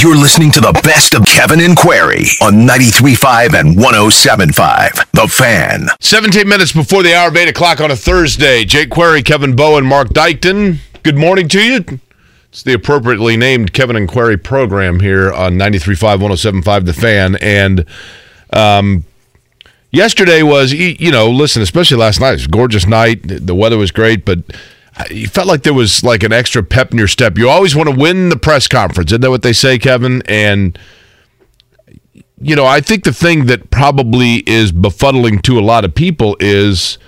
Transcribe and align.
You're 0.00 0.14
listening 0.14 0.52
to 0.52 0.60
the 0.60 0.78
best 0.84 1.12
of 1.14 1.26
Kevin 1.26 1.58
and 1.58 1.76
Query 1.76 2.26
on 2.40 2.64
93.5 2.64 3.58
and 3.58 3.76
107.5. 3.76 5.10
The 5.10 5.26
Fan. 5.26 5.88
17 5.98 6.48
minutes 6.48 6.72
before 6.72 7.02
the 7.02 7.16
hour 7.16 7.30
of 7.30 7.36
8 7.36 7.48
o'clock 7.48 7.80
on 7.80 7.90
a 7.90 7.96
Thursday. 7.96 8.64
Jake 8.64 8.90
Query, 8.90 9.24
Kevin 9.24 9.56
Bowen, 9.56 9.84
Mark 9.84 10.10
Dykton. 10.10 10.76
Good 11.02 11.16
morning 11.16 11.48
to 11.48 11.60
you. 11.60 12.00
It's 12.50 12.62
the 12.62 12.74
appropriately 12.74 13.36
named 13.36 13.72
Kevin 13.72 13.96
and 13.96 14.08
Query 14.08 14.36
program 14.36 15.00
here 15.00 15.32
on 15.32 15.54
93.5, 15.54 16.62
107.5 16.62 16.84
The 16.84 16.92
Fan. 16.92 17.34
And 17.36 17.84
um, 18.52 19.04
yesterday 19.90 20.44
was, 20.44 20.72
you 20.72 21.10
know, 21.10 21.28
listen, 21.28 21.60
especially 21.60 21.96
last 21.96 22.20
night, 22.20 22.30
it 22.30 22.34
was 22.34 22.44
a 22.44 22.50
gorgeous 22.50 22.86
night. 22.86 23.22
The 23.24 23.54
weather 23.54 23.76
was 23.76 23.90
great, 23.90 24.24
but 24.24 24.38
you 25.10 25.28
felt 25.28 25.46
like 25.46 25.62
there 25.62 25.74
was 25.74 26.02
like 26.02 26.22
an 26.22 26.32
extra 26.32 26.62
pep 26.62 26.92
in 26.92 26.98
your 26.98 27.08
step. 27.08 27.38
You 27.38 27.48
always 27.48 27.76
want 27.76 27.88
to 27.88 27.94
win 27.94 28.28
the 28.28 28.36
press 28.36 28.68
conference. 28.68 29.12
Isn't 29.12 29.20
that 29.22 29.30
what 29.30 29.42
they 29.42 29.52
say, 29.52 29.78
Kevin? 29.78 30.22
And 30.26 30.78
you 32.40 32.54
know, 32.54 32.66
I 32.66 32.80
think 32.80 33.04
the 33.04 33.12
thing 33.12 33.46
that 33.46 33.70
probably 33.70 34.36
is 34.48 34.70
befuddling 34.70 35.42
to 35.42 35.58
a 35.58 35.60
lot 35.60 35.84
of 35.84 35.94
people 35.94 36.36
is 36.38 36.98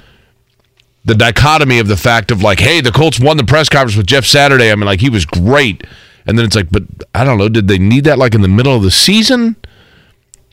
the 1.04 1.14
dichotomy 1.14 1.78
of 1.78 1.88
the 1.88 1.96
fact 1.96 2.30
of 2.30 2.42
like, 2.42 2.60
hey, 2.60 2.80
the 2.80 2.92
Colts 2.92 3.20
won 3.20 3.36
the 3.36 3.44
press 3.44 3.68
conference 3.68 3.96
with 3.96 4.06
Jeff 4.06 4.24
Saturday. 4.24 4.70
I 4.70 4.74
mean, 4.74 4.86
like 4.86 5.00
he 5.00 5.10
was 5.10 5.24
great. 5.24 5.86
And 6.26 6.36
then 6.36 6.44
it's 6.44 6.56
like, 6.56 6.70
but 6.70 6.82
I 7.14 7.24
don't 7.24 7.38
know, 7.38 7.48
did 7.48 7.68
they 7.68 7.78
need 7.78 8.04
that 8.04 8.18
like 8.18 8.34
in 8.34 8.42
the 8.42 8.48
middle 8.48 8.74
of 8.74 8.82
the 8.82 8.90
season? 8.90 9.56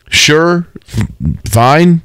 Sure, 0.09 0.67
fine 1.45 2.01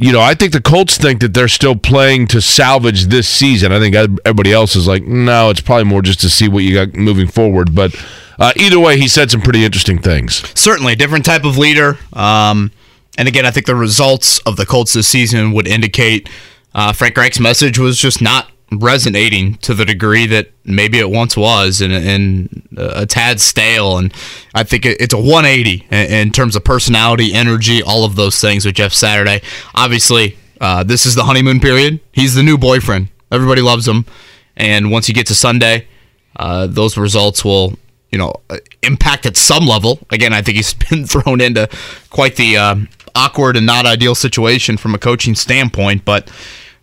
you 0.00 0.12
know, 0.12 0.20
I 0.20 0.34
think 0.34 0.54
the 0.54 0.62
Colts 0.62 0.96
think 0.96 1.20
that 1.20 1.34
they're 1.34 1.46
still 1.46 1.76
playing 1.76 2.28
to 2.28 2.40
salvage 2.40 3.06
this 3.06 3.28
season. 3.28 3.70
I 3.70 3.78
think 3.78 3.94
everybody 3.94 4.50
else 4.50 4.74
is 4.74 4.88
like, 4.88 5.02
no, 5.02 5.50
it's 5.50 5.60
probably 5.60 5.84
more 5.84 6.00
just 6.00 6.20
to 6.22 6.30
see 6.30 6.48
what 6.48 6.64
you 6.64 6.72
got 6.74 6.94
moving 6.94 7.26
forward. 7.26 7.74
But 7.74 7.94
uh, 8.38 8.52
either 8.56 8.80
way, 8.80 8.98
he 8.98 9.08
said 9.08 9.30
some 9.30 9.42
pretty 9.42 9.62
interesting 9.62 9.98
things. 9.98 10.42
Certainly, 10.58 10.96
different 10.96 11.26
type 11.26 11.44
of 11.44 11.58
leader. 11.58 11.98
Um, 12.14 12.72
and 13.18 13.28
again, 13.28 13.44
I 13.44 13.50
think 13.50 13.66
the 13.66 13.74
results 13.74 14.38
of 14.40 14.56
the 14.56 14.64
Colts 14.64 14.94
this 14.94 15.06
season 15.06 15.52
would 15.52 15.68
indicate 15.68 16.30
uh, 16.74 16.94
Frank 16.94 17.14
Reich's 17.18 17.38
message 17.38 17.78
was 17.78 17.98
just 17.98 18.22
not 18.22 18.50
resonating 18.72 19.54
to 19.56 19.74
the 19.74 19.84
degree 19.84 20.26
that 20.26 20.50
maybe 20.64 20.98
it 20.98 21.10
once 21.10 21.36
was 21.36 21.80
and, 21.80 21.92
and 21.92 22.68
a 22.76 23.06
tad 23.06 23.40
stale. 23.40 23.98
And 23.98 24.14
I 24.54 24.62
think 24.62 24.86
it's 24.86 25.14
a 25.14 25.18
180 25.18 25.86
in 25.90 26.30
terms 26.30 26.56
of 26.56 26.64
personality, 26.64 27.32
energy, 27.32 27.82
all 27.82 28.04
of 28.04 28.16
those 28.16 28.40
things 28.40 28.64
with 28.64 28.76
Jeff 28.76 28.92
Saturday. 28.92 29.42
Obviously, 29.74 30.36
uh, 30.60 30.84
this 30.84 31.06
is 31.06 31.14
the 31.14 31.24
honeymoon 31.24 31.60
period. 31.60 32.00
He's 32.12 32.34
the 32.34 32.42
new 32.42 32.58
boyfriend. 32.58 33.08
Everybody 33.32 33.62
loves 33.62 33.88
him. 33.88 34.06
And 34.56 34.90
once 34.90 35.08
you 35.08 35.14
get 35.14 35.26
to 35.28 35.34
Sunday, 35.34 35.88
uh, 36.36 36.66
those 36.66 36.96
results 36.96 37.44
will, 37.44 37.74
you 38.12 38.18
know, 38.18 38.34
impact 38.82 39.26
at 39.26 39.36
some 39.36 39.66
level. 39.66 39.98
Again, 40.10 40.32
I 40.32 40.42
think 40.42 40.56
he's 40.56 40.74
been 40.90 41.06
thrown 41.06 41.40
into 41.40 41.68
quite 42.10 42.36
the 42.36 42.56
uh, 42.56 42.76
awkward 43.14 43.56
and 43.56 43.66
not 43.66 43.86
ideal 43.86 44.14
situation 44.14 44.76
from 44.76 44.94
a 44.94 44.98
coaching 44.98 45.34
standpoint, 45.34 46.04
but 46.04 46.30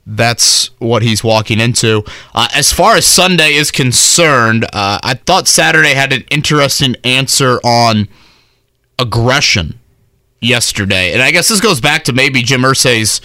that's 0.10 0.72
what 0.80 1.04
he's 1.04 1.22
walking 1.22 1.60
into. 1.60 2.04
Uh, 2.34 2.48
as 2.56 2.72
far 2.72 2.96
as 2.96 3.06
Sunday 3.06 3.54
is 3.54 3.72
concerned, 3.72 4.64
uh, 4.66 5.00
I 5.04 5.16
thought 5.26 5.48
Saturday 5.48 5.94
had 5.94 6.14
an 6.14 6.24
interesting 6.32 6.96
answer 7.04 7.60
on 7.64 8.08
aggression 8.98 9.80
yesterday. 10.40 11.12
And 11.12 11.22
I 11.22 11.32
guess 11.32 11.50
this 11.50 11.60
goes 11.60 11.82
back 11.82 12.06
to 12.06 12.14
maybe 12.14 12.42
Jim 12.42 12.62
Irsay's 12.62 13.20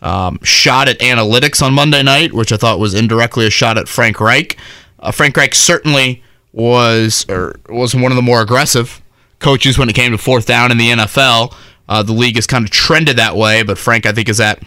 um, 0.00 0.38
shot 0.42 0.88
at 0.88 0.98
analytics 1.00 1.62
on 1.62 1.74
Monday 1.74 2.02
night, 2.02 2.32
which 2.32 2.50
I 2.50 2.56
thought 2.56 2.78
was 2.78 2.94
indirectly 2.94 3.46
a 3.46 3.50
shot 3.50 3.76
at 3.76 3.86
Frank 3.86 4.18
Reich. 4.18 4.56
Uh, 4.98 5.10
Frank 5.10 5.36
Reich 5.36 5.54
certainly 5.54 6.22
was 6.52 7.26
or 7.28 7.56
was 7.68 7.94
one 7.94 8.10
of 8.10 8.16
the 8.16 8.22
more 8.22 8.40
aggressive 8.40 9.02
coaches 9.38 9.76
when 9.76 9.90
it 9.90 9.94
came 9.94 10.12
to 10.12 10.18
fourth 10.18 10.46
down 10.46 10.70
in 10.70 10.78
the 10.78 10.90
NFL. 10.90 11.54
Uh, 11.88 12.02
the 12.02 12.12
league 12.12 12.36
has 12.36 12.46
kind 12.46 12.64
of 12.64 12.70
trended 12.70 13.18
that 13.18 13.36
way, 13.36 13.62
but 13.62 13.76
Frank, 13.76 14.06
I 14.06 14.12
think, 14.12 14.30
is 14.30 14.40
at 14.40 14.62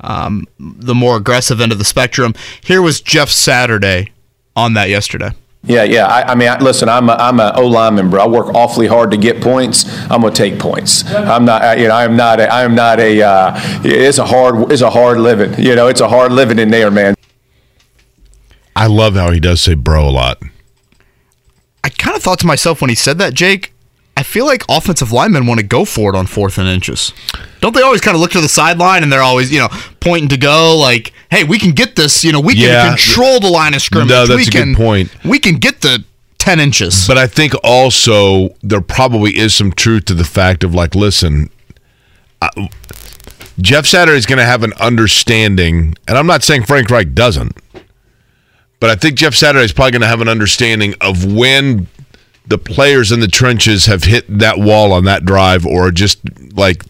um, 0.00 0.46
the 0.58 0.94
more 0.94 1.16
aggressive 1.16 1.60
end 1.60 1.72
of 1.72 1.78
the 1.78 1.84
spectrum. 1.84 2.34
Here 2.62 2.82
was 2.82 3.00
Jeff 3.00 3.28
Saturday 3.30 4.12
on 4.54 4.74
that 4.74 4.88
yesterday. 4.88 5.30
Yeah, 5.64 5.82
yeah. 5.82 6.06
I, 6.06 6.32
I 6.32 6.34
mean, 6.36 6.48
I, 6.48 6.58
listen, 6.60 6.88
I'm 6.88 7.08
a, 7.10 7.14
I'm 7.14 7.40
an 7.40 7.52
O 7.56 7.66
lineman, 7.66 8.08
bro. 8.08 8.22
I 8.22 8.28
work 8.28 8.54
awfully 8.54 8.86
hard 8.86 9.10
to 9.10 9.16
get 9.16 9.42
points. 9.42 9.84
I'm 10.10 10.20
gonna 10.20 10.32
take 10.32 10.60
points. 10.60 11.04
I'm 11.12 11.44
not, 11.44 11.78
you 11.78 11.88
know, 11.88 11.94
I'm 11.96 12.16
not, 12.16 12.38
a, 12.38 12.52
I'm 12.52 12.74
not 12.76 13.00
a. 13.00 13.20
Uh, 13.20 13.60
it's 13.84 14.18
a 14.18 14.24
hard, 14.24 14.70
it's 14.70 14.82
a 14.82 14.90
hard 14.90 15.18
living. 15.18 15.58
You 15.58 15.74
know, 15.74 15.88
it's 15.88 16.00
a 16.00 16.08
hard 16.08 16.30
living 16.30 16.60
in 16.60 16.70
there, 16.70 16.90
man. 16.92 17.16
I 18.76 18.86
love 18.86 19.14
how 19.14 19.32
he 19.32 19.40
does 19.40 19.60
say 19.60 19.74
"bro" 19.74 20.08
a 20.08 20.10
lot. 20.10 20.40
I 21.82 21.88
kind 21.88 22.16
of 22.16 22.22
thought 22.22 22.38
to 22.40 22.46
myself 22.46 22.80
when 22.80 22.90
he 22.90 22.96
said 22.96 23.18
that, 23.18 23.34
Jake. 23.34 23.72
I 24.26 24.28
feel 24.28 24.44
like 24.44 24.64
offensive 24.68 25.12
linemen 25.12 25.46
want 25.46 25.60
to 25.60 25.66
go 25.66 25.84
for 25.84 26.12
it 26.12 26.16
on 26.16 26.26
fourth 26.26 26.58
and 26.58 26.68
inches. 26.68 27.12
Don't 27.60 27.76
they 27.76 27.80
always 27.80 28.00
kind 28.00 28.16
of 28.16 28.20
look 28.20 28.32
to 28.32 28.40
the 28.40 28.48
sideline 28.48 29.04
and 29.04 29.12
they're 29.12 29.22
always, 29.22 29.52
you 29.52 29.60
know, 29.60 29.68
pointing 30.00 30.28
to 30.30 30.36
go 30.36 30.76
like, 30.76 31.12
"Hey, 31.30 31.44
we 31.44 31.60
can 31.60 31.70
get 31.70 31.94
this. 31.94 32.24
You 32.24 32.32
know, 32.32 32.40
we 32.40 32.54
yeah. 32.54 32.88
can 32.88 32.96
control 32.96 33.38
the 33.38 33.48
line 33.48 33.72
of 33.72 33.82
scrimmage. 33.82 34.08
No, 34.08 34.26
that's 34.26 34.36
we 34.36 34.42
a 34.42 34.46
can, 34.46 34.72
good 34.72 34.76
point. 34.76 35.24
We 35.24 35.38
can 35.38 35.56
get 35.56 35.80
the 35.80 36.04
ten 36.38 36.58
inches." 36.58 37.06
But 37.06 37.18
I 37.18 37.28
think 37.28 37.52
also 37.62 38.48
there 38.62 38.80
probably 38.80 39.38
is 39.38 39.54
some 39.54 39.70
truth 39.70 40.06
to 40.06 40.14
the 40.14 40.24
fact 40.24 40.64
of 40.64 40.74
like, 40.74 40.96
listen, 40.96 41.48
uh, 42.42 42.66
Jeff 43.60 43.86
Saturday 43.86 44.18
is 44.18 44.26
going 44.26 44.38
to 44.38 44.44
have 44.44 44.64
an 44.64 44.72
understanding, 44.80 45.94
and 46.08 46.18
I'm 46.18 46.26
not 46.26 46.42
saying 46.42 46.64
Frank 46.64 46.90
Reich 46.90 47.14
doesn't, 47.14 47.56
but 48.80 48.90
I 48.90 48.96
think 48.96 49.18
Jeff 49.18 49.36
Saturday 49.36 49.64
is 49.64 49.72
probably 49.72 49.92
going 49.92 50.02
to 50.02 50.08
have 50.08 50.20
an 50.20 50.28
understanding 50.28 50.96
of 51.00 51.24
when 51.32 51.86
the 52.46 52.58
players 52.58 53.10
in 53.12 53.20
the 53.20 53.28
trenches 53.28 53.86
have 53.86 54.04
hit 54.04 54.24
that 54.38 54.58
wall 54.58 54.92
on 54.92 55.04
that 55.04 55.24
drive 55.24 55.66
or 55.66 55.90
just 55.90 56.20
like 56.54 56.84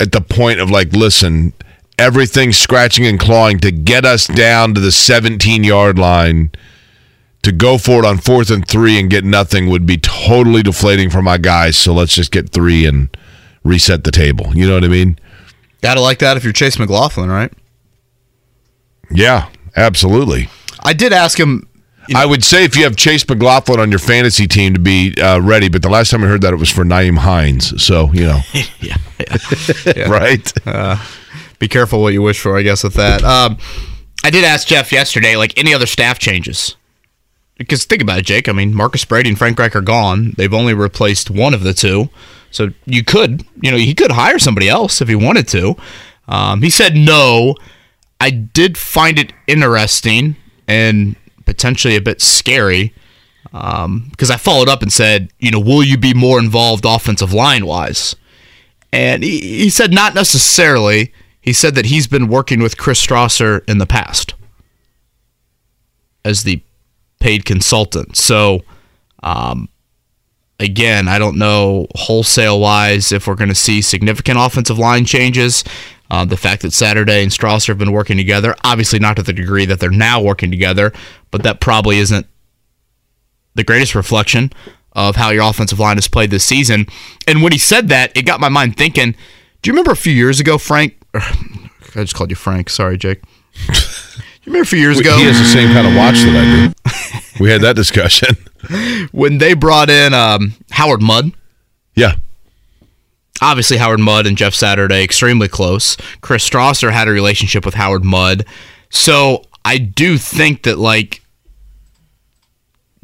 at 0.00 0.12
the 0.12 0.20
point 0.20 0.60
of 0.60 0.70
like 0.70 0.92
listen 0.92 1.52
everything 2.00 2.50
scratching 2.50 3.06
and 3.06 3.20
clawing 3.20 3.60
to 3.60 3.70
get 3.70 4.06
us 4.06 4.26
down 4.26 4.72
to 4.74 4.80
the 4.80 4.90
17 4.90 5.62
yard 5.62 5.98
line. 5.98 6.50
To 7.44 7.52
go 7.52 7.78
for 7.78 8.00
it 8.00 8.04
on 8.04 8.18
fourth 8.18 8.50
and 8.50 8.68
three 8.68 9.00
and 9.00 9.08
get 9.08 9.24
nothing 9.24 9.70
would 9.70 9.86
be 9.86 9.96
totally 9.96 10.62
deflating 10.62 11.08
for 11.08 11.22
my 11.22 11.38
guys 11.38 11.74
so 11.74 11.94
let's 11.94 12.14
just 12.14 12.32
get 12.32 12.50
three 12.50 12.84
and 12.84 13.16
reset 13.64 14.04
the 14.04 14.10
table. 14.10 14.54
You 14.54 14.66
know 14.66 14.74
what 14.74 14.84
i 14.84 14.88
mean? 14.88 15.18
Gotta 15.80 16.02
like 16.02 16.18
that 16.18 16.36
if 16.36 16.44
you're 16.44 16.52
chase 16.52 16.78
mclaughlin 16.78 17.30
right? 17.30 17.50
Yeah 19.10 19.48
absolutely. 19.74 20.50
I 20.84 20.92
did 20.92 21.14
ask 21.14 21.40
him 21.40 21.66
you 22.10 22.14
know, 22.14 22.20
I 22.20 22.26
would 22.26 22.42
say 22.42 22.64
if 22.64 22.76
you 22.76 22.84
have 22.84 22.96
Chase 22.96 23.26
McLaughlin 23.28 23.78
on 23.78 23.90
your 23.90 24.00
fantasy 24.00 24.46
team 24.46 24.74
to 24.74 24.80
be 24.80 25.14
uh, 25.20 25.40
ready, 25.40 25.68
but 25.68 25.82
the 25.82 25.88
last 25.88 26.10
time 26.10 26.24
I 26.24 26.26
heard 26.26 26.42
that 26.42 26.52
it 26.52 26.56
was 26.56 26.68
for 26.68 26.84
Nyheim 26.84 27.18
Hines. 27.18 27.82
So 27.82 28.12
you 28.12 28.26
know, 28.26 28.40
yeah, 28.52 28.64
yeah. 28.80 28.96
yeah. 29.96 30.10
right. 30.10 30.52
Uh, 30.66 31.02
be 31.60 31.68
careful 31.68 32.02
what 32.02 32.12
you 32.12 32.22
wish 32.22 32.40
for, 32.40 32.58
I 32.58 32.62
guess, 32.62 32.82
with 32.82 32.94
that. 32.94 33.22
Um, 33.22 33.58
I 34.24 34.30
did 34.30 34.44
ask 34.44 34.66
Jeff 34.66 34.90
yesterday, 34.90 35.36
like 35.36 35.56
any 35.56 35.72
other 35.72 35.86
staff 35.86 36.18
changes. 36.18 36.74
Because 37.56 37.84
think 37.84 38.02
about 38.02 38.18
it, 38.18 38.24
Jake. 38.24 38.48
I 38.48 38.52
mean, 38.52 38.74
Marcus 38.74 39.04
Brady 39.04 39.28
and 39.28 39.38
Frank 39.38 39.58
Reich 39.58 39.76
are 39.76 39.82
gone. 39.82 40.32
They've 40.36 40.52
only 40.52 40.72
replaced 40.72 41.30
one 41.30 41.52
of 41.52 41.62
the 41.62 41.74
two. 41.74 42.08
So 42.50 42.70
you 42.86 43.04
could, 43.04 43.44
you 43.60 43.70
know, 43.70 43.76
he 43.76 43.94
could 43.94 44.10
hire 44.10 44.38
somebody 44.38 44.68
else 44.68 45.00
if 45.00 45.08
he 45.08 45.14
wanted 45.14 45.46
to. 45.48 45.76
Um, 46.26 46.62
he 46.62 46.70
said 46.70 46.96
no. 46.96 47.54
I 48.18 48.30
did 48.30 48.76
find 48.76 49.18
it 49.18 49.32
interesting, 49.46 50.36
and 50.66 51.16
potentially 51.50 51.96
a 51.96 52.00
bit 52.00 52.22
scary 52.22 52.94
because 53.42 53.84
um, 53.84 54.12
I 54.30 54.36
followed 54.36 54.68
up 54.68 54.82
and 54.82 54.92
said, 54.92 55.32
you 55.40 55.50
know, 55.50 55.58
will 55.58 55.82
you 55.82 55.98
be 55.98 56.14
more 56.14 56.38
involved 56.38 56.84
offensive 56.86 57.32
line 57.32 57.66
wise? 57.66 58.14
And 58.92 59.24
he, 59.24 59.40
he 59.40 59.68
said 59.68 59.92
not 59.92 60.14
necessarily. 60.14 61.12
He 61.40 61.52
said 61.52 61.74
that 61.74 61.86
he's 61.86 62.06
been 62.06 62.28
working 62.28 62.62
with 62.62 62.76
Chris 62.78 63.04
Strausser 63.04 63.68
in 63.68 63.78
the 63.78 63.86
past 63.86 64.34
as 66.24 66.44
the 66.44 66.62
paid 67.18 67.44
consultant. 67.44 68.16
So, 68.16 68.60
um, 69.24 69.68
again, 70.60 71.08
I 71.08 71.18
don't 71.18 71.36
know 71.36 71.88
wholesale 71.96 72.60
wise 72.60 73.10
if 73.10 73.26
we're 73.26 73.34
going 73.34 73.48
to 73.48 73.56
see 73.56 73.82
significant 73.82 74.38
offensive 74.38 74.78
line 74.78 75.04
changes. 75.04 75.64
Uh, 76.10 76.24
the 76.24 76.36
fact 76.36 76.62
that 76.62 76.72
Saturday 76.72 77.22
and 77.22 77.30
Strausser 77.30 77.68
have 77.68 77.78
been 77.78 77.92
working 77.92 78.16
together, 78.16 78.54
obviously 78.64 78.98
not 78.98 79.16
to 79.16 79.22
the 79.22 79.32
degree 79.32 79.64
that 79.64 79.78
they're 79.78 79.90
now 79.90 80.20
working 80.20 80.50
together, 80.50 80.92
but 81.30 81.42
that 81.44 81.60
probably 81.60 81.98
isn't 81.98 82.26
the 83.54 83.62
greatest 83.62 83.94
reflection 83.94 84.52
of 84.92 85.16
how 85.16 85.30
your 85.30 85.48
offensive 85.48 85.78
line 85.78 85.96
has 85.96 86.08
played 86.08 86.30
this 86.30 86.44
season. 86.44 86.86
And 87.28 87.42
when 87.42 87.52
he 87.52 87.58
said 87.58 87.88
that, 87.88 88.16
it 88.16 88.22
got 88.22 88.40
my 88.40 88.48
mind 88.48 88.76
thinking. 88.76 89.12
Do 89.62 89.68
you 89.68 89.72
remember 89.72 89.92
a 89.92 89.96
few 89.96 90.12
years 90.12 90.40
ago, 90.40 90.58
Frank? 90.58 90.96
I 91.14 92.02
just 92.02 92.14
called 92.14 92.30
you 92.30 92.36
Frank. 92.36 92.70
Sorry, 92.70 92.96
Jake. 92.98 93.22
You 94.42 94.52
remember 94.52 94.62
a 94.62 94.66
few 94.66 94.78
years 94.78 94.98
ago 94.98 95.16
He 95.18 95.24
has 95.24 95.38
the 95.38 95.44
same 95.44 95.72
kind 95.72 95.86
of 95.86 95.94
watch 95.94 96.14
that 96.14 96.34
I 96.34 96.66
do. 96.66 97.42
We 97.44 97.50
had 97.50 97.60
that 97.60 97.76
discussion. 97.76 98.36
when 99.12 99.38
they 99.38 99.54
brought 99.54 99.90
in 99.90 100.14
um, 100.14 100.54
Howard 100.70 101.02
Mudd? 101.02 101.32
Yeah. 101.94 102.14
Obviously, 103.40 103.78
Howard 103.78 104.00
Mudd 104.00 104.26
and 104.26 104.36
Jeff 104.36 104.54
Saturday 104.54 105.02
extremely 105.02 105.48
close. 105.48 105.96
Chris 106.20 106.48
Strausser 106.48 106.92
had 106.92 107.08
a 107.08 107.12
relationship 107.12 107.64
with 107.64 107.74
Howard 107.74 108.04
Mudd, 108.04 108.44
so 108.90 109.44
I 109.64 109.78
do 109.78 110.18
think 110.18 110.64
that 110.64 110.78
like 110.78 111.22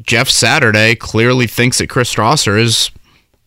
Jeff 0.03 0.29
Saturday 0.29 0.95
clearly 0.95 1.47
thinks 1.47 1.79
that 1.79 1.89
Chris 1.89 2.13
Strausser 2.13 2.59
is 2.59 2.91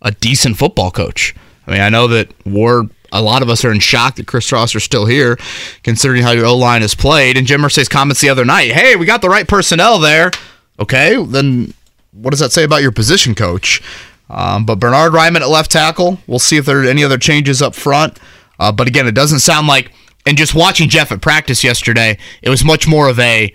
a 0.03 0.11
decent 0.11 0.57
football 0.57 0.91
coach. 0.91 1.35
I 1.67 1.73
mean, 1.73 1.81
I 1.81 1.89
know 1.89 2.09
that 2.09 2.33
we're 2.45 2.85
a 3.13 3.23
lot 3.23 3.43
of 3.43 3.49
us 3.49 3.65
are 3.65 3.73
in 3.73 3.81
shock 3.81 4.17
that 4.17 4.27
Chris 4.27 4.49
Strausser's 4.49 4.85
still 4.85 5.07
here, 5.07 5.37
considering 5.83 6.23
how 6.23 6.31
your 6.31 6.47
O 6.47 6.57
line 6.57 6.83
has 6.83 6.95
played. 6.95 7.37
And 7.37 7.47
Jim 7.47 7.63
Irsay's 7.63 7.89
comments 7.89 8.21
the 8.21 8.29
other 8.29 8.45
night, 8.45 8.73
"Hey, 8.73 8.97
we 8.97 9.07
got 9.07 9.23
the 9.23 9.29
right 9.29 9.49
personnel 9.49 9.99
there." 9.99 10.31
Okay, 10.79 11.23
then 11.27 11.75
what 12.13 12.31
does 12.31 12.41
that 12.41 12.53
say 12.53 12.65
about 12.65 12.83
your 12.83 12.93
position 12.93 13.35
coach? 13.35 13.83
Um, 14.31 14.65
but 14.65 14.79
Bernhard 14.79 15.13
Raimann 15.13 15.41
at 15.41 15.49
left 15.49 15.73
tackle. 15.73 16.19
We'll 16.27 16.39
see 16.39 16.57
if 16.57 16.65
there 16.65 16.81
are 16.81 16.85
any 16.85 17.03
other 17.03 17.19
changes 17.19 17.61
up 17.61 17.75
front. 17.75 18.19
Uh, 18.59 18.71
but 18.71 18.87
again, 18.87 19.07
it 19.07 19.15
doesn't 19.15 19.41
sound 19.41 19.67
like. 19.67 19.93
And 20.27 20.37
just 20.37 20.55
watching 20.55 20.89
Jeff 20.89 21.11
at 21.11 21.21
practice 21.21 21.65
yesterday, 21.65 22.19
it 22.43 22.51
was 22.51 22.65
much 22.65 22.87
more 22.87 23.09
of 23.09 23.19
a. 23.19 23.53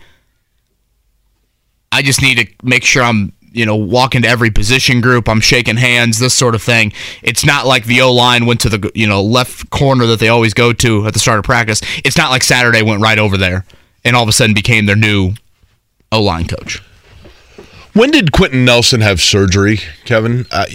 I 1.91 2.01
just 2.01 2.21
need 2.21 2.37
to 2.39 2.47
make 2.61 2.83
sure 2.83 3.03
I'm, 3.03 3.31
you 3.53 3.65
know, 3.65 3.75
walking 3.77 4.23
to 4.23 4.27
every 4.27 4.51
position 4.51 4.99
group. 4.99 5.29
I'm 5.29 5.39
shaking 5.39 5.77
hands, 5.77 6.19
this 6.19 6.33
sort 6.33 6.55
of 6.55 6.61
thing. 6.61 6.91
It's 7.23 7.45
not 7.45 7.65
like 7.65 7.85
the 7.85 8.01
O 8.01 8.11
line 8.11 8.45
went 8.45 8.59
to 8.61 8.69
the, 8.69 8.91
you 8.93 9.07
know, 9.07 9.23
left 9.23 9.69
corner 9.69 10.05
that 10.07 10.19
they 10.19 10.27
always 10.27 10.53
go 10.53 10.73
to 10.73 11.07
at 11.07 11.13
the 11.13 11.19
start 11.19 11.39
of 11.39 11.45
practice. 11.45 11.81
It's 12.03 12.17
not 12.17 12.31
like 12.31 12.43
Saturday 12.43 12.81
went 12.81 13.01
right 13.01 13.19
over 13.19 13.37
there 13.37 13.65
and 14.03 14.15
all 14.15 14.23
of 14.23 14.29
a 14.29 14.33
sudden 14.33 14.53
became 14.53 14.87
their 14.87 14.97
new 14.97 15.33
O 16.11 16.21
line 16.21 16.47
coach. 16.47 16.81
When 17.95 18.11
did 18.11 18.33
Quenton 18.33 18.65
Nelson 18.65 18.99
have 18.99 19.21
surgery, 19.21 19.79
Kevin? 20.03 20.45
Uh, 20.51 20.65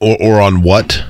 or, 0.00 0.16
or 0.18 0.40
on 0.40 0.62
what? 0.62 1.04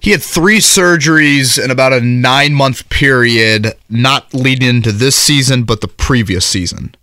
He 0.00 0.12
had 0.12 0.22
three 0.22 0.56
surgeries 0.56 1.62
in 1.62 1.70
about 1.70 1.92
a 1.92 2.00
nine 2.00 2.54
month 2.54 2.88
period, 2.88 3.74
not 3.90 4.32
leading 4.32 4.68
into 4.70 4.90
this 4.90 5.14
season, 5.14 5.64
but 5.64 5.82
the 5.82 5.88
previous 5.88 6.46
season. 6.46 6.94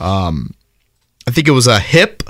Um, 0.00 0.54
I 1.26 1.32
think 1.32 1.48
it 1.48 1.52
was 1.52 1.66
a 1.66 1.80
hip. 1.80 2.22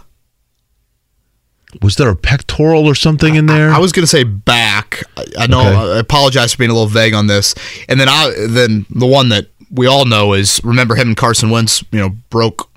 Was 1.82 1.96
there 1.96 2.08
a 2.08 2.16
pectoral 2.16 2.86
or 2.86 2.94
something 2.94 3.34
in 3.34 3.44
there? 3.44 3.70
I, 3.70 3.76
I 3.76 3.78
was 3.80 3.92
going 3.92 4.04
to 4.04 4.06
say 4.06 4.24
back. 4.24 5.02
I, 5.18 5.24
I 5.40 5.46
know. 5.48 5.60
Okay. 5.60 5.96
I 5.96 5.98
apologize 5.98 6.54
for 6.54 6.58
being 6.60 6.70
a 6.70 6.74
little 6.74 6.88
vague 6.88 7.12
on 7.12 7.26
this. 7.26 7.54
And 7.90 8.00
then 8.00 8.08
I 8.08 8.32
then 8.48 8.86
the 8.88 9.06
one 9.06 9.28
that 9.28 9.48
we 9.70 9.86
all 9.86 10.06
know 10.06 10.32
is 10.32 10.62
remember 10.64 10.94
him 10.94 11.08
and 11.08 11.16
Carson 11.18 11.50
Wentz. 11.50 11.84
You 11.92 12.00
know, 12.00 12.08
broke 12.30 12.70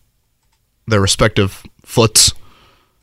their 0.87 0.99
respective 0.99 1.63
foots 1.91 2.33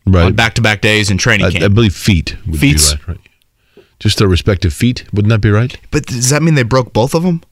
on 0.06 0.32
back 0.35 0.55
to 0.55 0.62
back 0.62 0.81
days 0.81 1.11
in 1.11 1.19
training 1.19 1.46
I, 1.46 1.50
camp. 1.50 1.64
I 1.64 1.69
believe 1.69 1.94
feet. 1.94 2.37
Would 2.46 2.58
Feet? 2.58 2.76
Be 2.76 3.12
right, 3.12 3.19
right. 3.76 3.85
Just 4.00 4.19
their 4.19 4.29
respective 4.29 4.73
feet. 4.73 5.05
Wouldn't 5.12 5.29
that 5.31 5.40
be 5.40 5.50
right? 5.50 5.76
but 5.90 6.06
does 6.06 6.31
that 6.31 6.43
mean 6.43 6.55
they 6.55 6.62
broke 6.62 6.93
both 6.93 7.14
of 7.14 7.23
them? 7.23 7.43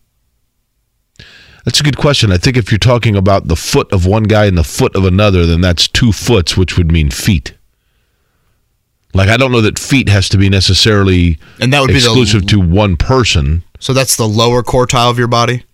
That's 1.64 1.80
a 1.80 1.82
good 1.82 1.96
question. 1.96 2.30
I 2.30 2.38
think 2.38 2.56
if 2.56 2.70
you're 2.70 2.78
talking 2.78 3.16
about 3.16 3.48
the 3.48 3.56
foot 3.56 3.92
of 3.92 4.06
one 4.06 4.22
guy 4.22 4.46
and 4.46 4.56
the 4.56 4.62
foot 4.62 4.94
of 4.94 5.04
another, 5.04 5.44
then 5.44 5.60
that's 5.60 5.88
two 5.88 6.12
foots, 6.12 6.56
which 6.56 6.78
would 6.78 6.92
mean 6.92 7.10
feet. 7.10 7.54
Like 9.12 9.28
I 9.28 9.36
don't 9.36 9.50
know 9.50 9.60
that 9.62 9.78
feet 9.78 10.08
has 10.08 10.28
to 10.30 10.38
be 10.38 10.48
necessarily 10.48 11.38
And 11.60 11.72
that 11.72 11.80
would 11.80 11.88
be 11.88 11.94
the- 11.94 11.98
exclusive 11.98 12.46
to 12.46 12.60
one 12.60 12.96
person. 12.96 13.64
So 13.80 13.92
that's 13.92 14.16
the 14.16 14.28
lower 14.28 14.62
quartile 14.62 15.10
of 15.10 15.18
your 15.18 15.28
body. 15.28 15.64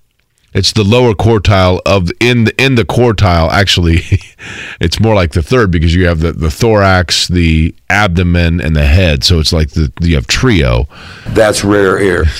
It's 0.54 0.72
the 0.72 0.84
lower 0.84 1.14
quartile 1.14 1.80
of 1.86 2.10
in 2.20 2.44
the 2.44 2.62
in 2.62 2.74
the 2.74 2.84
quartile. 2.84 3.50
Actually, 3.50 4.00
it's 4.80 5.00
more 5.00 5.14
like 5.14 5.32
the 5.32 5.42
third 5.42 5.70
because 5.70 5.94
you 5.94 6.06
have 6.06 6.20
the, 6.20 6.32
the 6.32 6.50
thorax, 6.50 7.28
the 7.28 7.74
abdomen, 7.88 8.60
and 8.60 8.76
the 8.76 8.84
head. 8.84 9.24
So 9.24 9.40
it's 9.40 9.52
like 9.52 9.70
the 9.70 9.90
you 10.00 10.14
have 10.16 10.26
trio. 10.26 10.88
That's 11.28 11.64
rare 11.64 11.98
air. 11.98 12.24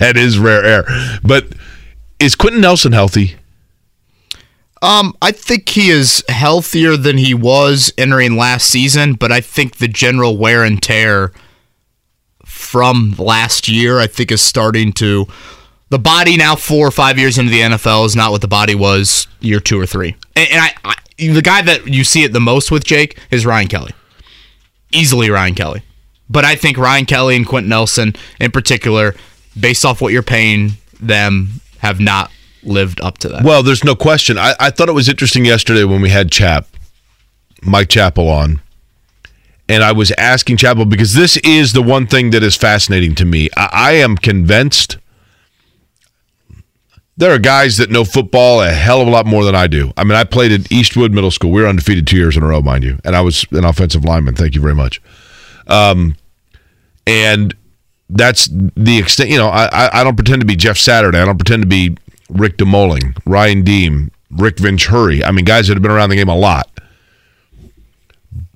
That 0.00 0.18
is 0.18 0.38
rare 0.38 0.62
air. 0.62 0.84
But 1.22 1.46
is 2.18 2.34
Quenton 2.34 2.60
Nelson 2.60 2.92
healthy? 2.92 3.36
Um, 4.82 5.14
I 5.22 5.32
think 5.32 5.68
he 5.70 5.88
is 5.88 6.22
healthier 6.28 6.96
than 6.96 7.16
he 7.16 7.32
was 7.32 7.92
entering 7.96 8.36
last 8.36 8.66
season, 8.66 9.14
but 9.14 9.32
I 9.32 9.40
think 9.40 9.76
the 9.76 9.88
general 9.88 10.36
wear 10.36 10.62
and 10.62 10.82
tear 10.82 11.32
from 12.44 13.14
last 13.18 13.68
year, 13.68 13.98
I 13.98 14.06
think, 14.06 14.30
is 14.30 14.42
starting 14.42 14.92
to. 14.94 15.26
The 15.90 15.98
body 15.98 16.36
now, 16.36 16.54
four 16.56 16.86
or 16.86 16.92
five 16.92 17.18
years 17.18 17.36
into 17.36 17.50
the 17.50 17.60
NFL, 17.60 18.06
is 18.06 18.16
not 18.16 18.30
what 18.30 18.40
the 18.40 18.48
body 18.48 18.74
was 18.74 19.26
year 19.40 19.60
two 19.60 19.78
or 19.78 19.86
three. 19.86 20.16
And, 20.36 20.48
and 20.50 20.60
I, 20.60 20.74
I, 20.84 20.94
the 21.18 21.42
guy 21.42 21.62
that 21.62 21.88
you 21.88 22.04
see 22.04 22.22
it 22.22 22.32
the 22.32 22.40
most 22.40 22.70
with, 22.70 22.84
Jake, 22.84 23.18
is 23.30 23.44
Ryan 23.44 23.66
Kelly. 23.68 23.92
Easily 24.92 25.30
Ryan 25.30 25.54
Kelly. 25.54 25.82
But 26.28 26.44
I 26.44 26.54
think 26.54 26.78
Ryan 26.78 27.06
Kelly 27.06 27.34
and 27.34 27.44
Quenton 27.44 27.68
Nelson, 27.68 28.14
in 28.40 28.52
particular, 28.52 29.16
based 29.58 29.84
off 29.84 30.00
what 30.00 30.12
you're 30.12 30.22
paying 30.22 30.72
them, 31.00 31.60
have 31.78 31.98
not 31.98 32.30
lived 32.62 33.00
up 33.00 33.18
to 33.18 33.28
that. 33.28 33.42
Well, 33.42 33.64
there's 33.64 33.82
no 33.82 33.96
question. 33.96 34.38
I, 34.38 34.54
I 34.60 34.70
thought 34.70 34.88
it 34.88 34.92
was 34.92 35.08
interesting 35.08 35.44
yesterday 35.44 35.82
when 35.82 36.00
we 36.02 36.10
had 36.10 36.30
Chap, 36.30 36.68
Mike 37.62 37.88
Chappell 37.88 38.28
on, 38.28 38.60
and 39.68 39.82
I 39.82 39.90
was 39.90 40.12
asking 40.12 40.58
Chappell 40.58 40.84
because 40.84 41.14
this 41.14 41.36
is 41.38 41.72
the 41.72 41.82
one 41.82 42.06
thing 42.06 42.30
that 42.30 42.44
is 42.44 42.54
fascinating 42.54 43.16
to 43.16 43.24
me. 43.24 43.48
I, 43.56 43.68
I 43.72 43.92
am 43.92 44.16
convinced 44.16 44.98
there 47.20 47.34
are 47.34 47.38
guys 47.38 47.76
that 47.76 47.90
know 47.90 48.02
football 48.02 48.62
a 48.62 48.70
hell 48.70 49.02
of 49.02 49.06
a 49.06 49.10
lot 49.10 49.26
more 49.26 49.44
than 49.44 49.54
I 49.54 49.66
do. 49.66 49.92
I 49.94 50.04
mean, 50.04 50.14
I 50.14 50.24
played 50.24 50.52
at 50.52 50.72
Eastwood 50.72 51.12
Middle 51.12 51.30
School. 51.30 51.50
We 51.50 51.60
were 51.60 51.68
undefeated 51.68 52.06
two 52.06 52.16
years 52.16 52.34
in 52.34 52.42
a 52.42 52.46
row, 52.46 52.62
mind 52.62 52.82
you, 52.82 52.98
and 53.04 53.14
I 53.14 53.20
was 53.20 53.44
an 53.50 53.64
offensive 53.64 54.06
lineman. 54.06 54.34
Thank 54.34 54.54
you 54.54 54.62
very 54.62 54.74
much. 54.74 55.02
Um, 55.66 56.16
and 57.06 57.54
that's 58.08 58.48
the 58.50 58.98
extent. 58.98 59.28
You 59.28 59.36
know, 59.36 59.48
I, 59.48 60.00
I 60.00 60.02
don't 60.02 60.16
pretend 60.16 60.40
to 60.40 60.46
be 60.46 60.56
Jeff 60.56 60.78
Saturday. 60.78 61.18
I 61.18 61.26
don't 61.26 61.36
pretend 61.36 61.62
to 61.62 61.68
be 61.68 61.94
Rick 62.30 62.56
DeMulling, 62.56 63.18
Ryan 63.26 63.64
Diem, 63.64 64.10
Rick 64.30 64.58
Venturi. 64.58 65.22
I 65.22 65.30
mean, 65.30 65.44
guys 65.44 65.68
that 65.68 65.74
have 65.74 65.82
been 65.82 65.92
around 65.92 66.08
the 66.08 66.16
game 66.16 66.30
a 66.30 66.36
lot. 66.36 66.70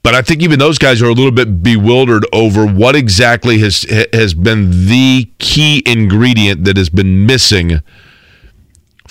But 0.03 0.15
I 0.15 0.23
think 0.23 0.43
even 0.43 0.59
those 0.59 0.79
guys 0.79 1.03
are 1.03 1.09
a 1.09 1.13
little 1.13 1.33
bit 1.33 1.63
bewildered 1.63 2.27
over 2.33 2.67
what 2.67 2.97
exactly 2.97 3.59
has 3.59 3.83
has 4.15 4.33
been 4.33 4.87
the 4.87 5.31
key 5.39 5.83
ingredient 5.85 6.65
that 6.65 6.79
has 6.79 6.89
been 6.89 7.27
missing 7.27 7.81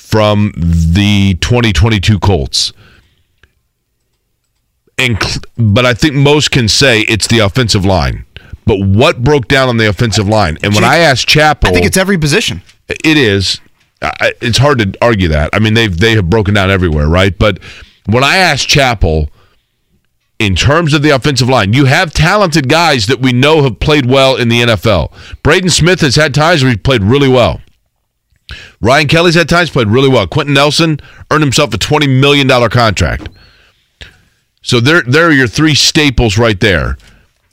from 0.03 0.51
the 0.57 1.35
2022 1.41 2.19
Colts. 2.19 2.73
And 4.97 5.17
but 5.57 5.85
I 5.85 5.93
think 5.93 6.13
most 6.13 6.51
can 6.51 6.67
say 6.67 7.01
it's 7.01 7.27
the 7.27 7.39
offensive 7.39 7.83
line. 7.85 8.25
But 8.65 8.79
what 8.79 9.23
broke 9.23 9.47
down 9.47 9.67
on 9.69 9.77
the 9.77 9.89
offensive 9.89 10.27
line? 10.27 10.57
And 10.63 10.73
when 10.75 10.83
I 10.83 10.97
asked 10.97 11.27
Chappell, 11.27 11.69
I 11.69 11.73
think 11.73 11.85
it's 11.85 11.97
every 11.97 12.17
position. 12.17 12.61
it 12.87 13.17
is. 13.17 13.59
I- 14.01 14.33
It's 14.41 14.57
hard 14.57 14.79
to 14.79 14.93
argue 15.01 15.29
that. 15.29 15.49
I 15.53 15.59
mean, 15.59 15.73
they've 15.73 15.95
they 15.97 16.13
have 16.15 16.29
broken 16.29 16.53
down 16.53 16.69
everywhere, 16.69 17.07
right? 17.07 17.37
But 17.37 17.59
when 18.05 18.23
I 18.23 18.37
asked 18.37 18.67
Chappell, 18.67 19.29
in 20.39 20.55
terms 20.55 20.93
of 20.93 21.01
the 21.01 21.09
offensive 21.09 21.49
line, 21.49 21.73
you 21.73 21.85
have 21.85 22.13
talented 22.13 22.67
guys 22.69 23.07
that 23.07 23.19
we 23.19 23.31
know 23.33 23.63
have 23.63 23.79
played 23.79 24.05
well 24.05 24.35
in 24.35 24.49
the 24.49 24.61
NFL. 24.61 25.11
Braden 25.41 25.69
Smith 25.69 26.01
has 26.01 26.15
had 26.17 26.33
times 26.33 26.61
where 26.63 26.71
he's 26.71 26.81
played 26.81 27.01
really 27.03 27.29
well. 27.29 27.61
Ryan 28.81 29.07
Kelly's 29.07 29.35
had 29.35 29.49
times 29.49 29.69
played 29.69 29.87
really 29.87 30.09
well. 30.09 30.27
Quenton 30.27 30.53
Nelson 30.53 30.99
earned 31.31 31.43
himself 31.43 31.73
a 31.73 31.77
twenty 31.77 32.07
million 32.07 32.47
dollar 32.47 32.69
contract. 32.69 33.29
So 34.61 34.79
there, 34.79 35.01
there 35.01 35.27
are 35.27 35.31
your 35.31 35.47
three 35.47 35.75
staples 35.75 36.37
right 36.37 36.59
there. 36.59 36.97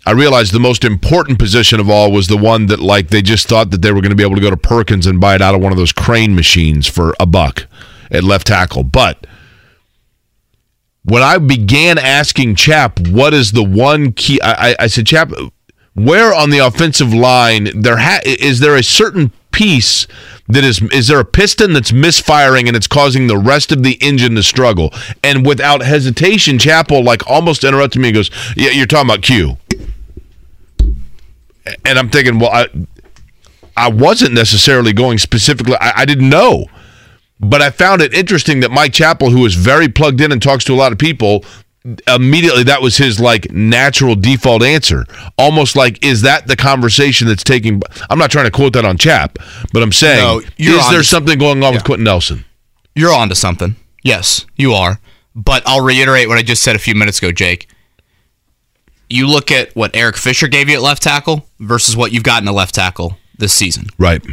I 0.07 0.12
realized 0.12 0.52
the 0.52 0.61
most 0.61 0.85
important 0.85 1.38
position 1.38 1.80
of 1.80 1.90
all 1.90 2.11
was 2.11 2.28
the 2.28 2.37
one 2.37 2.66
that 2.66 2.80
like 2.80 3.09
they 3.09 3.21
just 3.21 3.49
thought 3.49 3.71
that 3.71 3.83
they 3.83 3.92
were 3.92 4.00
going 4.00 4.11
to 4.11 4.16
be 4.16 4.23
able 4.23 4.37
to 4.37 4.40
go 4.40 4.50
to 4.50 4.57
Perkins 4.57 5.07
and 5.07 5.21
buy 5.21 5.35
it 5.35 5.42
out 5.42 5.54
of 5.54 5.61
one 5.61 5.73
of 5.73 5.78
those 5.78 5.92
crane 5.92 6.35
machines 6.35 6.87
for 6.87 7.14
a 7.21 7.26
buck 7.26 7.66
at 8.11 8.25
left 8.25 8.47
tackle. 8.47 8.83
But 8.83 9.26
when 11.04 11.23
I 11.23 11.38
began 11.38 11.99
asking 11.99 12.54
Chap, 12.54 12.99
what 13.09 13.35
is 13.35 13.52
the 13.52 13.62
one 13.62 14.12
key? 14.12 14.40
I, 14.40 14.71
I, 14.71 14.76
I 14.80 14.87
said, 14.87 15.07
Chap, 15.07 15.33
where 15.95 16.33
on 16.33 16.50
the 16.50 16.59
offensive 16.59 17.12
line 17.12 17.69
there 17.75 17.99
ha- 17.99 18.21
is 18.25 18.61
there 18.61 18.76
a 18.76 18.83
certain 18.83 19.33
piece 19.52 20.07
that 20.49 20.64
is 20.64 20.83
is 20.92 21.09
there 21.09 21.21
a 21.21 21.25
piston 21.25 21.73
that's 21.73 21.92
misfiring 21.92 22.69
and 22.69 22.76
it's 22.76 22.87
causing 22.87 23.26
the 23.26 23.38
rest 23.38 23.73
of 23.73 23.83
the 23.83 23.99
engine 24.00 24.35
to 24.35 24.42
struggle? 24.42 24.92
And 25.23 25.47
without 25.47 25.83
hesitation, 25.83 26.59
Chappell 26.59 27.02
like 27.02 27.28
almost 27.28 27.64
interrupted 27.64 28.00
me 28.00 28.09
and 28.09 28.14
goes, 28.14 28.30
"Yeah, 28.57 28.71
you're 28.71 28.87
talking 28.87 29.11
about 29.11 29.23
Q." 29.23 29.57
And 31.85 31.99
I'm 31.99 32.09
thinking, 32.09 32.38
well, 32.38 32.50
I 32.50 32.66
I 33.76 33.88
wasn't 33.88 34.35
necessarily 34.35 34.92
going 34.92 35.19
specifically. 35.19 35.76
I, 35.80 36.02
I 36.02 36.04
didn't 36.04 36.28
know. 36.28 36.66
But 37.40 37.62
I 37.62 37.71
found 37.71 38.02
it 38.02 38.12
interesting 38.12 38.61
that 38.61 38.71
Mike 38.71 38.92
Chappell, 38.92 39.30
who 39.30 39.47
is 39.47 39.54
very 39.54 39.88
plugged 39.88 40.21
in 40.21 40.30
and 40.30 40.42
talks 40.42 40.64
to 40.64 40.75
a 40.75 40.76
lot 40.76 40.92
of 40.92 40.99
people, 40.99 41.42
immediately 42.06 42.64
that 42.64 42.82
was 42.82 42.96
his 42.96 43.18
like 43.20 43.50
natural 43.50 44.14
default 44.14 44.62
answer. 44.62 45.06
Almost 45.38 45.76
like, 45.76 46.04
is 46.04 46.22
that 46.22 46.46
the 46.46 46.56
conversation 46.56 47.26
that's 47.26 47.44
taking? 47.44 47.82
I'm 48.08 48.18
not 48.18 48.30
trying 48.30 48.44
to 48.46 48.50
quote 48.50 48.75
that 48.75 48.84
on 48.84 48.99
Chap, 48.99 49.38
but 49.72 49.82
I'm 49.82 49.92
saying, 49.92 50.20
No, 50.20 50.40
is 50.58 50.90
there 50.90 51.02
something 51.02 51.38
going 51.38 51.62
on 51.62 51.75
with 51.75 51.84
Quenton 51.84 52.04
Nelson? 52.04 52.44
You're 52.94 53.14
onto 53.14 53.34
something. 53.34 53.76
Yes, 54.02 54.46
you 54.56 54.72
are. 54.72 55.00
But 55.34 55.62
I'll 55.66 55.84
reiterate 55.84 56.28
what 56.28 56.38
I 56.38 56.42
just 56.42 56.62
said 56.62 56.76
a 56.76 56.78
few 56.78 56.94
minutes 56.94 57.18
ago, 57.18 57.32
Jake. 57.32 57.68
You 59.08 59.26
look 59.26 59.50
at 59.50 59.75
what 59.75 59.94
Eric 59.94 60.16
Fisher 60.16 60.49
gave 60.49 60.68
you 60.68 60.76
at 60.76 60.82
left 60.82 61.02
tackle 61.02 61.46
versus 61.58 61.96
what 61.96 62.12
you've 62.12 62.22
gotten 62.22 62.49
at 62.49 62.54
left 62.54 62.75
tackle 62.75 63.16
this 63.38 63.52
season. 63.52 63.87
Right. 63.99 64.25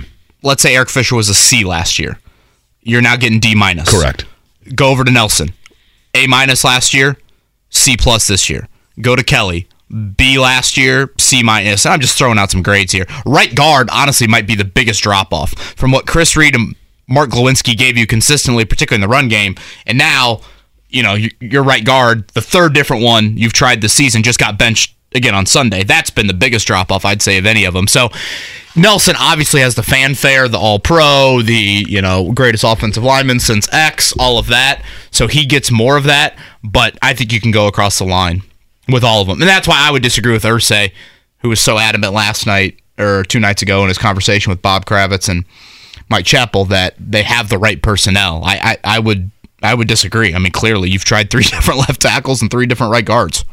Let's 0.44 0.62
say 0.62 0.76
Eric 0.76 0.90
Fisher 0.90 1.16
was 1.16 1.30
a 1.30 1.34
C 1.34 1.64
last 1.64 1.98
year. 1.98 2.20
You're 2.82 3.02
now 3.02 3.16
getting 3.16 3.40
D 3.40 3.56
minus. 3.56 3.90
Correct. 3.90 4.26
Go 4.76 4.90
over 4.90 5.04
to 5.04 5.12
Nelson. 5.12 5.50
A 6.14 6.28
minus 6.28 6.64
last 6.64 6.94
year, 6.94 7.18
C 7.70 7.98
plus 7.98 8.28
this 8.28 8.50
year. 8.50 8.68
Go 9.02 9.16
to 9.16 9.24
Kelly. 9.24 9.68
B 10.18 10.38
last 10.38 10.76
year, 10.76 11.14
C 11.18 11.42
minus. 11.44 11.86
I'm 11.86 12.02
just 12.02 12.18
throwing 12.18 12.38
out 12.38 12.52
some 12.52 12.62
grades 12.62 12.92
here. 12.92 13.06
Right 13.26 13.56
guard, 13.56 13.90
honestly, 13.90 14.28
might 14.28 14.46
be 14.46 14.56
the 14.56 14.66
biggest 14.66 15.02
drop 15.02 15.34
off 15.34 15.52
from 15.52 15.92
what 15.92 16.06
Chris 16.06 16.36
Reed 16.36 16.56
and 16.56 16.76
Mark 17.08 17.30
Glowinski 17.30 17.78
gave 17.78 17.98
you 17.98 18.06
consistently, 18.06 18.66
particularly 18.66 19.02
in 19.02 19.10
the 19.10 19.14
run 19.14 19.30
game. 19.30 19.56
And 19.86 19.98
now, 19.98 20.42
you 20.90 21.04
know, 21.04 21.16
your 21.40 21.64
right 21.64 21.86
guard, 21.86 22.28
the 22.30 22.42
third 22.42 22.74
different 22.74 23.02
one 23.02 23.38
you've 23.38 23.54
tried 23.54 23.80
this 23.80 23.94
season, 23.94 24.24
just 24.24 24.40
got 24.40 24.58
benched 24.58 24.97
again 25.18 25.36
on 25.36 25.46
Sunday. 25.46 25.84
That's 25.84 26.10
been 26.10 26.28
the 26.28 26.34
biggest 26.34 26.66
drop 26.68 26.92
off, 26.92 27.04
I'd 27.04 27.22
say, 27.22 27.38
of 27.38 27.46
any 27.46 27.66
of 27.66 27.74
them. 27.74 27.88
So 27.88 28.10
Nelson 28.76 29.16
obviously 29.20 29.62
has 29.62 29.76
the 29.76 29.84
fanfare, 29.84 30.48
the 30.48 30.60
All 30.60 30.80
Pro, 30.80 31.42
the 31.42 31.86
you 31.88 32.02
know 32.02 32.32
greatest 32.32 32.64
offensive 32.64 33.04
lineman 33.04 33.40
since 33.40 33.68
X, 33.74 34.14
all 34.18 34.38
of 34.38 34.48
that. 34.48 34.82
So 35.12 35.28
he 35.28 35.46
gets 35.46 35.72
more 35.72 35.98
of 35.98 36.06
that. 36.06 36.38
But 36.64 36.98
I 37.02 37.14
think 37.14 37.34
you 37.34 37.42
can 37.42 37.52
go 37.52 37.68
across 37.68 37.98
the 37.98 38.06
line 38.06 38.44
with 38.88 39.04
all 39.04 39.22
of 39.22 39.28
them, 39.28 39.42
and 39.42 39.50
that's 39.50 39.68
why 39.68 39.78
I 39.80 39.92
would 39.92 40.04
disagree 40.04 40.32
with 40.32 40.44
Irsay, 40.44 40.94
who 41.40 41.50
was 41.50 41.60
so 41.60 41.78
adamant 41.78 42.14
last 42.14 42.46
night 42.46 42.80
or 43.00 43.24
two 43.24 43.40
nights 43.40 43.62
ago 43.62 43.82
in 43.82 43.90
his 43.90 43.98
conversation 43.98 44.50
with 44.50 44.62
Bob 44.62 44.86
Kravitz 44.86 45.28
and 45.28 45.46
Mike 46.10 46.26
Chappell 46.26 46.66
that 46.66 46.96
they 47.00 47.24
have 47.24 47.50
the 47.50 47.58
right 47.58 47.82
personnel. 47.82 48.42
I, 48.46 48.78
I, 48.84 48.96
I 48.96 49.00
would 49.00 49.32
I 49.64 49.74
would 49.74 49.88
disagree. 49.88 50.34
I 50.36 50.40
mean, 50.40 50.52
clearly 50.52 50.90
you've 50.90 51.04
tried 51.04 51.30
three 51.30 51.44
different 51.46 51.80
left 51.80 52.02
tackles 52.02 52.42
and 52.42 52.52
three 52.52 52.66
different 52.66 52.92
right 52.92 53.06
guards. 53.06 53.44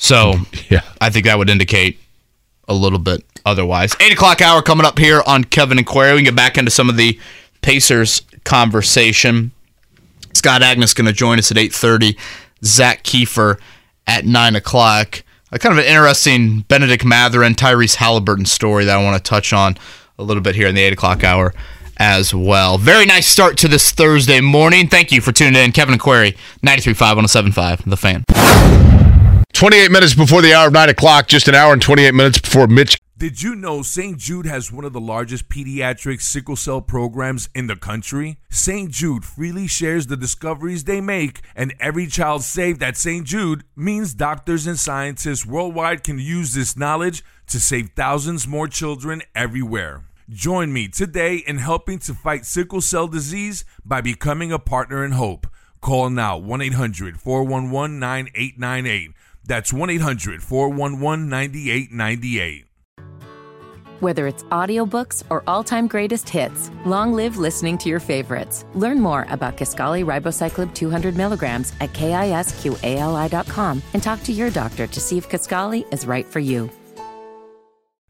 So 0.00 0.34
Yeah. 0.70 0.80
I 1.00 1.10
think 1.10 1.26
that 1.26 1.38
would 1.38 1.50
indicate 1.50 1.98
a 2.66 2.74
little 2.74 2.98
bit 2.98 3.24
otherwise. 3.44 3.94
Eight 4.00 4.12
o'clock 4.12 4.40
hour 4.40 4.62
coming 4.62 4.86
up 4.86 4.98
here 4.98 5.22
on 5.26 5.44
Kevin 5.44 5.78
and 5.78 5.86
Query. 5.86 6.12
We 6.12 6.18
can 6.18 6.24
get 6.24 6.36
back 6.36 6.56
into 6.58 6.70
some 6.70 6.88
of 6.88 6.96
the 6.96 7.18
Pacers 7.62 8.22
conversation. 8.44 9.52
Scott 10.32 10.62
Agness 10.62 10.94
going 10.96 11.06
to 11.06 11.12
join 11.12 11.38
us 11.38 11.50
at 11.50 11.58
eight 11.58 11.72
thirty. 11.74 12.16
Zach 12.64 13.02
Keefer 13.02 13.58
at 14.06 14.24
nine 14.24 14.56
o'clock. 14.56 15.22
A 15.52 15.58
kind 15.58 15.72
of 15.72 15.78
an 15.78 15.84
interesting 15.90 16.60
Bennedict 16.68 17.04
Mathurin, 17.04 17.54
Tyrese 17.54 17.96
Halliburton 17.96 18.46
story 18.46 18.84
that 18.84 18.96
I 18.96 19.02
want 19.02 19.22
to 19.22 19.28
touch 19.28 19.52
on 19.52 19.76
a 20.18 20.22
little 20.22 20.42
bit 20.42 20.54
here 20.54 20.68
in 20.68 20.74
the 20.74 20.80
eight 20.82 20.92
o'clock 20.92 21.24
hour 21.24 21.52
as 21.96 22.32
well. 22.32 22.78
Very 22.78 23.04
nice 23.04 23.26
start 23.26 23.58
to 23.58 23.68
this 23.68 23.90
Thursday 23.90 24.40
morning. 24.40 24.88
Thank 24.88 25.10
you 25.12 25.20
for 25.20 25.32
tuning 25.32 25.56
in. 25.62 25.72
Kevin 25.72 25.92
and 25.94 26.00
Query, 26.00 26.32
93.5 26.64 27.00
1075, 27.16 27.82
The 27.90 27.96
Fan. 27.96 29.09
28 29.52 29.90
minutes 29.90 30.14
before 30.14 30.42
the 30.42 30.54
hour 30.54 30.68
of 30.68 30.72
9 30.72 30.88
o'clock, 30.88 31.26
just 31.28 31.48
an 31.48 31.54
hour 31.54 31.72
and 31.72 31.82
28 31.82 32.14
minutes 32.14 32.40
before 32.40 32.66
Mitch. 32.66 32.98
Did 33.18 33.42
you 33.42 33.54
know 33.54 33.82
St. 33.82 34.16
Jude 34.16 34.46
has 34.46 34.72
one 34.72 34.86
of 34.86 34.94
the 34.94 35.00
largest 35.00 35.50
pediatric 35.50 36.22
sickle 36.22 36.56
cell 36.56 36.80
programs 36.80 37.50
in 37.54 37.66
the 37.66 37.76
country? 37.76 38.38
St. 38.48 38.90
Jude 38.90 39.26
freely 39.26 39.66
shares 39.66 40.06
the 40.06 40.16
discoveries 40.16 40.84
they 40.84 41.02
make, 41.02 41.42
and 41.54 41.74
every 41.78 42.06
child 42.06 42.42
saved 42.42 42.82
at 42.82 42.96
St. 42.96 43.26
Jude 43.26 43.64
means 43.76 44.14
doctors 44.14 44.66
and 44.66 44.78
scientists 44.78 45.44
worldwide 45.44 46.02
can 46.02 46.18
use 46.18 46.54
this 46.54 46.78
knowledge 46.78 47.22
to 47.48 47.60
save 47.60 47.90
thousands 47.94 48.48
more 48.48 48.68
children 48.68 49.20
everywhere. 49.34 50.02
Join 50.30 50.72
me 50.72 50.88
today 50.88 51.36
in 51.36 51.58
helping 51.58 51.98
to 51.98 52.14
fight 52.14 52.46
sickle 52.46 52.80
cell 52.80 53.06
disease 53.06 53.66
by 53.84 54.00
becoming 54.00 54.50
a 54.50 54.58
partner 54.58 55.04
in 55.04 55.12
hope. 55.12 55.46
Call 55.82 56.08
now 56.08 56.38
1 56.38 56.62
800 56.62 57.20
411 57.20 57.98
9898. 57.98 59.10
That's 59.50 59.72
1 59.72 59.90
800 59.90 60.44
411 60.44 61.28
9898. 61.28 62.66
Whether 63.98 64.28
it's 64.28 64.44
audiobooks 64.44 65.24
or 65.28 65.42
all-time 65.48 65.88
greatest 65.88 66.28
hits, 66.28 66.70
long 66.86 67.12
live 67.12 67.36
listening 67.36 67.76
to 67.78 67.88
your 67.88 67.98
favorites. 67.98 68.64
Learn 68.74 69.00
more 69.00 69.26
about 69.28 69.56
Kisqali 69.56 70.04
Ribociclib 70.04 70.72
200 70.72 71.16
milligrams 71.16 71.72
at 71.80 71.92
kisqali.com 71.92 73.82
and 73.92 74.00
talk 74.00 74.22
to 74.22 74.32
your 74.32 74.50
doctor 74.50 74.86
to 74.86 75.00
see 75.00 75.18
if 75.18 75.28
Kisqali 75.28 75.84
is 75.92 76.06
right 76.06 76.26
for 76.26 76.38
you. 76.38 76.70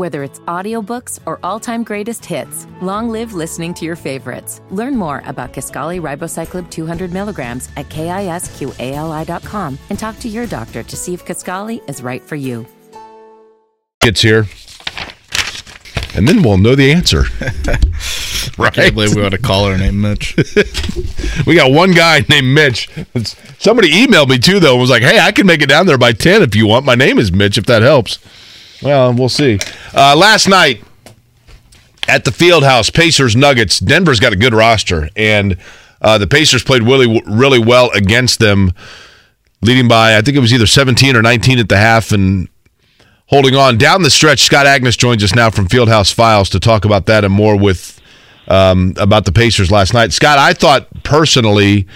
Whether 0.00 0.22
it's 0.22 0.38
audiobooks 0.40 1.18
or 1.26 1.38
all-time 1.42 1.82
greatest 1.84 2.24
hits, 2.24 2.66
long 2.80 3.10
live 3.10 3.34
listening 3.34 3.74
to 3.74 3.84
your 3.84 3.96
favorites. 3.96 4.62
Learn 4.70 4.96
more 4.96 5.22
about 5.26 5.52
Kisqali 5.52 6.00
Ribociclib 6.00 6.70
200 6.70 7.12
milligrams 7.12 7.68
at 7.76 7.86
kisqali.com 7.90 9.78
and 9.90 9.98
talk 9.98 10.18
to 10.20 10.28
your 10.30 10.46
doctor 10.46 10.82
to 10.82 10.96
see 10.96 11.12
if 11.12 11.26
Kisqali 11.26 11.86
is 11.86 12.02
right 12.02 12.22
for 12.22 12.36
you. 12.36 12.66
gets 14.00 14.22
here. 14.22 14.46
And 16.16 16.26
then 16.26 16.42
we'll 16.42 16.56
know 16.56 16.74
the 16.74 16.92
answer. 16.92 17.24
right? 18.56 18.72
Can't 18.72 18.94
believe 18.94 19.14
we 19.14 19.20
had 19.20 19.34
a 19.34 19.38
caller 19.38 19.76
named 19.76 19.98
Mitch. 19.98 20.34
We 21.46 21.54
got 21.54 21.72
one 21.72 21.92
guy 21.92 22.24
named 22.28 22.54
Mitch. 22.54 22.88
Somebody 23.58 23.90
emailed 23.90 24.28
me 24.28 24.38
too, 24.38 24.60
though, 24.60 24.72
and 24.72 24.80
was 24.80 24.90
like, 24.90 25.02
"Hey, 25.02 25.18
I 25.18 25.32
can 25.32 25.46
make 25.46 25.62
it 25.62 25.68
down 25.68 25.86
there 25.86 25.96
by 25.96 26.12
ten 26.12 26.42
if 26.42 26.54
you 26.54 26.66
want. 26.66 26.84
My 26.84 26.94
name 26.94 27.18
is 27.18 27.32
Mitch, 27.32 27.56
if 27.56 27.66
that 27.66 27.82
helps." 27.82 28.18
Well, 28.82 29.12
we'll 29.12 29.28
see. 29.28 29.58
Uh, 29.94 30.16
last 30.16 30.48
night 30.48 30.82
at 32.08 32.24
the 32.24 32.32
Field 32.32 32.64
House, 32.64 32.90
Pacers 32.90 33.36
Nuggets. 33.36 33.78
Denver's 33.78 34.20
got 34.20 34.32
a 34.32 34.36
good 34.36 34.54
roster, 34.54 35.08
and 35.16 35.56
uh, 36.00 36.18
the 36.18 36.26
Pacers 36.26 36.62
played 36.62 36.82
really, 36.82 37.22
really 37.26 37.58
well 37.58 37.90
against 37.92 38.40
them, 38.40 38.72
leading 39.62 39.86
by 39.86 40.16
I 40.16 40.22
think 40.22 40.36
it 40.36 40.40
was 40.40 40.52
either 40.52 40.66
seventeen 40.66 41.14
or 41.14 41.22
nineteen 41.22 41.58
at 41.58 41.68
the 41.68 41.76
half, 41.76 42.12
and 42.12 42.48
holding 43.26 43.54
on 43.54 43.78
down 43.78 44.02
the 44.02 44.10
stretch. 44.10 44.40
Scott 44.40 44.66
Agness 44.66 44.96
joins 44.98 45.22
us 45.22 45.34
now 45.34 45.50
from 45.50 45.68
Fieldhouse 45.68 46.12
Files 46.12 46.48
to 46.50 46.58
talk 46.58 46.84
about 46.84 47.06
that 47.06 47.24
and 47.24 47.32
more 47.32 47.56
with 47.56 48.00
um, 48.48 48.94
about 48.96 49.24
the 49.24 49.32
Pacers 49.32 49.70
last 49.70 49.94
night. 49.94 50.12
Scott, 50.12 50.38
I 50.38 50.52
thought 50.52 50.88
personally 51.04 51.86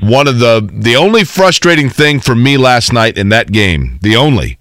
one 0.00 0.26
of 0.26 0.40
the 0.40 0.68
the 0.72 0.96
only 0.96 1.24
frustrating 1.24 1.88
thing 1.88 2.18
for 2.18 2.34
me 2.34 2.56
last 2.56 2.92
night 2.92 3.16
in 3.16 3.28
that 3.28 3.52
game, 3.52 3.98
the 4.02 4.16
only, 4.16 4.58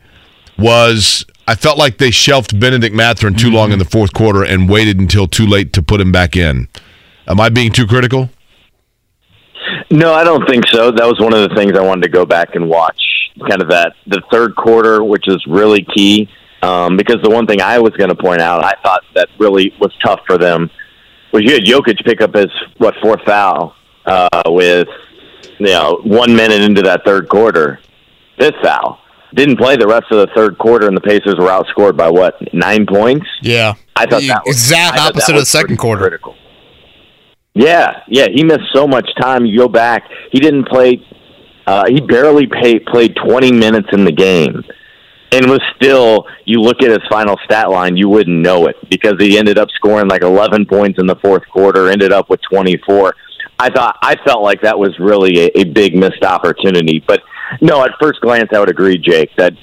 was 0.58 1.26
I 1.52 1.56
felt 1.56 1.78
like 1.78 1.98
they 1.98 2.12
shelved 2.12 2.58
Bennedict 2.58 2.96
Mathurin 2.96 3.36
too 3.36 3.52
long 3.52 3.74
in 3.74 3.80
the 3.80 3.84
fourth 3.84 4.14
quarter 4.14 4.42
and 4.42 4.70
waited 4.70 5.02
until 5.02 5.28
too 5.28 5.46
late 5.46 5.74
to 5.74 5.82
put 5.82 6.00
him 6.00 6.10
back 6.10 6.38
in. 6.38 6.70
Am 7.28 7.42
I 7.42 7.50
being 7.50 7.74
too 7.74 7.86
critical? 7.86 8.30
No, 9.92 10.14
I 10.14 10.24
don't 10.24 10.48
think 10.48 10.66
so. 10.70 10.92
That 10.92 11.06
was 11.06 11.20
one 11.20 11.34
of 11.34 11.50
the 11.50 11.54
things 11.54 11.78
I 11.78 11.82
wanted 11.82 12.04
to 12.04 12.10
go 12.10 12.26
back 12.26 12.56
and 12.56 12.70
watch. 12.70 12.96
Kind 13.50 13.62
of 13.62 13.70
that 13.70 13.96
the 14.08 14.22
third 14.32 14.56
quarter, 14.56 15.04
which 15.04 15.28
is 15.28 15.46
really 15.46 15.86
key. 15.94 16.30
Um, 16.62 16.96
because 16.96 17.18
the 17.22 17.30
one 17.30 17.48
thing 17.48 17.60
I 17.60 17.80
was 17.80 17.92
going 17.98 18.12
to 18.12 18.16
point 18.16 18.40
out, 18.40 18.64
I 18.64 18.76
thought 18.82 19.02
that 19.16 19.28
really 19.38 19.74
was 19.78 19.92
tough 20.06 20.22
for 20.26 20.38
them 20.38 20.70
was 21.34 21.44
you 21.44 21.52
had 21.52 21.64
Jokic 21.64 22.06
pick 22.06 22.22
up 22.22 22.34
his 22.34 22.48
what 22.78 22.96
fourth 23.02 23.24
foul 23.26 23.76
uh, 24.06 24.44
with 24.46 24.88
you 25.60 25.66
know 25.66 26.00
one 26.06 26.34
minute 26.34 26.62
into 26.62 26.82
that 26.84 27.04
third 27.04 27.28
quarter, 27.28 27.82
fifth 28.40 28.56
foul. 28.64 29.01
Didn't 29.34 29.58
play 29.58 29.78
the 29.78 29.88
rest 29.88 30.06
of 30.12 30.18
the 30.18 30.28
third 30.36 30.58
quarter, 30.58 30.88
and 30.88 30.96
the 30.96 31.02
Pacers 31.02 31.36
were 31.38 31.48
outscored 31.48 31.96
by 31.96 32.10
what 32.10 32.36
nine 32.54 32.86
points. 32.86 33.26
Yeah. 33.42 33.76
I 33.96 34.06
thought 34.06 34.24
that 34.24 34.44
was 34.46 34.56
exact 34.56 34.98
opposite 34.98 35.36
of 35.36 35.42
the 35.42 35.46
second 35.46 35.78
quarter. 35.78 36.02
Critical. 36.02 36.36
Yeah, 37.54 38.02
yeah, 38.08 38.28
he 38.34 38.44
missed 38.44 38.72
so 38.74 38.88
much 38.88 39.10
time. 39.20 39.46
You 39.46 39.60
go 39.60 39.68
back, 39.68 40.10
he 40.32 40.40
didn't 40.40 40.68
play. 40.68 41.06
Uh, 41.68 41.86
he 41.88 42.02
barely 42.02 42.48
pay, 42.48 42.80
played 42.80 43.16
20 43.16 43.52
minutes 43.52 43.90
in 43.92 44.06
the 44.06 44.12
game, 44.12 44.64
and 45.32 45.50
was 45.50 45.62
still. 45.76 46.26
You 46.46 46.60
look 46.62 46.82
at 46.82 46.90
his 46.90 47.02
final 47.10 47.38
stat 47.46 47.70
line, 47.70 47.98
you 47.98 48.10
wouldn't 48.10 48.40
know 48.40 48.68
it 48.68 48.78
because 48.90 49.16
he 49.20 49.38
ended 49.38 49.58
up 49.58 49.70
scoring 49.72 50.08
like 50.08 50.24
11 50.24 50.66
points 50.66 51.00
in 51.00 51.08
the 51.08 51.16
fourth 51.18 51.44
quarter. 51.50 51.90
Ended 51.90 52.12
up 52.12 52.30
with 52.30 52.40
24. 52.50 53.14
I 53.60 53.70
thought 53.70 53.98
I 54.02 54.16
felt 54.26 54.42
like 54.42 54.62
that 54.62 54.80
was 54.80 54.98
really 55.00 55.46
a, 55.46 55.60
a 55.60 55.64
big 55.66 55.96
missed 55.96 56.24
opportunity. 56.24 57.04
But 57.06 57.22
no, 57.60 57.84
at 57.84 57.92
first 58.00 58.22
glance, 58.22 58.50
I 58.54 58.60
would 58.60 58.70
agree, 58.70 58.98
Jake, 58.98 59.32
that 59.38 59.54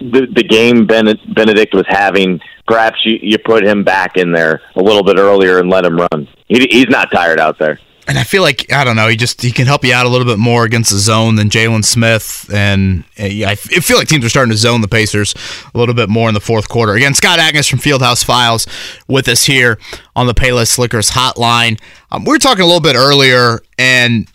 the 0.00 0.26
the 0.32 0.44
game 0.44 0.86
Bennedict 0.86 1.74
was 1.74 1.84
having, 1.88 2.40
perhaps 2.66 2.98
you, 3.04 3.18
you 3.20 3.38
put 3.38 3.64
him 3.64 3.82
back 3.84 4.16
in 4.16 4.32
there 4.32 4.60
a 4.76 4.82
little 4.82 5.02
bit 5.02 5.18
earlier 5.18 5.58
and 5.58 5.68
let 5.68 5.84
him 5.84 5.96
run. 5.96 6.28
he, 6.46 6.66
he's 6.70 6.88
not 6.88 7.10
tired 7.10 7.40
out 7.40 7.58
there. 7.58 7.78
And 8.08 8.18
I 8.18 8.24
feel 8.24 8.42
like 8.42 8.72
I 8.72 8.82
don't 8.82 8.96
know. 8.96 9.06
He 9.06 9.16
just 9.16 9.40
he 9.42 9.52
can 9.52 9.66
help 9.66 9.84
you 9.84 9.94
out 9.94 10.06
a 10.06 10.08
little 10.08 10.26
bit 10.26 10.38
more 10.38 10.64
against 10.64 10.90
the 10.90 10.98
zone 10.98 11.36
than 11.36 11.48
Jalen 11.48 11.84
Smith, 11.84 12.50
and 12.52 13.04
I 13.16 13.54
feel 13.54 13.96
like 13.96 14.08
teams 14.08 14.24
are 14.24 14.28
starting 14.28 14.50
to 14.50 14.58
zone 14.58 14.80
the 14.80 14.88
Pacers 14.88 15.34
a 15.72 15.78
little 15.78 15.94
bit 15.94 16.08
more 16.08 16.26
in 16.28 16.34
the 16.34 16.40
fourth 16.40 16.68
quarter. 16.68 16.94
Again, 16.94 17.14
Scott 17.14 17.38
Agness 17.38 17.70
from 17.70 17.78
Fieldhouse 17.78 18.24
Files 18.24 18.66
with 19.06 19.28
us 19.28 19.44
here 19.44 19.78
on 20.16 20.26
the 20.26 20.34
Payless 20.34 20.78
Liquors 20.78 21.10
Hotline. 21.10 21.80
Um, 22.10 22.24
we 22.24 22.32
were 22.32 22.38
talking 22.38 22.64
a 22.64 22.66
little 22.66 22.80
bit 22.80 22.96
earlier, 22.96 23.60
and 23.78 24.28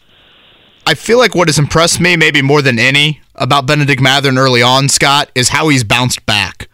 I 0.87 0.93
feel 0.93 1.17
like 1.17 1.35
what 1.35 1.49
has 1.49 1.59
impressed 1.59 1.99
me, 1.99 2.15
maybe 2.15 2.41
more 2.41 2.61
than 2.61 2.79
any, 2.79 3.19
about 3.35 3.65
Bennedict 3.65 4.01
Mathurin 4.01 4.37
early 4.37 4.61
on, 4.61 4.87
Scott, 4.87 5.29
is 5.35 5.49
how 5.49 5.67
he's 5.67 5.83
bounced 5.83 6.25
back. 6.25 6.69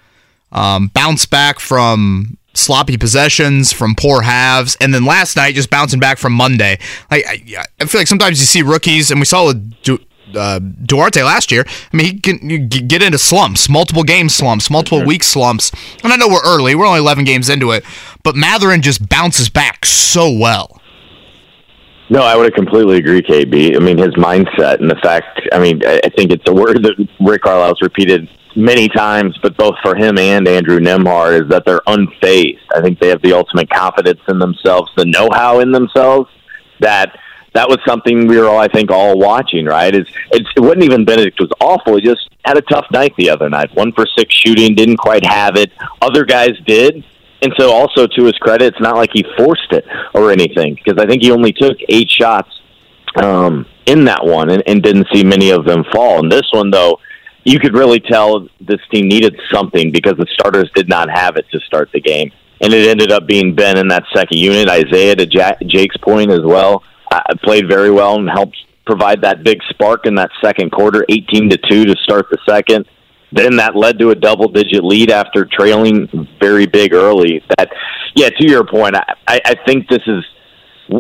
Um, 0.52 0.90
bounced 0.90 1.32
back 1.32 1.60
from 1.60 2.38
sloppy 2.54 2.96
possessions, 2.96 3.74
from 3.74 3.96
poor 3.96 4.22
halves, 4.22 4.78
and 4.80 4.94
then 4.94 5.04
last 5.04 5.36
night 5.36 5.56
just 5.56 5.72
bouncing 5.72 6.00
back 6.00 6.20
from 6.20 6.32
Monday. 6.34 6.78
Like 7.10 7.26
I, 7.28 7.66
I 7.82 7.86
feel 7.86 8.02
like 8.02 8.08
sometimes 8.08 8.40
you 8.40 8.46
see 8.46 8.62
rookies, 8.62 9.10
and 9.10 9.20
we 9.20 9.26
saw 9.26 9.48
with 9.48 9.82
du- 9.82 10.06
uh, 10.36 10.60
Duarte 10.60 11.24
last 11.24 11.52
year. 11.52 11.66
I 11.68 11.98
mean, 11.98 12.06
he 12.06 12.20
can 12.20 12.68
get 12.68 13.02
into 13.02 13.18
slumps, 13.18 13.68
multiple 13.68 14.04
game 14.04 14.30
slumps, 14.30 14.70
multiple 14.70 15.00
mm-hmm. 15.00 15.08
week 15.08 15.24
slumps. 15.24 15.72
And 16.04 16.14
I 16.14 16.18
know 16.18 16.28
we're 16.28 16.46
early; 16.46 16.76
we're 16.76 16.86
only 16.86 17.00
11 17.00 17.24
games 17.24 17.50
into 17.50 17.72
it, 17.72 17.84
but 18.22 18.36
Mathurin 18.36 18.84
just 18.84 19.10
bounces 19.10 19.50
back 19.50 19.88
so 19.88 20.32
well. 20.32 20.80
No, 22.14 22.22
I 22.22 22.36
would 22.36 22.44
have 22.44 22.54
completely 22.54 22.98
agree, 22.98 23.24
KB. 23.24 23.76
I 23.76 23.80
mean, 23.80 23.98
his 23.98 24.14
mindset 24.14 24.80
and 24.80 24.88
the 24.88 25.00
fact, 25.02 25.50
I 25.52 25.58
mean, 25.58 25.84
I 25.84 26.00
think 26.16 26.32
it's 26.32 26.48
a 26.48 26.54
word 26.54 26.84
that 26.84 27.10
Rick 27.20 27.42
Carlisle's 27.42 27.82
repeated 27.82 28.30
many 28.56 28.88
times, 28.88 29.36
but 29.42 29.58
both 29.58 29.74
for 29.82 29.96
him 29.96 30.20
and 30.20 30.48
Andrew 30.48 30.78
Nembhard, 30.80 31.42
is 31.42 31.50
that 31.50 31.66
they're 31.66 31.82
unfazed. 31.88 32.60
I 32.76 32.82
think 32.82 33.00
they 33.00 33.08
have 33.08 33.24
the 33.24 33.34
ultimate 33.34 33.68
confidence 33.72 34.20
in 34.28 34.38
themselves, 34.38 34.92
the 34.96 35.06
know 35.06 35.28
how 35.34 35.60
in 35.60 35.72
themselves 35.72 36.30
that 36.82 37.20
that 37.54 37.68
was 37.68 37.80
something 37.84 38.28
we 38.28 38.38
were 38.38 38.48
all, 38.48 38.60
I 38.60 38.68
think, 38.68 38.92
all 38.92 39.18
watching. 39.18 39.66
Right? 39.66 39.96
It's, 39.96 40.12
it's 40.34 40.48
it 40.56 40.60
wasn't 40.60 40.84
even 40.84 41.06
Bennedict 41.06 41.40
was 41.40 41.50
awful. 41.60 41.96
He 41.96 42.02
just 42.02 42.30
had 42.46 42.60
a 42.60 42.62
tough 42.62 42.86
night 42.92 43.16
the 43.18 43.32
other 43.32 43.50
night. 43.50 43.74
One 43.74 43.92
for 43.92 44.06
six 44.06 44.36
shooting, 44.36 44.76
didn't 44.76 44.98
quite 44.98 45.26
have 45.26 45.56
it. 45.56 45.72
Other 46.00 46.26
guys 46.26 46.52
did, 46.68 47.04
and 47.44 47.54
so, 47.58 47.72
also 47.72 48.08
to 48.08 48.24
his 48.24 48.38
credit, 48.40 48.68
it's 48.68 48.82
not 48.82 48.96
like 48.96 49.10
he 49.14 49.26
forced 49.38 49.72
it 49.72 49.86
or 50.14 50.32
anything 50.32 50.76
because 50.76 50.98
I 50.98 51.06
think 51.06 51.22
he 51.22 51.32
only 51.32 51.52
took 51.52 51.78
eight 51.90 52.10
shots 52.10 52.50
um, 53.22 53.66
in 53.86 54.06
that 54.06 54.26
one 54.26 54.50
and, 54.50 54.64
and 54.66 54.82
didn't 54.82 55.08
see 55.14 55.24
many 55.24 55.52
of 55.52 55.66
them 55.66 55.84
fall. 55.92 56.20
And 56.20 56.32
this 56.32 56.48
one, 56.52 56.72
though, 56.72 57.00
you 57.44 57.60
could 57.60 57.74
really 57.74 58.00
tell 58.00 58.48
this 58.62 58.80
team 58.92 59.10
needed 59.10 59.38
something 59.52 59.92
because 59.92 60.14
the 60.18 60.28
starters 60.34 60.72
did 60.74 60.88
not 60.88 61.10
have 61.10 61.36
it 61.36 61.46
to 61.52 61.60
start 61.60 61.90
the 61.94 62.00
game. 62.00 62.32
And 62.62 62.74
it 62.74 62.88
ended 62.88 63.12
up 63.12 63.28
being 63.28 63.54
Ben 63.54 63.78
in 63.78 63.90
that 63.90 64.04
second 64.16 64.38
unit. 64.38 64.70
Isaiah, 64.70 65.16
to 65.18 65.26
Jake's 65.66 65.98
point 65.98 66.32
as 66.32 66.42
well, 66.46 66.82
uh, 67.12 67.22
played 67.44 67.68
very 67.68 67.92
well 67.92 68.16
and 68.16 68.30
helped 68.30 68.56
provide 68.86 69.22
that 69.22 69.44
big 69.44 69.60
spark 69.70 70.06
in 70.06 70.16
that 70.16 70.30
second 70.42 70.72
quarter, 70.72 71.06
18 71.10 71.50
to 71.50 71.58
2 71.70 71.86
to 71.86 71.96
start 72.04 72.28
the 72.32 72.38
second. 72.48 72.86
Then 73.34 73.56
that 73.58 73.76
led 73.76 73.98
to 74.00 74.12
a 74.12 74.16
double 74.16 74.48
digit 74.48 74.84
lead 74.84 75.10
after 75.10 75.46
trailing 75.46 76.08
very 76.40 76.68
big 76.68 76.94
early. 76.94 77.44
That, 77.58 77.72
yeah, 78.16 78.30
to 78.30 78.48
your 78.48 78.64
point, 78.64 78.96
I, 78.96 79.16
I 79.28 79.56
think 79.66 79.88
this 79.88 80.04
is 80.06 80.24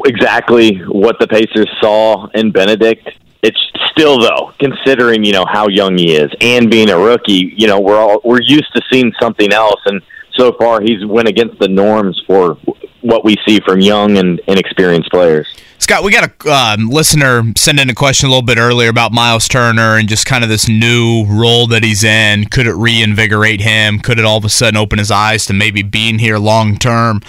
exactly 0.05 0.77
what 0.87 1.19
the 1.19 1.27
Pacers 1.27 1.69
saw 1.79 2.27
in 2.33 2.51
Bennedict. 2.51 3.07
It's 3.43 3.59
still 3.91 4.19
though, 4.19 4.53
considering 4.57 5.23
you 5.23 5.33
know 5.33 5.45
how 5.45 5.67
young 5.67 5.97
he 5.97 6.15
is 6.15 6.31
and 6.41 6.71
being 6.71 6.89
a 6.89 6.97
rookie, 6.97 7.53
you 7.55 7.67
know 7.67 7.79
we're 7.79 7.97
all 7.97 8.21
we're 8.23 8.41
used 8.41 8.73
to 8.73 8.81
seeing 8.91 9.11
something 9.21 9.51
else, 9.51 9.81
and 9.85 10.01
so 10.31 10.53
far 10.53 10.81
he's 10.81 11.05
went 11.05 11.27
against 11.27 11.59
the 11.59 11.67
norms 11.67 12.19
for 12.25 12.57
what 13.03 13.23
we 13.23 13.35
see 13.45 13.59
from 13.59 13.81
young 13.81 14.17
and 14.17 14.39
inexperienced 14.47 15.11
players. 15.11 15.47
Scott, 15.77 16.03
we 16.05 16.11
got 16.11 16.31
a 16.45 16.49
um, 16.49 16.89
listener 16.89 17.43
send 17.57 17.77
in 17.77 17.89
a 17.89 17.93
question 17.93 18.27
a 18.27 18.29
little 18.29 18.45
bit 18.45 18.57
earlier 18.57 18.89
about 18.89 19.11
Myles 19.11 19.49
Turner 19.49 19.97
and 19.97 20.07
just 20.07 20.25
kind 20.25 20.41
of 20.41 20.49
this 20.49 20.69
new 20.69 21.25
role 21.27 21.67
that 21.67 21.83
he's 21.83 22.05
in. 22.05 22.45
Could 22.45 22.67
it 22.67 22.73
reinvigorate 22.73 23.59
him? 23.59 23.99
Could 23.99 24.17
it 24.17 24.23
all 24.23 24.37
of 24.37 24.45
a 24.45 24.49
sudden 24.49 24.77
open 24.77 24.97
his 24.97 25.11
eyes 25.11 25.45
to 25.47 25.53
maybe 25.53 25.83
being 25.83 26.19
here 26.19 26.37
long 26.37 26.77
term? 26.77 27.21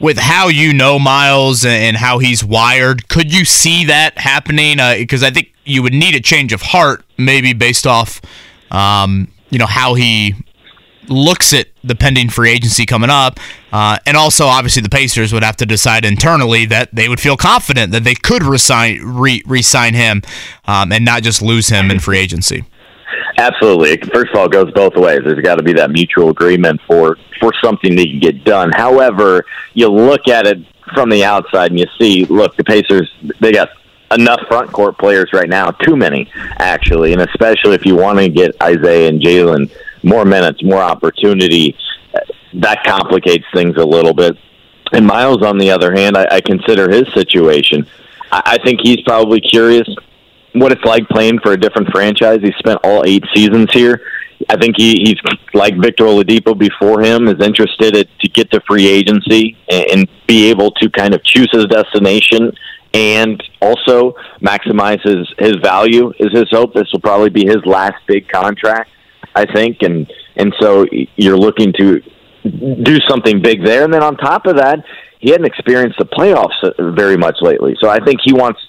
With 0.00 0.16
how 0.16 0.48
you 0.48 0.72
know 0.72 0.98
Myles 0.98 1.66
and 1.66 1.98
how 1.98 2.18
he's 2.18 2.42
wired, 2.42 3.08
could 3.08 3.32
you 3.32 3.44
see 3.44 3.84
that 3.84 4.16
happening? 4.16 4.78
Because 4.78 5.22
uh, 5.22 5.26
I 5.26 5.30
think 5.30 5.52
you 5.66 5.82
would 5.82 5.92
need 5.92 6.14
a 6.14 6.20
change 6.20 6.54
of 6.54 6.62
heart, 6.62 7.04
maybe 7.18 7.52
based 7.52 7.86
off, 7.86 8.22
um, 8.70 9.28
you 9.50 9.58
know, 9.58 9.66
how 9.66 9.92
he 9.92 10.34
looks 11.10 11.52
at 11.52 11.68
the 11.84 11.94
pending 11.94 12.28
free 12.28 12.50
agency 12.50 12.86
coming 12.86 13.10
up. 13.10 13.38
Uh, 13.72 13.98
and 14.06 14.16
also, 14.16 14.46
obviously, 14.46 14.82
the 14.82 14.88
Pacers 14.88 15.32
would 15.32 15.42
have 15.42 15.56
to 15.56 15.66
decide 15.66 16.04
internally 16.04 16.66
that 16.66 16.94
they 16.94 17.08
would 17.08 17.20
feel 17.20 17.36
confident 17.36 17.92
that 17.92 18.04
they 18.04 18.14
could 18.14 18.42
resign, 18.42 19.00
re- 19.02 19.42
sign 19.62 19.94
him 19.94 20.22
um, 20.66 20.92
and 20.92 21.04
not 21.04 21.22
just 21.22 21.42
lose 21.42 21.68
him 21.68 21.90
in 21.90 21.98
free 21.98 22.18
agency. 22.18 22.64
Absolutely. 23.36 23.96
First 24.12 24.32
of 24.32 24.38
all, 24.38 24.46
it 24.46 24.52
goes 24.52 24.72
both 24.72 24.96
ways. 24.96 25.20
There's 25.24 25.40
got 25.40 25.56
to 25.56 25.62
be 25.62 25.72
that 25.74 25.90
mutual 25.90 26.30
agreement 26.30 26.80
for, 26.86 27.16
for 27.40 27.52
something 27.62 27.96
to 27.96 28.06
get 28.06 28.44
done. 28.44 28.72
However, 28.72 29.44
you 29.74 29.88
look 29.88 30.28
at 30.28 30.46
it 30.46 30.58
from 30.94 31.10
the 31.10 31.24
outside 31.24 31.70
and 31.70 31.78
you 31.78 31.86
see, 31.98 32.24
look, 32.24 32.56
the 32.56 32.64
Pacers, 32.64 33.12
they 33.40 33.52
got 33.52 33.68
enough 34.10 34.40
front 34.48 34.72
court 34.72 34.98
players 34.98 35.30
right 35.32 35.48
now, 35.48 35.70
too 35.70 35.94
many, 35.94 36.30
actually, 36.58 37.12
and 37.12 37.20
especially 37.22 37.74
if 37.74 37.84
you 37.84 37.94
want 37.94 38.18
to 38.18 38.28
get 38.28 38.60
Isaiah 38.62 39.08
and 39.08 39.20
Jalen– 39.20 39.70
more 40.02 40.24
minutes, 40.24 40.62
more 40.62 40.82
opportunity, 40.82 41.76
that 42.54 42.82
complicates 42.84 43.44
things 43.52 43.76
a 43.76 43.84
little 43.84 44.14
bit. 44.14 44.36
And 44.92 45.06
Myles, 45.06 45.42
on 45.42 45.58
the 45.58 45.70
other 45.70 45.94
hand, 45.94 46.16
I, 46.16 46.26
I 46.30 46.40
consider 46.40 46.90
his 46.90 47.04
situation. 47.14 47.86
I, 48.32 48.42
I 48.44 48.58
think 48.64 48.80
he's 48.82 49.00
probably 49.02 49.40
curious 49.40 49.88
what 50.54 50.72
it's 50.72 50.84
like 50.84 51.08
playing 51.08 51.40
for 51.40 51.52
a 51.52 51.56
different 51.60 51.88
franchise. 51.90 52.40
He 52.42 52.52
spent 52.58 52.80
all 52.82 53.04
eight 53.06 53.24
seasons 53.34 53.72
here. 53.72 54.00
I 54.48 54.56
think 54.56 54.76
he, 54.76 54.94
he's 55.02 55.18
like 55.52 55.76
Victor 55.76 56.04
Oladipo 56.04 56.56
before 56.56 57.02
him 57.02 57.28
is 57.28 57.44
interested 57.44 57.96
at, 57.96 58.06
to 58.20 58.28
get 58.28 58.50
to 58.52 58.60
free 58.66 58.86
agency 58.88 59.56
and, 59.70 59.84
and 59.90 60.08
be 60.26 60.48
able 60.48 60.70
to 60.72 60.88
kind 60.90 61.14
of 61.14 61.22
choose 61.24 61.48
his 61.52 61.66
destination 61.66 62.52
and 62.94 63.42
also 63.60 64.14
maximize 64.40 65.02
his, 65.02 65.28
his 65.38 65.56
value 65.56 66.12
is 66.18 66.32
his 66.32 66.48
hope. 66.50 66.72
This 66.72 66.90
will 66.92 67.00
probably 67.00 67.30
be 67.30 67.46
his 67.46 67.64
last 67.66 67.96
big 68.06 68.28
contract. 68.28 68.90
I 69.38 69.46
think, 69.52 69.82
and 69.82 70.10
and 70.36 70.54
so 70.60 70.86
you're 71.16 71.38
looking 71.38 71.72
to 71.74 72.02
do 72.82 72.98
something 73.08 73.40
big 73.40 73.64
there. 73.64 73.84
And 73.84 73.92
then 73.92 74.02
on 74.02 74.16
top 74.16 74.46
of 74.46 74.56
that, 74.56 74.84
he 75.20 75.30
hadn't 75.30 75.46
experienced 75.46 75.98
the 75.98 76.06
playoffs 76.06 76.62
uh, 76.62 76.92
very 76.92 77.16
much 77.16 77.36
lately. 77.40 77.76
So 77.80 77.88
I 77.88 78.04
think 78.04 78.20
he 78.24 78.32
wants. 78.32 78.60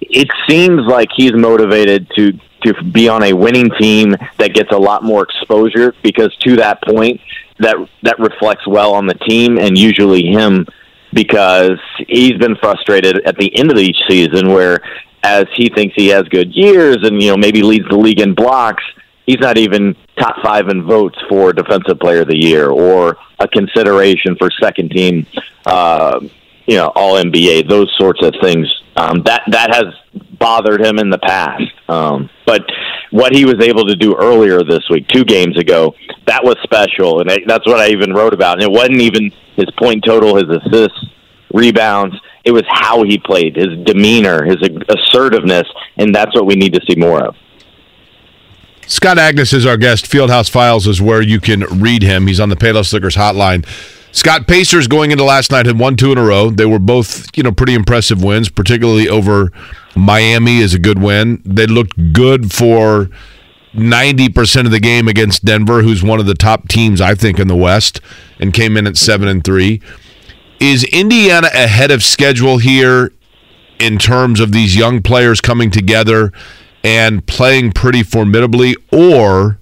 It 0.00 0.28
seems 0.48 0.82
like 0.86 1.08
he's 1.14 1.32
motivated 1.34 2.10
to 2.16 2.32
to 2.64 2.82
be 2.92 3.08
on 3.08 3.22
a 3.22 3.32
winning 3.32 3.70
team 3.78 4.16
that 4.38 4.52
gets 4.54 4.72
a 4.72 4.78
lot 4.78 5.04
more 5.04 5.22
exposure 5.22 5.94
because 6.02 6.34
to 6.38 6.56
that 6.56 6.82
point, 6.82 7.20
that 7.58 7.76
that 8.02 8.18
reflects 8.18 8.66
well 8.66 8.94
on 8.94 9.06
the 9.06 9.14
team 9.14 9.58
and 9.58 9.78
usually 9.78 10.24
him 10.26 10.66
because 11.12 11.78
he's 12.08 12.32
been 12.32 12.56
frustrated 12.56 13.24
at 13.24 13.36
the 13.38 13.56
end 13.56 13.70
of 13.70 13.78
each 13.78 13.98
season 14.08 14.52
where 14.52 14.80
as 15.22 15.46
he 15.54 15.68
thinks 15.68 15.94
he 15.96 16.08
has 16.08 16.24
good 16.24 16.54
years 16.54 16.98
and 17.02 17.22
you 17.22 17.30
know 17.30 17.36
maybe 17.36 17.62
leads 17.62 17.88
the 17.88 17.96
league 17.96 18.20
in 18.20 18.34
blocks 18.34 18.84
he's 19.26 19.40
not 19.40 19.58
even 19.58 19.94
top 20.18 20.36
five 20.42 20.68
in 20.68 20.84
votes 20.84 21.18
for 21.28 21.52
defensive 21.52 21.98
player 22.00 22.22
of 22.22 22.28
the 22.28 22.36
year 22.36 22.70
or 22.70 23.16
a 23.38 23.48
consideration 23.48 24.36
for 24.36 24.50
second 24.62 24.90
team, 24.90 25.26
uh, 25.66 26.18
you 26.66 26.76
know, 26.76 26.90
all 26.94 27.14
NBA, 27.16 27.68
those 27.68 27.92
sorts 27.98 28.24
of 28.24 28.34
things. 28.40 28.72
Um, 28.96 29.22
that 29.24 29.42
that 29.48 29.74
has 29.74 29.94
bothered 30.38 30.80
him 30.80 30.98
in 30.98 31.10
the 31.10 31.18
past. 31.18 31.64
Um, 31.88 32.30
but 32.46 32.64
what 33.10 33.34
he 33.34 33.44
was 33.44 33.56
able 33.60 33.86
to 33.86 33.94
do 33.94 34.16
earlier 34.16 34.62
this 34.62 34.88
week, 34.88 35.06
two 35.08 35.24
games 35.24 35.58
ago, 35.58 35.94
that 36.26 36.42
was 36.42 36.56
special, 36.62 37.20
and 37.20 37.30
that's 37.46 37.66
what 37.66 37.78
I 37.78 37.88
even 37.88 38.12
wrote 38.12 38.32
about. 38.32 38.54
And 38.54 38.62
it 38.62 38.70
wasn't 38.70 39.00
even 39.00 39.30
his 39.54 39.66
point 39.78 40.04
total, 40.04 40.36
his 40.36 40.48
assists, 40.48 41.04
rebounds. 41.52 42.16
It 42.44 42.52
was 42.52 42.64
how 42.68 43.04
he 43.04 43.18
played, 43.18 43.56
his 43.56 43.76
demeanor, 43.84 44.44
his 44.44 44.56
assertiveness, 44.88 45.68
and 45.98 46.14
that's 46.14 46.34
what 46.34 46.46
we 46.46 46.54
need 46.54 46.74
to 46.74 46.80
see 46.88 46.96
more 46.96 47.22
of. 47.22 47.36
Scott 48.88 49.16
Agness 49.16 49.52
is 49.52 49.66
our 49.66 49.76
guest. 49.76 50.04
Fieldhouse 50.04 50.48
Files 50.48 50.86
is 50.86 51.02
where 51.02 51.20
you 51.20 51.40
can 51.40 51.62
read 51.80 52.02
him. 52.02 52.28
He's 52.28 52.38
on 52.38 52.50
the 52.50 52.56
Payless 52.56 52.92
Liquors 52.92 53.16
hotline. 53.16 53.66
Scott 54.12 54.46
Pacers 54.46 54.86
going 54.86 55.10
into 55.10 55.24
last 55.24 55.50
night 55.50 55.66
had 55.66 55.78
won 55.78 55.96
two 55.96 56.12
in 56.12 56.18
a 56.18 56.24
row. 56.24 56.50
They 56.50 56.66
were 56.66 56.78
both, 56.78 57.26
you 57.36 57.42
know, 57.42 57.52
pretty 57.52 57.74
impressive 57.74 58.22
wins, 58.22 58.48
particularly 58.48 59.08
over 59.08 59.52
Miami 59.96 60.58
is 60.58 60.72
a 60.72 60.78
good 60.78 61.00
win. 61.00 61.42
They 61.44 61.66
looked 61.66 62.12
good 62.12 62.52
for 62.52 63.10
90% 63.74 64.64
of 64.64 64.70
the 64.70 64.80
game 64.80 65.08
against 65.08 65.44
Denver, 65.44 65.82
who's 65.82 66.02
one 66.02 66.20
of 66.20 66.26
the 66.26 66.34
top 66.34 66.68
teams 66.68 67.00
I 67.00 67.14
think 67.14 67.38
in 67.38 67.48
the 67.48 67.56
West 67.56 68.00
and 68.38 68.54
came 68.54 68.76
in 68.76 68.86
at 68.86 68.96
7 68.96 69.26
and 69.26 69.44
3. 69.44 69.82
Is 70.60 70.84
Indiana 70.84 71.48
ahead 71.52 71.90
of 71.90 72.02
schedule 72.02 72.58
here 72.58 73.12
in 73.78 73.98
terms 73.98 74.40
of 74.40 74.52
these 74.52 74.76
young 74.76 75.02
players 75.02 75.40
coming 75.40 75.70
together 75.70 76.32
and 76.84 77.26
playing 77.26 77.72
pretty 77.72 78.02
formidably, 78.02 78.76
or 78.92 79.58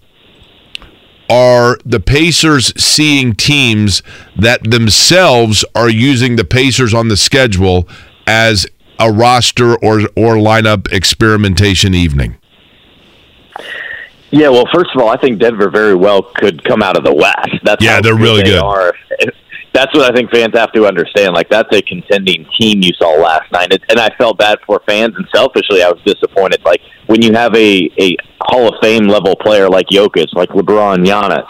are 1.31 1.79
the 1.85 2.01
Pacers 2.01 2.73
seeing 2.83 3.35
teams 3.35 4.03
that 4.37 4.71
themselves 4.71 5.65
are 5.75 5.89
using 5.89 6.37
the 6.37 6.45
Pacers 6.45 6.93
on 6.93 7.09
the 7.09 7.17
schedule 7.17 7.89
as 8.27 8.67
a 8.99 9.11
roster 9.11 9.75
or 9.77 10.01
or 10.17 10.37
lineup 10.37 10.93
experimentation 10.93 11.95
evening? 11.95 12.37
Yeah, 14.31 14.49
well, 14.49 14.69
first 14.75 14.91
of 14.95 15.01
all, 15.01 15.09
I 15.09 15.17
think 15.17 15.39
Denver 15.39 15.71
very 15.71 15.95
well 15.95 16.23
could 16.23 16.65
come 16.65 16.83
out 16.83 16.97
of 16.97 17.05
the 17.05 17.15
West. 17.15 17.61
That's 17.63 17.85
yeah, 17.85 18.01
they're 18.01 18.17
really 18.17 18.43
they 18.43 18.51
good. 18.51 18.63
Are. 18.63 18.93
That's 19.75 19.93
what 19.93 20.11
I 20.11 20.15
think 20.15 20.31
fans 20.31 20.57
have 20.57 20.73
to 20.73 20.87
understand. 20.87 21.35
Like 21.35 21.51
that's 21.51 21.69
a 21.77 21.83
contending 21.83 22.47
team 22.59 22.81
you 22.81 22.93
saw 22.97 23.21
last 23.21 23.51
night, 23.53 23.73
it, 23.73 23.83
and 23.89 23.99
I 23.99 24.09
felt 24.17 24.39
bad 24.39 24.59
for 24.65 24.81
fans. 24.87 25.15
And 25.17 25.27
selfishly, 25.35 25.83
I 25.83 25.91
was 25.91 26.01
disappointed. 26.07 26.65
Like 26.65 26.81
when 27.07 27.21
you 27.21 27.33
have 27.33 27.55
a 27.57 27.91
a 28.01 28.17
Hall 28.41 28.69
of 28.69 28.75
Fame 28.81 29.09
level 29.09 29.35
player 29.37 29.69
like 29.69 29.87
Jokic, 29.89 30.33
like 30.35 30.51
LeBron, 30.51 31.05
Giannis. 31.05 31.47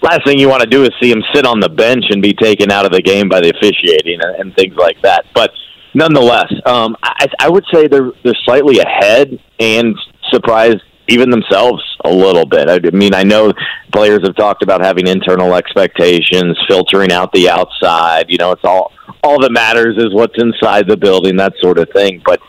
Last 0.00 0.24
thing 0.24 0.38
you 0.38 0.48
want 0.48 0.62
to 0.62 0.68
do 0.68 0.84
is 0.84 0.90
see 1.00 1.10
him 1.10 1.22
sit 1.34 1.44
on 1.44 1.60
the 1.60 1.68
bench 1.68 2.04
and 2.10 2.22
be 2.22 2.32
taken 2.32 2.70
out 2.70 2.86
of 2.86 2.92
the 2.92 3.02
game 3.02 3.28
by 3.28 3.40
the 3.40 3.50
officiating 3.50 4.18
and, 4.22 4.36
and 4.36 4.54
things 4.56 4.76
like 4.76 4.96
that. 5.02 5.24
But 5.34 5.50
nonetheless, 5.92 6.52
um, 6.64 6.96
I, 7.02 7.26
I 7.40 7.48
would 7.50 7.64
say 7.72 7.88
they're 7.88 8.12
they're 8.24 8.38
slightly 8.44 8.78
ahead 8.78 9.38
and 9.58 9.94
surprised 10.30 10.82
even 11.08 11.30
themselves 11.30 11.82
a 12.04 12.10
little 12.10 12.46
bit. 12.46 12.68
I 12.68 12.78
mean, 12.90 13.14
I 13.14 13.22
know 13.22 13.52
players 13.92 14.20
have 14.24 14.36
talked 14.36 14.62
about 14.62 14.82
having 14.82 15.06
internal 15.06 15.54
expectations, 15.54 16.58
filtering 16.68 17.12
out 17.12 17.32
the 17.32 17.48
outside. 17.48 18.26
You 18.28 18.38
know, 18.38 18.52
it's 18.52 18.64
all 18.64 18.92
all 19.22 19.40
that 19.40 19.52
matters 19.52 19.96
is 19.96 20.12
what's 20.12 20.34
inside 20.36 20.86
the 20.86 20.96
building, 20.96 21.36
that 21.36 21.54
sort 21.60 21.78
of 21.78 21.88
thing. 21.90 22.22
But 22.24 22.40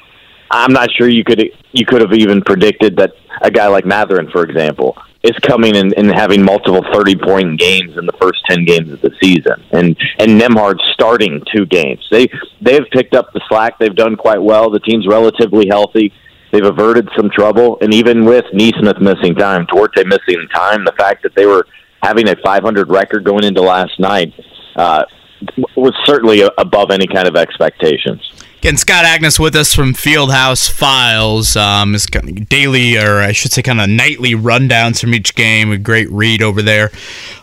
I'm 0.51 0.73
not 0.73 0.89
sure 0.91 1.07
you 1.07 1.23
could 1.23 1.41
you 1.71 1.85
could 1.85 2.01
have 2.01 2.13
even 2.13 2.41
predicted 2.41 2.97
that 2.97 3.13
a 3.41 3.51
guy 3.51 3.67
like 3.67 3.85
Mathurin, 3.85 4.29
for 4.31 4.43
example, 4.43 4.97
is 5.23 5.37
coming 5.39 5.75
and, 5.75 5.93
and 5.97 6.11
having 6.11 6.43
multiple 6.43 6.83
30 6.93 7.15
point 7.17 7.59
games 7.59 7.97
in 7.97 8.05
the 8.05 8.13
first 8.21 8.43
10 8.49 8.65
games 8.65 8.91
of 8.91 9.01
the 9.01 9.11
season, 9.21 9.63
and 9.71 9.97
and 10.17 10.39
Nembhard 10.39 10.79
starting 10.93 11.41
two 11.55 11.65
games. 11.65 12.05
They 12.11 12.27
they've 12.61 12.85
picked 12.91 13.15
up 13.15 13.31
the 13.33 13.41
slack. 13.47 13.79
They've 13.79 13.95
done 13.95 14.15
quite 14.15 14.41
well. 14.41 14.69
The 14.69 14.79
team's 14.79 15.07
relatively 15.07 15.67
healthy. 15.69 16.13
They've 16.51 16.65
averted 16.65 17.09
some 17.15 17.29
trouble, 17.29 17.77
and 17.81 17.93
even 17.93 18.25
with 18.25 18.45
Nesmith 18.53 18.99
missing 18.99 19.35
time, 19.35 19.65
Duarte 19.65 20.03
missing 20.05 20.47
time, 20.53 20.83
the 20.83 20.93
fact 20.97 21.23
that 21.23 21.35
they 21.35 21.45
were 21.45 21.67
having 22.01 22.27
a 22.29 22.35
500 22.43 22.89
record 22.89 23.23
going 23.23 23.43
into 23.43 23.61
last 23.61 23.99
night 23.99 24.33
uh, 24.75 25.03
was 25.75 25.93
certainly 26.05 26.41
above 26.57 26.91
any 26.91 27.07
kind 27.07 27.27
of 27.27 27.35
expectations. 27.35 28.21
Again, 28.59 28.75
Scott 28.75 29.05
Agness 29.05 29.39
with 29.39 29.55
us 29.55 29.73
from 29.73 29.93
Fieldhouse 29.93 30.69
Files. 30.69 31.55
Um, 31.55 31.95
is 31.95 32.05
kind 32.05 32.27
of 32.27 32.49
daily, 32.49 32.97
or 32.97 33.19
I 33.19 33.31
should 33.31 33.53
say, 33.53 33.61
kind 33.61 33.79
of 33.79 33.87
nightly 33.87 34.33
rundowns 34.33 34.99
from 34.99 35.13
each 35.15 35.33
game. 35.33 35.71
A 35.71 35.77
great 35.77 36.11
read 36.11 36.41
over 36.41 36.61
there 36.61 36.91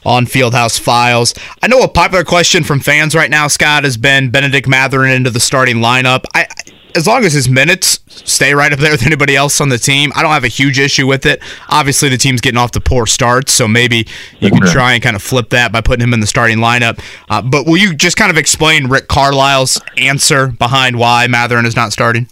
on 0.04 0.26
Fieldhouse 0.26 0.78
Files. 0.78 1.34
I 1.62 1.68
know 1.68 1.80
a 1.80 1.88
popular 1.88 2.22
question 2.22 2.64
from 2.64 2.80
fans 2.80 3.14
right 3.14 3.30
now, 3.30 3.48
Scott, 3.48 3.84
has 3.84 3.96
been 3.96 4.30
Bennedict 4.30 4.68
Mathurin 4.68 5.10
into 5.10 5.30
the 5.30 5.40
starting 5.40 5.76
lineup. 5.76 6.24
I, 6.34 6.48
as 6.94 7.06
long 7.06 7.24
as 7.24 7.32
his 7.32 7.48
minutes 7.48 8.00
stay 8.08 8.54
right 8.54 8.72
up 8.72 8.78
there 8.78 8.90
with 8.90 9.04
anybody 9.04 9.36
else 9.36 9.60
on 9.60 9.68
the 9.68 9.78
team, 9.78 10.12
I 10.14 10.22
don't 10.22 10.32
have 10.32 10.44
a 10.44 10.48
huge 10.48 10.78
issue 10.78 11.06
with 11.06 11.26
it. 11.26 11.42
Obviously, 11.68 12.08
the 12.08 12.16
team's 12.16 12.40
getting 12.40 12.58
off 12.58 12.72
the 12.72 12.80
poor 12.80 13.06
starts, 13.06 13.52
so 13.52 13.68
maybe 13.68 14.06
you 14.40 14.50
can 14.50 14.62
try 14.62 14.94
and 14.94 15.02
kind 15.02 15.16
of 15.16 15.22
flip 15.22 15.50
that 15.50 15.72
by 15.72 15.80
putting 15.80 16.02
him 16.02 16.14
in 16.14 16.20
the 16.20 16.26
starting 16.26 16.58
lineup. 16.58 16.98
Uh, 17.28 17.42
but 17.42 17.66
will 17.66 17.76
you 17.76 17.94
just 17.94 18.16
kind 18.16 18.30
of 18.30 18.38
explain 18.38 18.88
Rick 18.88 19.08
Carlisle's 19.08 19.80
answer 19.98 20.48
behind 20.48 20.98
why 20.98 21.26
Mathurin 21.26 21.66
is 21.66 21.76
not 21.76 21.92
starting? 21.92 22.28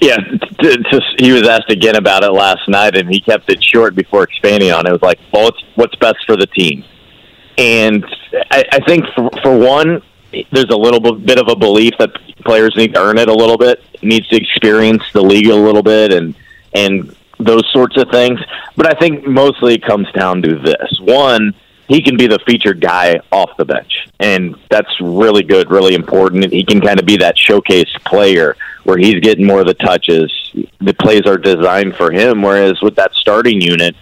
Yeah, 0.00 0.16
t- 0.16 0.76
t- 0.90 1.00
he 1.18 1.32
was 1.32 1.46
asked 1.48 1.70
again 1.70 1.96
about 1.96 2.24
it 2.24 2.30
last 2.32 2.68
night, 2.68 2.96
and 2.96 3.08
he 3.08 3.20
kept 3.20 3.50
it 3.50 3.62
short 3.62 3.94
before 3.94 4.22
expanding 4.24 4.70
on 4.72 4.86
it. 4.86 4.90
It 4.90 4.92
was 4.92 5.02
like, 5.02 5.18
well, 5.32 5.44
what's, 5.44 5.64
what's 5.76 5.94
best 5.96 6.18
for 6.26 6.36
the 6.36 6.46
team? 6.46 6.84
And 7.56 8.04
I, 8.50 8.64
I 8.72 8.78
think, 8.86 9.04
for, 9.14 9.30
for 9.42 9.56
one, 9.56 10.02
there's 10.50 10.70
a 10.70 10.76
little 10.76 11.00
bit 11.00 11.38
of 11.38 11.48
a 11.48 11.56
belief 11.56 11.94
that 11.98 12.12
players 12.44 12.74
need 12.76 12.94
to 12.94 13.00
earn 13.00 13.18
it 13.18 13.28
a 13.28 13.34
little 13.34 13.58
bit, 13.58 13.82
needs 14.02 14.28
to 14.28 14.36
experience 14.36 15.02
the 15.12 15.22
league 15.22 15.48
a 15.48 15.54
little 15.54 15.82
bit, 15.82 16.12
and 16.12 16.34
and 16.74 17.14
those 17.38 17.68
sorts 17.72 17.96
of 17.96 18.08
things. 18.10 18.40
But 18.76 18.86
I 18.94 18.98
think 18.98 19.26
mostly 19.26 19.74
it 19.74 19.82
comes 19.82 20.10
down 20.12 20.42
to 20.42 20.58
this: 20.58 21.00
one, 21.00 21.54
he 21.88 22.02
can 22.02 22.16
be 22.16 22.26
the 22.26 22.38
featured 22.46 22.80
guy 22.80 23.20
off 23.30 23.56
the 23.56 23.64
bench, 23.64 24.08
and 24.20 24.56
that's 24.70 25.00
really 25.00 25.42
good, 25.42 25.70
really 25.70 25.94
important. 25.94 26.52
He 26.52 26.64
can 26.64 26.80
kind 26.80 26.98
of 26.98 27.06
be 27.06 27.16
that 27.18 27.38
showcase 27.38 27.90
player 28.04 28.56
where 28.84 28.98
he's 28.98 29.20
getting 29.20 29.46
more 29.46 29.60
of 29.60 29.66
the 29.66 29.74
touches. 29.74 30.30
The 30.80 30.94
plays 30.94 31.26
are 31.26 31.38
designed 31.38 31.96
for 31.96 32.10
him, 32.10 32.42
whereas 32.42 32.80
with 32.82 32.96
that 32.96 33.12
starting 33.14 33.60
unit. 33.60 33.96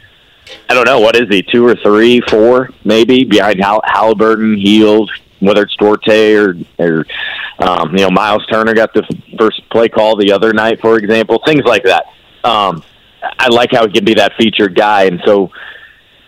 I 0.68 0.74
don't 0.74 0.84
know 0.84 1.00
what 1.00 1.16
is 1.16 1.28
he 1.28 1.42
two 1.42 1.66
or 1.66 1.76
three, 1.76 2.20
four 2.20 2.70
maybe 2.84 3.24
behind 3.24 3.62
Hall- 3.62 3.82
Halliburton, 3.84 4.56
Hield, 4.56 5.10
whether 5.42 5.62
it's 5.62 5.76
Duarte 5.76 6.34
or 6.34 6.54
or 6.78 7.06
um, 7.58 7.90
you 7.92 8.04
know 8.04 8.10
Myles 8.10 8.46
Turner 8.46 8.74
got 8.74 8.94
the 8.94 9.02
first 9.38 9.68
play 9.70 9.88
call 9.88 10.16
the 10.16 10.32
other 10.32 10.52
night, 10.52 10.80
for 10.80 10.98
example, 10.98 11.42
things 11.44 11.64
like 11.64 11.84
that. 11.84 12.04
Um, 12.44 12.82
I 13.38 13.48
like 13.48 13.70
how 13.72 13.86
he 13.86 13.92
can 13.92 14.04
be 14.04 14.14
that 14.14 14.32
featured 14.38 14.74
guy, 14.74 15.04
and 15.04 15.20
so 15.24 15.50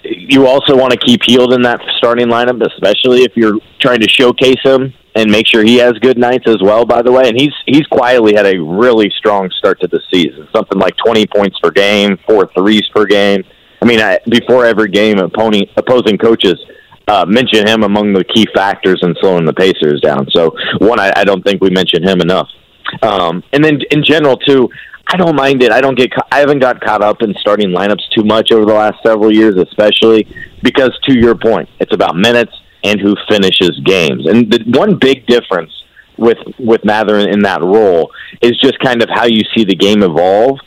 you 0.02 0.46
also 0.46 0.76
want 0.76 0.92
to 0.92 0.98
keep 0.98 1.22
Hield 1.24 1.52
in 1.52 1.62
that 1.62 1.80
starting 1.98 2.28
lineup, 2.28 2.64
especially 2.64 3.22
if 3.22 3.36
you're 3.36 3.58
trying 3.80 4.00
to 4.00 4.08
showcase 4.08 4.60
him 4.62 4.92
and 5.16 5.30
make 5.30 5.46
sure 5.46 5.64
he 5.64 5.76
has 5.76 5.92
good 5.94 6.18
nights 6.18 6.44
as 6.46 6.58
well. 6.60 6.84
By 6.84 7.02
the 7.02 7.12
way, 7.12 7.28
and 7.28 7.40
he's 7.40 7.54
he's 7.66 7.86
quietly 7.86 8.34
had 8.34 8.46
a 8.46 8.58
really 8.58 9.10
strong 9.16 9.50
start 9.58 9.80
to 9.80 9.88
the 9.88 10.00
season, 10.12 10.48
something 10.54 10.78
like 10.78 10.96
20 10.96 11.26
points 11.28 11.58
per 11.60 11.70
game, 11.70 12.18
four 12.26 12.50
threes 12.56 12.88
per 12.94 13.06
game. 13.06 13.44
I 13.80 13.86
mean, 13.86 14.00
I, 14.00 14.18
before 14.28 14.64
every 14.64 14.88
game, 14.88 15.18
opposing 15.18 15.68
opposing 15.76 16.18
coaches 16.18 16.58
uh, 17.08 17.24
mention 17.26 17.66
him 17.66 17.82
among 17.82 18.12
the 18.12 18.24
key 18.24 18.46
factors 18.54 19.00
in 19.02 19.14
slowing 19.20 19.44
the 19.44 19.52
Pacers 19.52 20.00
down. 20.00 20.26
So 20.30 20.54
one, 20.78 20.98
I, 20.98 21.12
I 21.16 21.24
don't 21.24 21.42
think 21.42 21.60
we 21.60 21.70
mention 21.70 22.02
him 22.02 22.20
enough. 22.20 22.48
Um, 23.02 23.42
and 23.52 23.64
then 23.64 23.80
in 23.90 24.04
general 24.04 24.36
too, 24.36 24.68
I 25.06 25.16
don't 25.16 25.36
mind 25.36 25.62
it. 25.62 25.70
I 25.70 25.80
don't 25.80 25.96
get. 25.96 26.10
I 26.32 26.38
haven't 26.38 26.60
got 26.60 26.80
caught 26.80 27.02
up 27.02 27.22
in 27.22 27.34
starting 27.34 27.70
lineups 27.70 28.08
too 28.14 28.24
much 28.24 28.50
over 28.52 28.64
the 28.64 28.72
last 28.72 28.96
several 29.04 29.32
years, 29.32 29.54
especially 29.56 30.26
because 30.62 30.98
to 31.08 31.18
your 31.18 31.34
point, 31.34 31.68
it's 31.78 31.92
about 31.92 32.16
minutes 32.16 32.52
and 32.84 32.98
who 33.00 33.14
finishes 33.28 33.78
games. 33.84 34.26
And 34.26 34.50
the 34.50 34.64
one 34.78 34.96
big 34.98 35.26
difference 35.26 35.72
with 36.16 36.38
with 36.58 36.84
Mather 36.84 37.18
in 37.18 37.42
that 37.42 37.60
role 37.60 38.10
is 38.40 38.58
just 38.60 38.78
kind 38.78 39.02
of 39.02 39.10
how 39.12 39.26
you 39.26 39.42
see 39.54 39.64
the 39.64 39.74
game 39.74 40.02
evolve. 40.02 40.58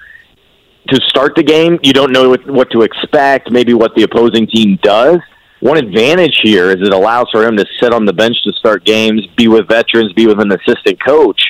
To 0.90 1.02
start 1.08 1.36
the 1.36 1.44
game, 1.44 1.80
you 1.84 1.92
don't 1.92 2.14
know 2.14 2.36
what 2.46 2.70
to 2.72 2.84
expect, 2.84 3.52
maybe 3.52 3.74
what 3.74 3.94
the 3.96 4.04
opposing 4.04 4.48
team 4.48 4.80
does 4.82 5.20
one 5.60 5.78
advantage 5.78 6.40
here 6.44 6.70
is 6.70 6.78
it 6.80 6.94
allows 6.94 7.28
for 7.32 7.44
him 7.44 7.58
to 7.58 7.66
sit 7.80 7.94
on 7.94 8.06
the 8.06 8.14
bench 8.14 8.36
to 8.44 8.54
start 8.54 8.86
games, 8.86 9.26
be 9.36 9.48
with 9.48 9.68
veterans, 9.68 10.14
be 10.14 10.28
with 10.28 10.40
an 10.40 10.52
assistant 10.52 11.04
coach. 11.04 11.42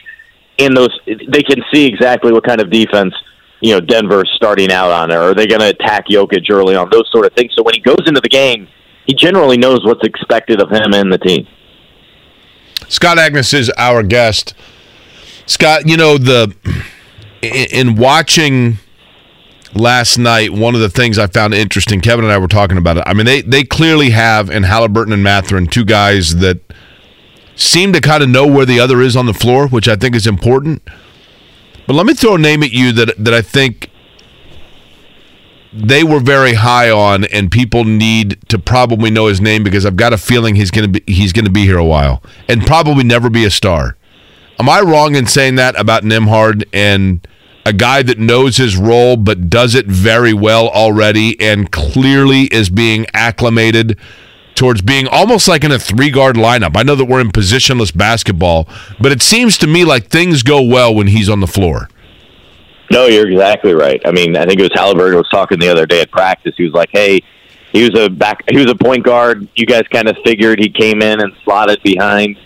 In 0.57 0.73
those, 0.73 0.97
they 1.05 1.43
can 1.43 1.61
see 1.71 1.85
exactly 1.85 2.31
what 2.31 2.45
kind 2.45 2.61
of 2.61 2.71
defense 2.71 3.13
you 3.59 3.73
know 3.73 3.79
Denver's 3.79 4.31
starting 4.35 4.71
out 4.71 4.91
on, 4.91 5.11
or 5.11 5.31
are 5.31 5.33
they 5.33 5.47
going 5.47 5.61
to 5.61 5.69
attack 5.69 6.07
Jokic 6.07 6.49
early 6.49 6.75
on? 6.75 6.89
Those 6.91 7.09
sort 7.11 7.25
of 7.25 7.33
things. 7.33 7.53
So 7.55 7.63
when 7.63 7.73
he 7.73 7.81
goes 7.81 8.03
into 8.05 8.21
the 8.21 8.29
game, 8.29 8.67
he 9.05 9.13
generally 9.13 9.57
knows 9.57 9.83
what's 9.83 10.05
expected 10.05 10.61
of 10.61 10.69
him 10.69 10.93
and 10.93 11.11
the 11.11 11.17
team. 11.17 11.47
Scott 12.87 13.17
Agness 13.17 13.53
is 13.53 13.71
our 13.77 14.03
guest. 14.03 14.53
Scott, 15.45 15.87
you 15.87 15.97
know 15.97 16.17
the 16.17 16.55
in 17.41 17.95
watching 17.95 18.77
last 19.73 20.17
night, 20.17 20.51
one 20.53 20.75
of 20.75 20.81
the 20.81 20.89
things 20.89 21.17
I 21.17 21.27
found 21.27 21.53
interesting, 21.53 22.01
Kevin 22.01 22.25
and 22.25 22.33
I 22.33 22.37
were 22.37 22.47
talking 22.47 22.77
about 22.77 22.97
it. 22.97 23.03
I 23.05 23.13
mean, 23.13 23.25
they 23.25 23.41
they 23.41 23.63
clearly 23.63 24.11
have 24.11 24.49
in 24.49 24.63
Halliburton 24.63 25.13
and 25.13 25.23
Mathurin 25.23 25.67
two 25.67 25.85
guys 25.85 26.37
that 26.37 26.59
seem 27.55 27.91
to 27.93 28.01
kind 28.01 28.23
of 28.23 28.29
know 28.29 28.45
where 28.47 28.65
the 28.65 28.79
other 28.79 29.01
is 29.01 29.15
on 29.15 29.25
the 29.25 29.33
floor, 29.33 29.67
which 29.67 29.87
I 29.87 29.95
think 29.95 30.15
is 30.15 30.27
important. 30.27 30.81
But 31.87 31.93
let 31.93 32.05
me 32.05 32.13
throw 32.13 32.35
a 32.35 32.37
name 32.37 32.63
at 32.63 32.71
you 32.71 32.91
that 32.93 33.15
that 33.17 33.33
I 33.33 33.41
think 33.41 33.89
they 35.73 36.03
were 36.03 36.19
very 36.19 36.53
high 36.53 36.89
on, 36.89 37.25
and 37.25 37.51
people 37.51 37.83
need 37.83 38.39
to 38.49 38.57
probably 38.57 39.11
know 39.11 39.27
his 39.27 39.41
name 39.41 39.63
because 39.63 39.85
I've 39.85 39.95
got 39.97 40.13
a 40.13 40.17
feeling 40.17 40.55
he's 40.55 40.71
gonna 40.71 40.87
be 40.87 41.03
he's 41.07 41.33
gonna 41.33 41.49
be 41.49 41.63
here 41.65 41.77
a 41.77 41.85
while 41.85 42.23
and 42.47 42.65
probably 42.65 43.03
never 43.03 43.29
be 43.29 43.45
a 43.45 43.51
star. 43.51 43.95
Am 44.59 44.67
I 44.69 44.81
wrong 44.81 45.15
in 45.15 45.27
saying 45.27 45.55
that 45.55 45.79
about 45.79 46.03
Nembhard 46.03 46.63
and? 46.73 47.25
A 47.67 47.73
guy 47.73 48.01
that 48.01 48.17
knows 48.17 48.55
his 48.55 48.77
role 48.77 49.17
but 49.17 49.49
does 49.49 49.75
it 49.75 49.85
very 49.87 50.33
well 50.33 50.69
already 50.69 51.37
and 51.41 51.69
clearly 51.69 52.43
is 52.43 52.69
being 52.69 53.05
acclimated 53.13 53.99
towards 54.55 54.81
being 54.81 55.05
almost 55.05 55.49
like 55.49 55.65
in 55.65 55.71
a 55.73 55.77
three 55.77 56.09
guard 56.09 56.37
lineup. 56.37 56.77
I 56.77 56.83
know 56.83 56.95
that 56.95 57.03
we're 57.05 57.19
in 57.19 57.29
positionless 57.29 57.95
basketball, 57.95 58.69
but 59.01 59.11
it 59.11 59.21
seems 59.21 59.57
to 59.57 59.67
me 59.67 59.83
like 59.83 60.07
things 60.07 60.43
go 60.43 60.61
well 60.61 60.95
when 60.95 61.07
he's 61.07 61.27
on 61.27 61.41
the 61.41 61.47
floor. 61.47 61.89
No, 62.89 63.05
you're 63.07 63.29
exactly 63.29 63.73
right. 63.73 64.01
I 64.05 64.11
mean, 64.11 64.37
I 64.37 64.45
think 64.45 64.61
it 64.61 64.63
was 64.63 64.71
Halliburton 64.73 65.17
was 65.17 65.29
talking 65.29 65.59
the 65.59 65.67
other 65.67 65.85
day 65.85 65.99
at 65.99 66.09
practice. 66.09 66.53
He 66.55 66.63
was 66.63 66.73
like, 66.73 66.89
"Hey, 66.93 67.19
he 67.73 67.83
was 67.83 67.99
a 67.99 68.09
back, 68.09 68.45
he 68.49 68.57
was 68.57 68.71
a 68.71 68.75
point 68.75 69.03
guard. 69.03 69.45
You 69.55 69.65
guys 69.65 69.83
kind 69.91 70.07
of 70.07 70.15
figured 70.25 70.59
he 70.59 70.69
came 70.69 71.01
in 71.01 71.19
and 71.19 71.33
slotted 71.43 71.83
behind, 71.83 72.39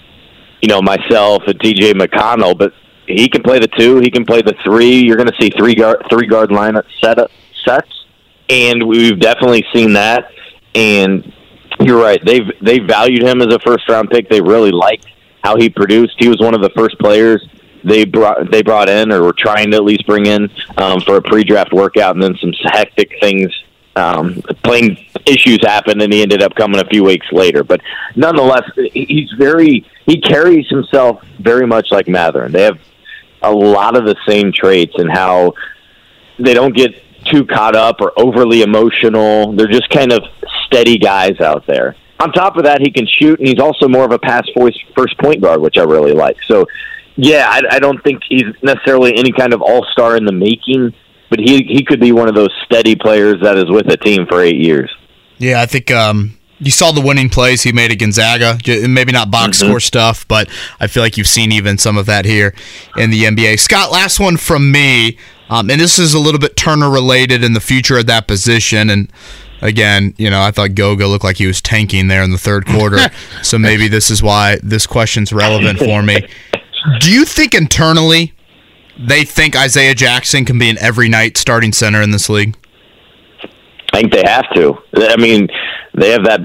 you 0.63 0.67
know, 0.67 0.81
myself 0.81 1.43
and 1.45 1.59
T.J. 1.59 1.93
McConnell, 1.93 2.57
but 2.57 2.73
he 3.15 3.29
can 3.29 3.43
play 3.43 3.59
the 3.59 3.67
two. 3.67 3.97
He 3.99 4.09
can 4.11 4.25
play 4.25 4.41
the 4.41 4.55
three. 4.63 4.99
You're 5.05 5.17
going 5.17 5.29
to 5.29 5.37
see 5.39 5.49
three 5.49 5.75
guard 5.75 6.03
three 6.09 6.27
guard 6.27 6.49
lineup 6.49 6.85
set 6.99 7.17
up 7.19 7.31
sets, 7.65 8.05
and 8.49 8.87
we've 8.87 9.19
definitely 9.19 9.65
seen 9.73 9.93
that. 9.93 10.31
and 10.75 11.31
you're 11.79 12.01
right. 12.01 12.23
They've 12.23 12.49
they 12.61 12.79
valued 12.79 13.23
him 13.23 13.41
as 13.41 13.53
a 13.53 13.59
first 13.59 13.87
round 13.89 14.09
pick. 14.09 14.29
They 14.29 14.41
really 14.41 14.71
liked 14.71 15.07
how 15.43 15.57
he 15.57 15.69
produced. 15.69 16.15
He 16.19 16.27
was 16.27 16.39
one 16.39 16.53
of 16.53 16.61
the 16.61 16.69
first 16.75 16.97
players 16.99 17.47
they 17.83 18.05
brought 18.05 18.51
they 18.51 18.61
brought 18.61 18.89
in 18.89 19.11
or 19.11 19.23
were 19.23 19.33
trying 19.33 19.71
to 19.71 19.77
at 19.77 19.83
least 19.83 20.05
bring 20.05 20.25
in 20.27 20.49
um, 20.77 21.01
for 21.01 21.17
a 21.17 21.21
pre-draft 21.21 21.73
workout, 21.73 22.15
and 22.15 22.23
then 22.23 22.35
some 22.39 22.53
hectic 22.63 23.11
things. 23.19 23.51
Um, 23.93 24.41
playing 24.63 24.97
issues 25.25 25.59
happened, 25.63 26.01
and 26.01 26.13
he 26.13 26.21
ended 26.21 26.41
up 26.41 26.55
coming 26.55 26.79
a 26.79 26.85
few 26.85 27.03
weeks 27.03 27.27
later. 27.31 27.63
But 27.63 27.81
nonetheless, 28.15 28.63
he's 28.93 29.31
very 29.37 29.85
he 30.05 30.21
carries 30.21 30.67
himself 30.69 31.21
very 31.39 31.67
much 31.67 31.91
like 31.91 32.07
Mathurin. 32.07 32.51
They 32.53 32.63
have 32.63 32.79
a 33.41 33.51
lot 33.51 33.97
of 33.97 34.05
the 34.05 34.15
same 34.27 34.51
traits 34.53 34.93
and 34.97 35.11
how 35.11 35.53
they 36.39 36.53
don't 36.53 36.75
get 36.75 36.91
too 37.25 37.45
caught 37.45 37.75
up 37.75 38.01
or 38.01 38.11
overly 38.17 38.61
emotional. 38.61 39.53
They're 39.53 39.67
just 39.67 39.89
kind 39.89 40.11
of 40.11 40.23
steady 40.65 40.97
guys 40.97 41.39
out 41.39 41.65
there. 41.67 41.95
On 42.19 42.31
top 42.31 42.57
of 42.57 42.65
that, 42.65 42.81
he 42.81 42.91
can 42.91 43.07
shoot, 43.07 43.39
and 43.39 43.47
he's 43.47 43.59
also 43.59 43.87
more 43.87 44.05
of 44.05 44.11
a 44.11 44.19
pass 44.19 44.47
first 44.95 45.17
point 45.17 45.41
guard, 45.41 45.59
which 45.59 45.77
I 45.77 45.83
really 45.83 46.13
like. 46.13 46.37
So, 46.47 46.65
yeah, 47.15 47.47
I, 47.49 47.61
I 47.75 47.79
don't 47.79 48.01
think 48.03 48.21
he's 48.29 48.45
necessarily 48.61 49.17
any 49.17 49.31
kind 49.31 49.53
of 49.53 49.61
all 49.61 49.85
star 49.91 50.15
in 50.17 50.25
the 50.25 50.31
making, 50.31 50.93
but 51.29 51.39
he 51.39 51.63
he 51.63 51.83
could 51.83 51.99
be 51.99 52.11
one 52.11 52.27
of 52.27 52.35
those 52.35 52.53
steady 52.65 52.95
players 52.95 53.41
that 53.41 53.57
is 53.57 53.65
with 53.69 53.87
a 53.91 53.97
team 53.97 54.27
for 54.29 54.41
eight 54.41 54.57
years. 54.57 54.91
Yeah, 55.39 55.61
I 55.61 55.65
think 55.65 55.89
um, 55.89 56.37
you 56.61 56.71
saw 56.71 56.91
the 56.91 57.01
winning 57.01 57.27
plays 57.27 57.63
he 57.63 57.71
made 57.71 57.91
at 57.91 57.99
Gonzaga. 57.99 58.57
Maybe 58.87 59.11
not 59.11 59.31
box 59.31 59.57
mm-hmm. 59.57 59.67
score 59.67 59.79
stuff, 59.79 60.27
but 60.27 60.47
I 60.79 60.87
feel 60.87 61.01
like 61.01 61.17
you've 61.17 61.27
seen 61.27 61.51
even 61.51 61.77
some 61.77 61.97
of 61.97 62.05
that 62.05 62.23
here 62.25 62.53
in 62.95 63.09
the 63.09 63.23
NBA. 63.23 63.59
Scott, 63.59 63.91
last 63.91 64.19
one 64.19 64.37
from 64.37 64.71
me, 64.71 65.17
um, 65.49 65.69
and 65.69 65.81
this 65.81 65.97
is 65.97 66.13
a 66.13 66.19
little 66.19 66.39
bit 66.39 66.55
Turner 66.55 66.89
related 66.89 67.43
in 67.43 67.53
the 67.53 67.59
future 67.59 67.97
of 67.97 68.05
that 68.05 68.27
position, 68.27 68.89
and 68.89 69.11
again, 69.61 70.13
you 70.17 70.29
know, 70.29 70.41
I 70.41 70.51
thought 70.51 70.75
Goga 70.75 71.07
looked 71.07 71.23
like 71.23 71.37
he 71.37 71.47
was 71.47 71.61
tanking 71.61 72.07
there 72.07 72.23
in 72.23 72.31
the 72.31 72.37
third 72.37 72.65
quarter. 72.67 72.99
so 73.41 73.57
maybe 73.57 73.87
this 73.87 74.11
is 74.11 74.21
why 74.21 74.59
this 74.61 74.85
question's 74.85 75.33
relevant 75.33 75.79
for 75.79 76.03
me. 76.03 76.27
Do 76.99 77.11
you 77.11 77.25
think 77.25 77.55
internally 77.55 78.33
they 78.99 79.23
think 79.23 79.55
Isaiah 79.55 79.95
Jackson 79.95 80.45
can 80.45 80.59
be 80.59 80.69
an 80.69 80.77
every 80.79 81.09
night 81.09 81.37
starting 81.37 81.73
center 81.73 82.01
in 82.01 82.11
this 82.11 82.29
league? 82.29 82.55
I 83.91 83.97
think 83.97 84.13
they 84.13 84.23
have 84.25 84.49
to. 84.55 84.75
I 84.95 85.17
mean, 85.17 85.47
they 85.93 86.11
have 86.11 86.23
that. 86.25 86.41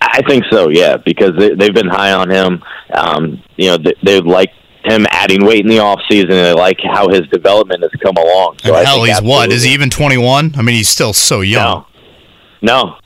I 0.00 0.22
think 0.28 0.44
so, 0.50 0.68
yeah, 0.68 0.96
because 0.96 1.32
they, 1.38 1.54
they've 1.54 1.74
been 1.74 1.88
high 1.88 2.12
on 2.12 2.30
him. 2.30 2.62
Um, 2.92 3.42
you 3.56 3.68
know, 3.68 3.76
they, 3.78 3.94
they 4.02 4.20
like 4.20 4.50
him 4.84 5.06
adding 5.10 5.44
weight 5.44 5.60
in 5.60 5.68
the 5.68 5.78
off 5.78 6.00
season. 6.10 6.32
I 6.32 6.52
like 6.52 6.78
how 6.82 7.08
his 7.08 7.22
development 7.28 7.82
has 7.82 7.92
come 8.02 8.16
along. 8.16 8.58
So 8.62 8.74
and 8.74 8.86
hell, 8.86 9.04
he's 9.04 9.16
absolutely. 9.16 9.30
what? 9.30 9.52
Is 9.52 9.62
he 9.62 9.72
even 9.72 9.90
twenty 9.90 10.18
one? 10.18 10.54
I 10.56 10.62
mean, 10.62 10.74
he's 10.74 10.88
still 10.88 11.12
so 11.12 11.40
young. 11.40 11.84
No, 12.62 12.84
no. 12.84 12.96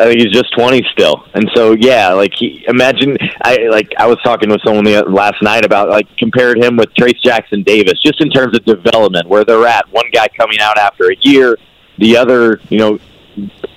I 0.00 0.06
think 0.06 0.20
he's 0.20 0.32
just 0.32 0.52
twenty 0.56 0.82
still, 0.92 1.24
and 1.34 1.50
so 1.54 1.72
yeah, 1.78 2.12
like 2.14 2.32
he 2.34 2.64
imagine. 2.68 3.18
I 3.42 3.68
like 3.70 3.92
I 3.98 4.06
was 4.06 4.16
talking 4.24 4.48
with 4.48 4.60
someone 4.64 4.84
last 5.12 5.42
night 5.42 5.64
about 5.64 5.90
like 5.90 6.06
compared 6.16 6.58
him 6.58 6.76
with 6.76 6.88
Trayce 6.94 7.20
Jackson 7.22 7.62
Davis, 7.62 8.00
just 8.02 8.20
in 8.22 8.30
terms 8.30 8.56
of 8.56 8.64
development, 8.64 9.28
where 9.28 9.44
they're 9.44 9.66
at. 9.66 9.90
One 9.90 10.06
guy 10.10 10.28
coming 10.28 10.58
out 10.60 10.78
after 10.78 11.10
a 11.10 11.16
year, 11.20 11.58
the 11.98 12.16
other, 12.16 12.60
you 12.68 12.78
know, 12.78 12.98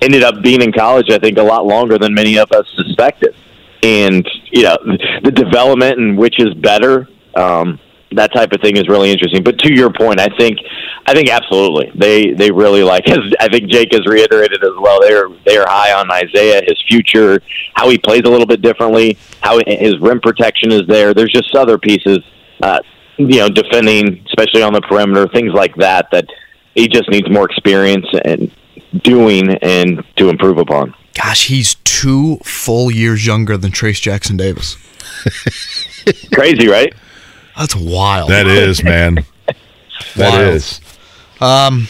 ended 0.00 0.22
up 0.22 0.42
being 0.42 0.62
in 0.62 0.72
college. 0.72 1.10
I 1.10 1.18
think 1.18 1.38
a 1.38 1.42
lot 1.42 1.66
longer 1.66 1.98
than 1.98 2.14
many 2.14 2.38
of 2.38 2.50
us 2.52 2.66
suspected, 2.76 3.34
and 3.82 4.28
you 4.50 4.62
know, 4.62 4.76
the 5.22 5.32
development 5.32 5.98
and 5.98 6.16
which 6.18 6.40
is 6.40 6.54
better 6.54 7.08
um, 7.38 7.78
that 8.12 8.32
type 8.32 8.52
of 8.52 8.60
thing 8.60 8.76
is 8.76 8.88
really 8.88 9.10
interesting. 9.12 9.42
But 9.42 9.58
to 9.60 9.74
your 9.74 9.92
point, 9.92 10.20
I 10.20 10.28
think 10.36 10.58
I 11.06 11.14
think 11.14 11.28
absolutely 11.30 11.92
they 11.94 12.32
they 12.32 12.50
really 12.50 12.82
like. 12.82 13.08
As 13.08 13.18
I 13.40 13.48
think 13.48 13.70
Jake 13.70 13.92
has 13.92 14.06
reiterated 14.06 14.62
as 14.64 14.72
well. 14.78 15.00
They 15.00 15.14
are 15.14 15.28
they 15.44 15.56
are 15.58 15.66
high 15.68 15.92
on 15.92 16.10
Isaiah, 16.10 16.62
his 16.66 16.82
future, 16.88 17.42
how 17.74 17.88
he 17.90 17.98
plays 17.98 18.22
a 18.24 18.30
little 18.30 18.46
bit 18.46 18.62
differently, 18.62 19.18
how 19.40 19.60
his 19.66 19.98
rim 20.00 20.20
protection 20.20 20.72
is 20.72 20.82
there. 20.86 21.14
There's 21.14 21.32
just 21.32 21.54
other 21.54 21.78
pieces, 21.78 22.18
uh, 22.62 22.80
you 23.18 23.38
know, 23.38 23.48
defending, 23.48 24.24
especially 24.26 24.62
on 24.62 24.72
the 24.72 24.80
perimeter, 24.80 25.28
things 25.28 25.52
like 25.52 25.74
that. 25.76 26.10
That 26.10 26.26
he 26.78 26.88
just 26.88 27.10
needs 27.10 27.28
more 27.28 27.44
experience 27.44 28.06
and 28.24 28.50
doing 29.02 29.50
and 29.62 30.04
to 30.16 30.28
improve 30.28 30.58
upon. 30.58 30.94
Gosh, 31.14 31.48
he's 31.48 31.74
two 31.84 32.36
full 32.44 32.90
years 32.90 33.26
younger 33.26 33.56
than 33.56 33.72
Trayce 33.72 34.00
Jackson 34.00 34.36
Davis. 34.36 34.76
Crazy, 36.32 36.68
right? 36.68 36.94
That's 37.58 37.74
wild. 37.74 38.30
That 38.30 38.46
is, 38.46 38.84
man. 38.84 39.24
That 40.14 40.32
wild. 40.32 40.54
is. 40.54 40.80
Um, 41.40 41.88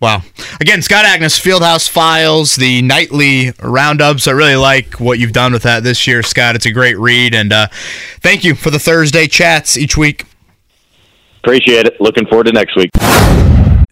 wow. 0.00 0.22
Again, 0.60 0.82
Scott 0.82 1.06
Agness, 1.06 1.40
Fieldhouse 1.40 1.88
Files, 1.88 2.56
the 2.56 2.82
nightly 2.82 3.52
roundups. 3.62 4.28
I 4.28 4.32
really 4.32 4.56
like 4.56 5.00
what 5.00 5.18
you've 5.18 5.32
done 5.32 5.54
with 5.54 5.62
that 5.62 5.82
this 5.82 6.06
year, 6.06 6.22
Scott. 6.22 6.54
It's 6.54 6.66
a 6.66 6.72
great 6.72 6.98
read, 6.98 7.34
and 7.34 7.52
uh, 7.52 7.68
thank 8.20 8.44
you 8.44 8.54
for 8.54 8.70
the 8.70 8.78
Thursday 8.78 9.26
chats 9.26 9.78
each 9.78 9.96
week. 9.96 10.26
Appreciate 11.42 11.86
it. 11.86 11.98
Looking 12.00 12.26
forward 12.26 12.46
to 12.46 12.52
next 12.52 12.76
week. 12.76 12.90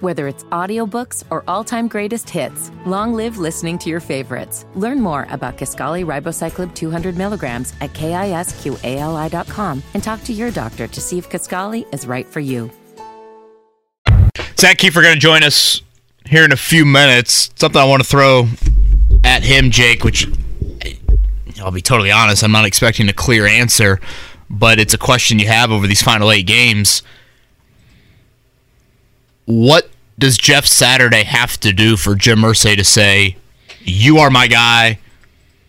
Whether 0.00 0.28
it's 0.28 0.44
audiobooks 0.44 1.24
or 1.28 1.44
all-time 1.46 1.86
greatest 1.86 2.30
hits, 2.30 2.70
long 2.86 3.12
live 3.12 3.36
listening 3.36 3.76
to 3.80 3.90
your 3.90 4.00
favorites. 4.00 4.64
Learn 4.74 4.98
more 4.98 5.26
about 5.28 5.58
Kisqali 5.58 6.06
Ribociclib 6.06 6.74
200 6.74 7.18
milligrams 7.18 7.74
at 7.82 7.92
kisqali.com 7.92 9.82
and 9.92 10.02
talk 10.02 10.24
to 10.24 10.32
your 10.32 10.50
doctor 10.50 10.86
to 10.86 11.00
see 11.02 11.18
if 11.18 11.28
Kisqali 11.28 11.84
is 11.92 12.06
right 12.06 12.26
for 12.26 12.40
you. 12.40 12.70
Zach 14.58 14.78
Keefer 14.78 15.02
going 15.02 15.14
to 15.14 15.20
join 15.20 15.42
us 15.42 15.82
here 16.24 16.46
in 16.46 16.52
a 16.52 16.56
few 16.56 16.86
minutes. 16.86 17.50
Something 17.56 17.82
I 17.82 17.84
want 17.84 18.02
to 18.02 18.08
throw 18.08 18.48
at 19.22 19.42
him, 19.42 19.70
Jake, 19.70 20.02
which 20.02 20.26
I'll 21.60 21.70
be 21.70 21.82
totally 21.82 22.10
honest, 22.10 22.42
I'm 22.42 22.52
not 22.52 22.64
expecting 22.64 23.10
a 23.10 23.12
clear 23.12 23.46
answer, 23.46 24.00
but 24.48 24.80
it's 24.80 24.94
a 24.94 24.98
question 24.98 25.38
you 25.38 25.48
have 25.48 25.70
over 25.70 25.86
these 25.86 26.02
final 26.02 26.32
eight 26.32 26.46
games– 26.46 27.02
what 29.50 29.89
does 30.20 30.36
Jeff 30.36 30.66
Saturday 30.66 31.24
have 31.24 31.58
to 31.60 31.72
do 31.72 31.96
for 31.96 32.14
Jim 32.14 32.40
Irsay 32.40 32.76
to 32.76 32.84
say, 32.84 33.36
you 33.80 34.18
are 34.18 34.30
my 34.30 34.46
guy 34.46 34.98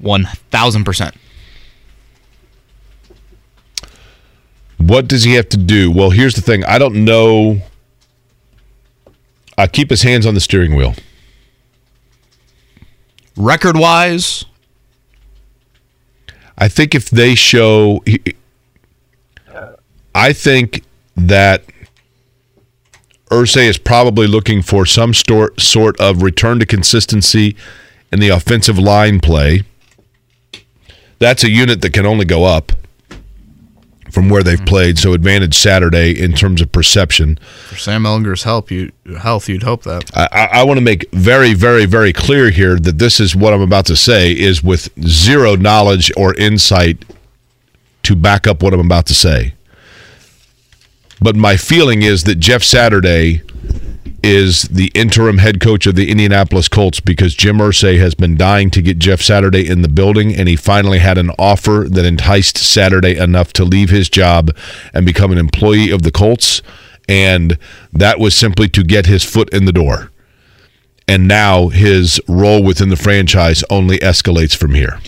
1000%? 0.03 1.15
What 4.77 5.07
does 5.07 5.23
he 5.23 5.33
have 5.35 5.47
to 5.49 5.57
do? 5.57 5.89
Well, 5.91 6.09
here's 6.09 6.35
the 6.35 6.41
thing. 6.41 6.65
I 6.65 6.77
don't 6.77 7.05
know. 7.05 7.61
I 9.57 9.67
keep 9.67 9.89
his 9.89 10.01
hands 10.01 10.25
on 10.25 10.33
the 10.33 10.41
steering 10.41 10.75
wheel. 10.75 10.95
Record 13.37 13.77
wise, 13.77 14.43
I 16.57 16.67
think 16.67 16.93
if 16.93 17.09
they 17.09 17.35
show, 17.35 18.03
I 20.13 20.33
think 20.33 20.83
that 21.15 21.63
Irsay 23.31 23.67
is 23.67 23.77
probably 23.77 24.27
looking 24.27 24.61
for 24.61 24.85
some 24.85 25.13
sort 25.13 25.99
of 25.99 26.21
return 26.21 26.59
to 26.59 26.65
consistency 26.65 27.55
in 28.11 28.19
the 28.19 28.29
offensive 28.29 28.77
line 28.77 29.19
play. 29.19 29.63
That's 31.19 31.43
a 31.43 31.49
unit 31.49 31.81
that 31.81 31.93
can 31.93 32.05
only 32.05 32.25
go 32.25 32.43
up 32.43 32.73
from 34.11 34.29
where 34.29 34.43
they've 34.43 34.57
mm-hmm. 34.57 34.65
played. 34.65 34.99
So 34.99 35.13
advantage 35.13 35.55
Saturday 35.57 36.21
in 36.21 36.33
terms 36.33 36.61
of 36.61 36.71
perception. 36.71 37.37
For 37.69 37.77
Sam 37.77 38.03
Ehlinger's 38.03 38.43
help, 38.43 38.69
you 38.69 38.91
health, 39.19 39.47
you'd 39.47 39.63
hope 39.63 39.83
that. 39.83 40.11
I, 40.13 40.49
I 40.51 40.63
want 40.63 40.77
to 40.77 40.83
make 40.83 41.09
very, 41.11 41.53
very, 41.53 41.85
very 41.85 42.11
clear 42.11 42.49
here 42.49 42.77
that 42.77 42.99
this 42.99 43.19
is 43.19 43.35
what 43.35 43.53
I'm 43.53 43.61
about 43.61 43.85
to 43.85 43.95
say 43.95 44.31
is 44.31 44.61
with 44.61 44.89
zero 45.07 45.55
knowledge 45.55 46.11
or 46.17 46.35
insight 46.35 47.05
to 48.03 48.15
back 48.15 48.47
up 48.47 48.61
what 48.61 48.73
I'm 48.73 48.81
about 48.81 49.05
to 49.07 49.15
say. 49.15 49.53
But 51.21 51.35
my 51.35 51.55
feeling 51.55 52.01
is 52.01 52.23
that 52.23 52.35
Jeff 52.35 52.63
Saturday 52.63 53.43
is 54.23 54.63
the 54.63 54.91
interim 54.93 55.39
head 55.39 55.59
coach 55.59 55.87
of 55.87 55.95
the 55.95 56.09
Indianapolis 56.09 56.67
Colts 56.67 56.99
because 56.99 57.33
Jim 57.33 57.57
Irsay 57.57 57.99
has 57.99 58.13
been 58.13 58.37
dying 58.37 58.69
to 58.71 58.81
get 58.81 58.99
Jeff 58.99 59.21
Saturday 59.21 59.67
in 59.67 59.81
the 59.81 59.89
building, 59.89 60.35
and 60.35 60.47
he 60.47 60.55
finally 60.55 60.99
had 60.99 61.17
an 61.17 61.31
offer 61.39 61.87
that 61.89 62.05
enticed 62.05 62.57
Saturday 62.57 63.17
enough 63.17 63.53
to 63.53 63.63
leave 63.63 63.89
his 63.89 64.09
job 64.09 64.55
and 64.93 65.05
become 65.05 65.31
an 65.31 65.37
employee 65.37 65.91
of 65.91 66.03
the 66.03 66.11
Colts. 66.11 66.61
And 67.07 67.57
that 67.93 68.19
was 68.19 68.35
simply 68.35 68.67
to 68.69 68.83
get 68.83 69.05
his 69.05 69.23
foot 69.23 69.51
in 69.53 69.65
the 69.65 69.73
door. 69.73 70.11
And 71.07 71.27
now 71.27 71.67
his 71.69 72.21
role 72.27 72.63
within 72.63 72.89
the 72.89 72.95
franchise 72.95 73.63
only 73.69 73.97
escalates 73.99 74.55
from 74.55 74.75
here. 74.75 74.99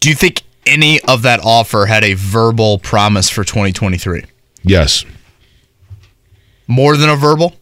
Do 0.00 0.08
you 0.08 0.14
think 0.14 0.42
any 0.64 1.00
of 1.02 1.22
that 1.22 1.40
offer 1.44 1.86
had 1.86 2.02
a 2.02 2.14
verbal 2.14 2.78
promise 2.78 3.28
for 3.28 3.44
2023? 3.44 4.24
Yes. 4.62 5.04
More 6.70 6.96
than 6.96 7.10
a 7.10 7.16
verbal? 7.16 7.54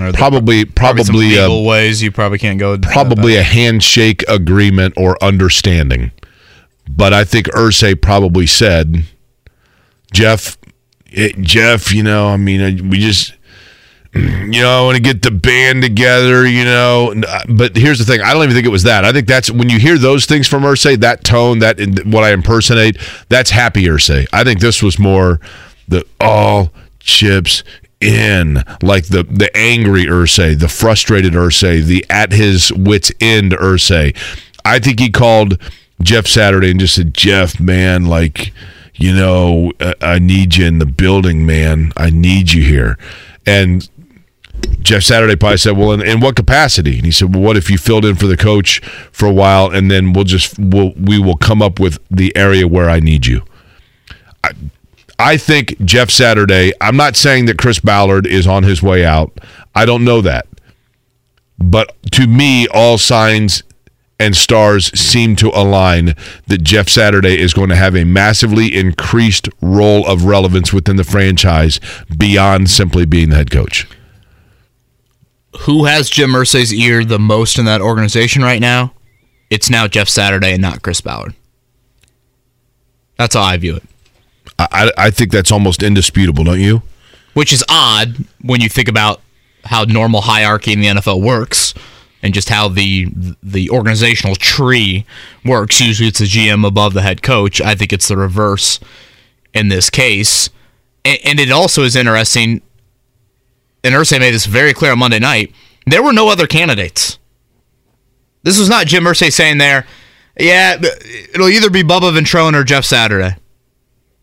Or 0.00 0.12
Probably, 0.12 0.64
probably 0.64 1.02
some 1.04 1.14
probably, 1.14 1.30
legal 1.30 1.58
a, 1.58 1.68
ways 1.68 2.02
you 2.02 2.12
probably 2.12 2.38
can't 2.38 2.58
go. 2.58 2.78
probably 2.78 3.36
a 3.36 3.42
handshake 3.42 4.22
agreement 4.28 4.94
or 4.96 5.22
understanding. 5.22 6.12
But 6.88 7.12
I 7.12 7.24
think 7.24 7.46
Irsay 7.48 8.00
probably 8.00 8.46
said, 8.46 9.04
Jeff, 10.12 10.56
eh, 11.12 11.32
Jeff, 11.40 11.92
you 11.92 12.02
know, 12.04 12.28
I 12.28 12.36
mean, 12.36 12.60
uh, 12.60 12.88
we 12.88 12.98
just, 12.98 13.34
you 14.14 14.62
know, 14.62 14.82
I 14.82 14.84
want 14.84 14.96
to 14.96 15.02
get 15.02 15.20
the 15.22 15.32
band 15.32 15.82
together, 15.82 16.46
you 16.46 16.64
know. 16.64 17.12
Uh, 17.26 17.40
But 17.48 17.76
here's 17.76 17.98
the 17.98 18.04
thing: 18.04 18.20
I 18.22 18.32
don't 18.32 18.44
even 18.44 18.54
think 18.54 18.66
it 18.66 18.70
was 18.70 18.84
that. 18.84 19.04
I 19.04 19.12
think 19.12 19.26
that's 19.26 19.50
when 19.50 19.68
you 19.68 19.78
hear 19.80 19.98
those 19.98 20.24
things 20.26 20.46
from 20.46 20.62
Irsay, 20.62 20.98
that 21.00 21.24
tone, 21.24 21.58
that 21.58 21.78
what 22.06 22.24
I 22.24 22.30
impersonate, 22.32 22.96
that's 23.28 23.50
happy 23.50 23.84
Irsay. 23.84 24.26
I 24.32 24.44
think 24.44 24.60
this 24.60 24.82
was 24.82 24.98
more 24.98 25.40
the 25.88 26.06
all 26.20 26.72
chips 27.00 27.64
in, 28.00 28.62
like 28.82 29.06
the 29.06 29.24
the 29.24 29.50
angry 29.56 30.04
Irsay, 30.06 30.58
the 30.58 30.68
frustrated 30.68 31.32
Irsay, 31.32 31.82
the 31.82 32.04
at 32.10 32.32
his 32.32 32.72
wits 32.72 33.10
end 33.20 33.52
Irsay. 33.52 34.16
I 34.64 34.78
think 34.78 35.00
he 35.00 35.10
called 35.10 35.58
Jeff 36.02 36.26
Saturday 36.26 36.70
and 36.70 36.78
just 36.78 36.94
said, 36.94 37.14
Jeff, 37.14 37.58
man, 37.58 38.06
like, 38.06 38.52
you 38.94 39.14
know, 39.14 39.72
I- 40.00 40.18
need 40.18 40.56
you 40.56 40.66
in 40.66 40.78
the 40.78 40.86
building, 40.86 41.46
man. 41.46 41.92
I 41.96 42.10
need 42.10 42.52
you 42.52 42.62
here. 42.62 42.98
And 43.46 43.88
Jeff 44.80 45.02
Saturday 45.04 45.36
probably 45.36 45.56
said, 45.58 45.76
"Well, 45.76 45.92
in, 45.92 46.02
in 46.02 46.20
what 46.20 46.36
capacity?" 46.36 46.96
And 46.96 47.04
he 47.04 47.12
said, 47.12 47.34
"Well, 47.34 47.42
what 47.42 47.56
if 47.56 47.70
you 47.70 47.78
filled 47.78 48.04
in 48.04 48.16
for 48.16 48.26
the 48.26 48.36
coach 48.36 48.80
for 49.12 49.26
a 49.26 49.32
while, 49.32 49.70
and 49.70 49.90
then 49.90 50.12
we'll 50.12 50.24
just 50.24 50.58
we'll 50.58 50.92
we 50.96 51.18
will 51.18 51.36
come 51.36 51.62
up 51.62 51.78
with 51.80 51.98
the 52.10 52.36
area 52.36 52.66
where 52.66 52.90
I 52.90 53.00
need 53.00 53.26
you." 53.26 53.42
I, 54.44 54.50
I 55.18 55.36
think 55.36 55.80
Jeff 55.84 56.10
Saturday. 56.10 56.72
I'm 56.80 56.96
not 56.96 57.16
saying 57.16 57.46
that 57.46 57.58
Chris 57.58 57.80
Ballard 57.80 58.26
is 58.26 58.46
on 58.46 58.62
his 58.62 58.82
way 58.82 59.04
out. 59.04 59.36
I 59.74 59.84
don't 59.84 60.04
know 60.04 60.20
that, 60.20 60.46
but 61.58 61.96
to 62.12 62.26
me, 62.26 62.68
all 62.68 62.98
signs 62.98 63.62
and 64.20 64.36
stars 64.36 64.98
seem 64.98 65.36
to 65.36 65.48
align 65.48 66.14
that 66.48 66.62
Jeff 66.62 66.88
Saturday 66.88 67.40
is 67.40 67.54
going 67.54 67.68
to 67.68 67.76
have 67.76 67.94
a 67.94 68.04
massively 68.04 68.74
increased 68.74 69.48
role 69.60 70.06
of 70.06 70.24
relevance 70.24 70.72
within 70.72 70.96
the 70.96 71.04
franchise 71.04 71.78
beyond 72.16 72.68
simply 72.68 73.06
being 73.06 73.30
the 73.30 73.36
head 73.36 73.50
coach. 73.50 73.86
Who 75.60 75.84
has 75.84 76.10
Jim 76.10 76.30
Irsay's 76.30 76.74
ear 76.74 77.04
the 77.04 77.18
most 77.18 77.58
in 77.58 77.64
that 77.64 77.80
organization 77.80 78.42
right 78.42 78.60
now? 78.60 78.92
It's 79.50 79.70
now 79.70 79.86
Jeff 79.88 80.08
Saturday 80.08 80.52
and 80.52 80.62
not 80.62 80.82
Chris 80.82 81.00
Ballard. 81.00 81.34
That's 83.16 83.34
how 83.34 83.42
I 83.42 83.56
view 83.56 83.76
it. 83.76 83.82
I, 84.58 84.90
I 84.96 85.10
think 85.10 85.30
that's 85.30 85.52
almost 85.52 85.82
indisputable, 85.82 86.44
don't 86.44 86.60
you? 86.60 86.82
Which 87.34 87.52
is 87.52 87.64
odd 87.68 88.16
when 88.42 88.60
you 88.60 88.68
think 88.68 88.88
about 88.88 89.20
how 89.64 89.84
normal 89.84 90.22
hierarchy 90.22 90.72
in 90.72 90.80
the 90.80 90.86
NFL 90.86 91.22
works 91.22 91.74
and 92.22 92.34
just 92.34 92.48
how 92.48 92.68
the 92.68 93.06
the 93.42 93.70
organizational 93.70 94.34
tree 94.34 95.06
works. 95.44 95.80
Usually 95.80 96.08
it's 96.08 96.18
the 96.18 96.24
GM 96.24 96.66
above 96.66 96.94
the 96.94 97.02
head 97.02 97.22
coach. 97.22 97.60
I 97.60 97.74
think 97.74 97.92
it's 97.92 98.08
the 98.08 98.16
reverse 98.16 98.80
in 99.54 99.68
this 99.68 99.90
case. 99.90 100.50
And, 101.04 101.18
and 101.24 101.40
it 101.40 101.50
also 101.50 101.82
is 101.82 101.94
interesting, 101.96 102.60
and 103.84 103.94
Irsay 103.94 104.18
made 104.18 104.34
this 104.34 104.46
very 104.46 104.74
clear 104.74 104.92
on 104.92 104.98
Monday 104.98 105.18
night, 105.18 105.54
there 105.86 106.02
were 106.02 106.12
no 106.12 106.28
other 106.28 106.46
candidates. 106.46 107.18
This 108.42 108.58
was 108.58 108.68
not 108.68 108.86
Jim 108.86 109.04
Irsay 109.04 109.32
saying 109.32 109.58
there, 109.58 109.86
yeah, 110.38 110.76
it'll 111.34 111.48
either 111.48 111.70
be 111.70 111.82
Bubba 111.82 112.16
Ventrone 112.16 112.54
or 112.54 112.64
Jeff 112.64 112.84
Saturday. 112.84 113.36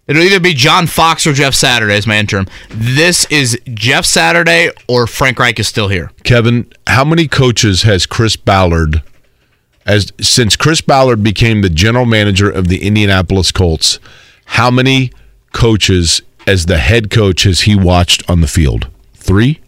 It'll 0.07 0.21
either 0.21 0.39
be 0.39 0.53
John 0.53 0.85
Fox 0.85 1.25
or 1.25 1.33
Jeff 1.33 1.55
Saturday 1.55 1.95
as 1.95 2.05
my 2.05 2.17
interim. 2.17 2.45
This 2.69 3.25
is 3.31 3.59
Jeff 3.73 4.05
Saturday 4.05 4.69
or 4.87 5.07
Frank 5.07 5.39
Reich 5.39 5.59
is 5.59 5.67
still 5.67 5.87
here. 5.87 6.11
Kevin, 6.23 6.71
how 6.87 7.03
many 7.03 7.27
coaches 7.27 7.81
has 7.83 8.05
Chris 8.05 8.35
Ballard 8.35 9.01
as 9.85 10.13
since 10.21 10.55
Chris 10.55 10.81
Ballard 10.81 11.23
became 11.23 11.61
the 11.61 11.69
general 11.71 12.05
manager 12.05 12.49
of 12.49 12.67
the 12.67 12.83
Indianapolis 12.85 13.51
Colts? 13.51 13.99
How 14.45 14.69
many 14.69 15.11
coaches 15.53 16.21
as 16.45 16.67
the 16.67 16.77
head 16.77 17.09
coach 17.09 17.43
has 17.43 17.61
he 17.61 17.75
watched 17.75 18.27
on 18.29 18.41
the 18.41 18.47
field? 18.47 18.87
3? 19.15 19.59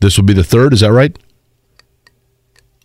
This 0.00 0.18
will 0.18 0.24
be 0.26 0.34
the 0.34 0.44
third, 0.44 0.74
is 0.74 0.80
that 0.80 0.92
right? 0.92 1.16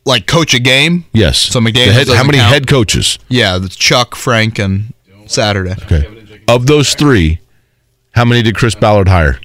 Like 0.06 0.28
coach 0.28 0.54
a 0.54 0.60
game? 0.60 1.04
Yes. 1.12 1.38
So 1.38 1.60
McDaniels 1.60 1.74
The 1.88 1.94
head- 1.94 2.08
how 2.10 2.24
many 2.24 2.38
count? 2.38 2.54
head 2.54 2.68
coaches? 2.68 3.20
Yeah, 3.28 3.60
Chuck, 3.70 4.16
Frank, 4.16 4.58
and 4.58 4.94
Saturday. 5.26 5.72
Okay. 5.72 6.08
Of 6.50 6.66
those 6.66 6.96
3, 6.96 7.40
how 8.14 8.26
many 8.26 8.42
did 8.42 8.56
Chris 8.56 8.74
Ballard 8.74 9.08
hire? 9.08 9.40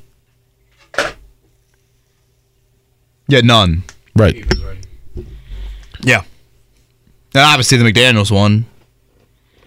Yeah, 3.28 3.42
none. 3.42 3.82
Right. 4.16 4.42
Yeah. 6.00 6.22
And 7.34 7.42
obviously 7.42 7.76
the 7.76 7.84
McDaniels 7.84 8.30
one, 8.30 8.64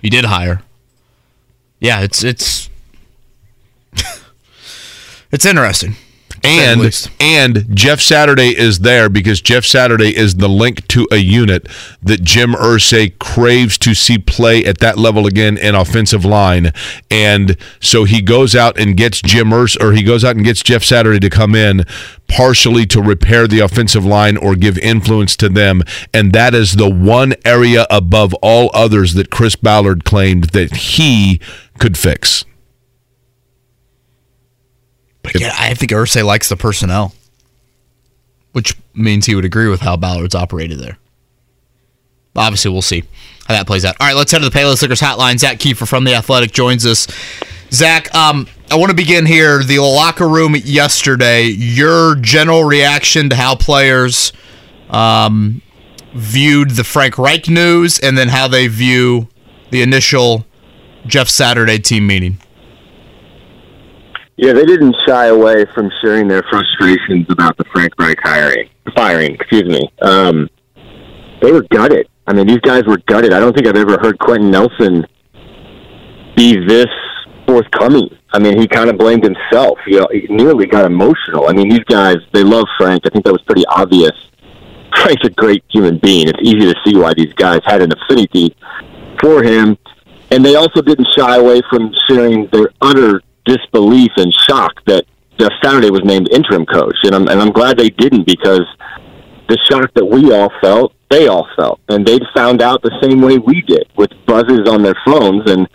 you 0.01 0.09
did 0.09 0.25
hire. 0.25 0.63
Yeah, 1.79 2.01
it's 2.01 2.23
it's 2.23 2.71
it's 5.31 5.45
interesting. 5.45 5.95
And 6.47 7.09
and 7.19 7.75
Jeff 7.75 7.99
Saturday 7.99 8.57
is 8.57 8.79
there 8.79 9.09
because 9.09 9.41
Jeff 9.41 9.65
Saturday 9.65 10.15
is 10.15 10.35
the 10.35 10.47
link 10.47 10.87
to 10.89 11.07
a 11.11 11.17
unit 11.17 11.67
that 12.01 12.23
Jim 12.23 12.53
Irsay 12.53 13.17
craves 13.19 13.77
to 13.79 13.93
see 13.93 14.17
play 14.17 14.65
at 14.65 14.79
that 14.79 14.97
level 14.97 15.27
again 15.27 15.57
in 15.57 15.75
offensive 15.75 16.25
line, 16.25 16.71
and 17.11 17.57
so 17.79 18.03
he 18.05 18.21
goes 18.21 18.55
out 18.55 18.79
and 18.79 18.95
gets 18.95 19.21
Jim 19.21 19.49
Urs 19.49 19.79
or 19.81 19.93
he 19.93 20.03
goes 20.03 20.23
out 20.23 20.35
and 20.35 20.45
gets 20.45 20.63
Jeff 20.63 20.83
Saturday 20.83 21.19
to 21.19 21.29
come 21.29 21.55
in 21.55 21.85
partially 22.27 22.85
to 22.85 23.01
repair 23.01 23.47
the 23.47 23.59
offensive 23.59 24.05
line 24.05 24.37
or 24.37 24.55
give 24.55 24.77
influence 24.79 25.35
to 25.37 25.49
them, 25.49 25.81
and 26.13 26.33
that 26.33 26.53
is 26.53 26.73
the 26.73 26.89
one 26.89 27.33
area 27.45 27.85
above 27.89 28.33
all 28.35 28.69
others 28.73 29.13
that 29.13 29.29
Chris 29.29 29.55
Ballard 29.55 30.03
claimed 30.03 30.45
that 30.45 30.75
he 30.75 31.39
could 31.79 31.97
fix. 31.97 32.43
But 35.33 35.41
yeah, 35.41 35.55
I 35.57 35.73
think 35.73 35.91
Irsay 35.91 36.25
likes 36.25 36.49
the 36.49 36.57
personnel, 36.57 37.13
which 38.53 38.75
means 38.93 39.25
he 39.25 39.35
would 39.35 39.45
agree 39.45 39.67
with 39.67 39.81
how 39.81 39.97
Ballard's 39.97 40.35
operated 40.35 40.79
there. 40.79 40.97
Obviously, 42.35 42.71
we'll 42.71 42.81
see 42.81 43.03
how 43.47 43.53
that 43.55 43.65
plays 43.65 43.83
out. 43.83 43.95
All 43.99 44.07
right, 44.07 44.15
let's 44.15 44.31
head 44.31 44.39
to 44.39 44.49
the 44.49 44.57
Payless 44.57 44.81
Liquors 44.81 45.01
hotline. 45.01 45.39
Zach 45.39 45.57
Keefer 45.57 45.87
from 45.87 46.03
The 46.03 46.13
Athletic 46.13 46.51
joins 46.51 46.85
us. 46.85 47.07
Zach, 47.71 48.13
um, 48.13 48.47
I 48.69 48.75
want 48.75 48.89
to 48.91 48.95
begin 48.95 49.25
here. 49.25 49.63
The 49.63 49.79
locker 49.79 50.27
room 50.27 50.55
yesterday, 50.55 51.45
your 51.45 52.15
general 52.15 52.63
reaction 52.63 53.29
to 53.29 53.35
how 53.35 53.55
players 53.55 54.33
um, 54.89 55.61
viewed 56.13 56.71
the 56.71 56.83
Frank 56.83 57.17
Reich 57.17 57.49
news 57.49 57.99
and 57.99 58.17
then 58.17 58.29
how 58.29 58.47
they 58.47 58.67
view 58.67 59.27
the 59.71 59.81
initial 59.81 60.45
Jeff 61.05 61.27
Saturday 61.27 61.79
team 61.79 62.05
meeting. 62.07 62.37
Yeah, 64.37 64.53
they 64.53 64.65
didn't 64.65 64.95
shy 65.07 65.27
away 65.27 65.65
from 65.73 65.91
sharing 66.01 66.27
their 66.27 66.43
frustrations 66.43 67.25
about 67.29 67.57
the 67.57 67.65
Frank 67.73 67.93
Reich 67.97 68.19
hiring, 68.21 68.69
firing. 68.95 69.33
Excuse 69.33 69.65
me. 69.65 69.91
Um, 70.01 70.47
they 71.41 71.51
were 71.51 71.63
gutted. 71.71 72.07
I 72.27 72.33
mean, 72.33 72.45
these 72.45 72.59
guys 72.59 72.83
were 72.85 72.99
gutted. 73.07 73.33
I 73.33 73.39
don't 73.39 73.53
think 73.53 73.67
I've 73.67 73.75
ever 73.75 73.97
heard 73.97 74.19
Quenton 74.19 74.51
Nelson 74.51 75.07
be 76.35 76.63
this 76.67 76.87
forthcoming. 77.47 78.09
I 78.31 78.37
mean, 78.37 78.59
he 78.59 78.67
kind 78.67 78.91
of 78.91 78.97
blamed 78.99 79.23
himself. 79.23 79.79
You 79.87 80.01
know, 80.01 80.07
he 80.11 80.27
nearly 80.29 80.67
got 80.67 80.85
emotional. 80.85 81.47
I 81.49 81.53
mean, 81.53 81.69
these 81.69 81.83
guys, 81.85 82.17
they 82.31 82.43
love 82.43 82.65
Frank. 82.77 83.03
I 83.05 83.09
think 83.09 83.25
that 83.25 83.31
was 83.31 83.41
pretty 83.43 83.65
obvious. 83.65 84.11
Frank's 85.01 85.25
a 85.25 85.31
great 85.31 85.63
human 85.71 85.97
being. 85.97 86.27
It's 86.27 86.39
easy 86.43 86.71
to 86.71 86.75
see 86.85 86.95
why 86.95 87.13
these 87.15 87.33
guys 87.33 87.61
had 87.65 87.81
an 87.81 87.91
affinity 87.91 88.55
for 89.19 89.41
him. 89.41 89.77
And 90.29 90.45
they 90.45 90.55
also 90.55 90.81
didn't 90.81 91.07
shy 91.17 91.37
away 91.37 91.61
from 91.69 91.91
sharing 92.07 92.47
their 92.51 92.69
utter 92.81 93.21
disbelief 93.47 94.11
and 94.17 94.33
shock 94.33 94.83
that 94.85 95.05
Jeff 95.39 95.51
Saturday 95.63 95.89
was 95.89 96.03
named 96.03 96.29
interim 96.31 96.65
coach. 96.65 96.97
And 97.03 97.15
I'm, 97.15 97.27
and 97.27 97.41
I'm 97.41 97.51
glad 97.51 97.77
they 97.77 97.89
didn't 97.89 98.25
because 98.25 98.65
the 99.47 99.57
shock 99.69 99.93
that 99.95 100.05
we 100.05 100.33
all 100.33 100.51
felt, 100.61 100.93
they 101.09 101.27
all 101.27 101.47
felt. 101.55 101.79
And 101.89 102.05
they 102.05 102.19
found 102.35 102.61
out 102.61 102.81
the 102.81 102.95
same 103.01 103.21
way 103.21 103.37
we 103.37 103.61
did 103.61 103.87
with 103.95 104.11
buzzes 104.25 104.67
on 104.67 104.83
their 104.83 104.97
phones. 105.05 105.49
And 105.49 105.67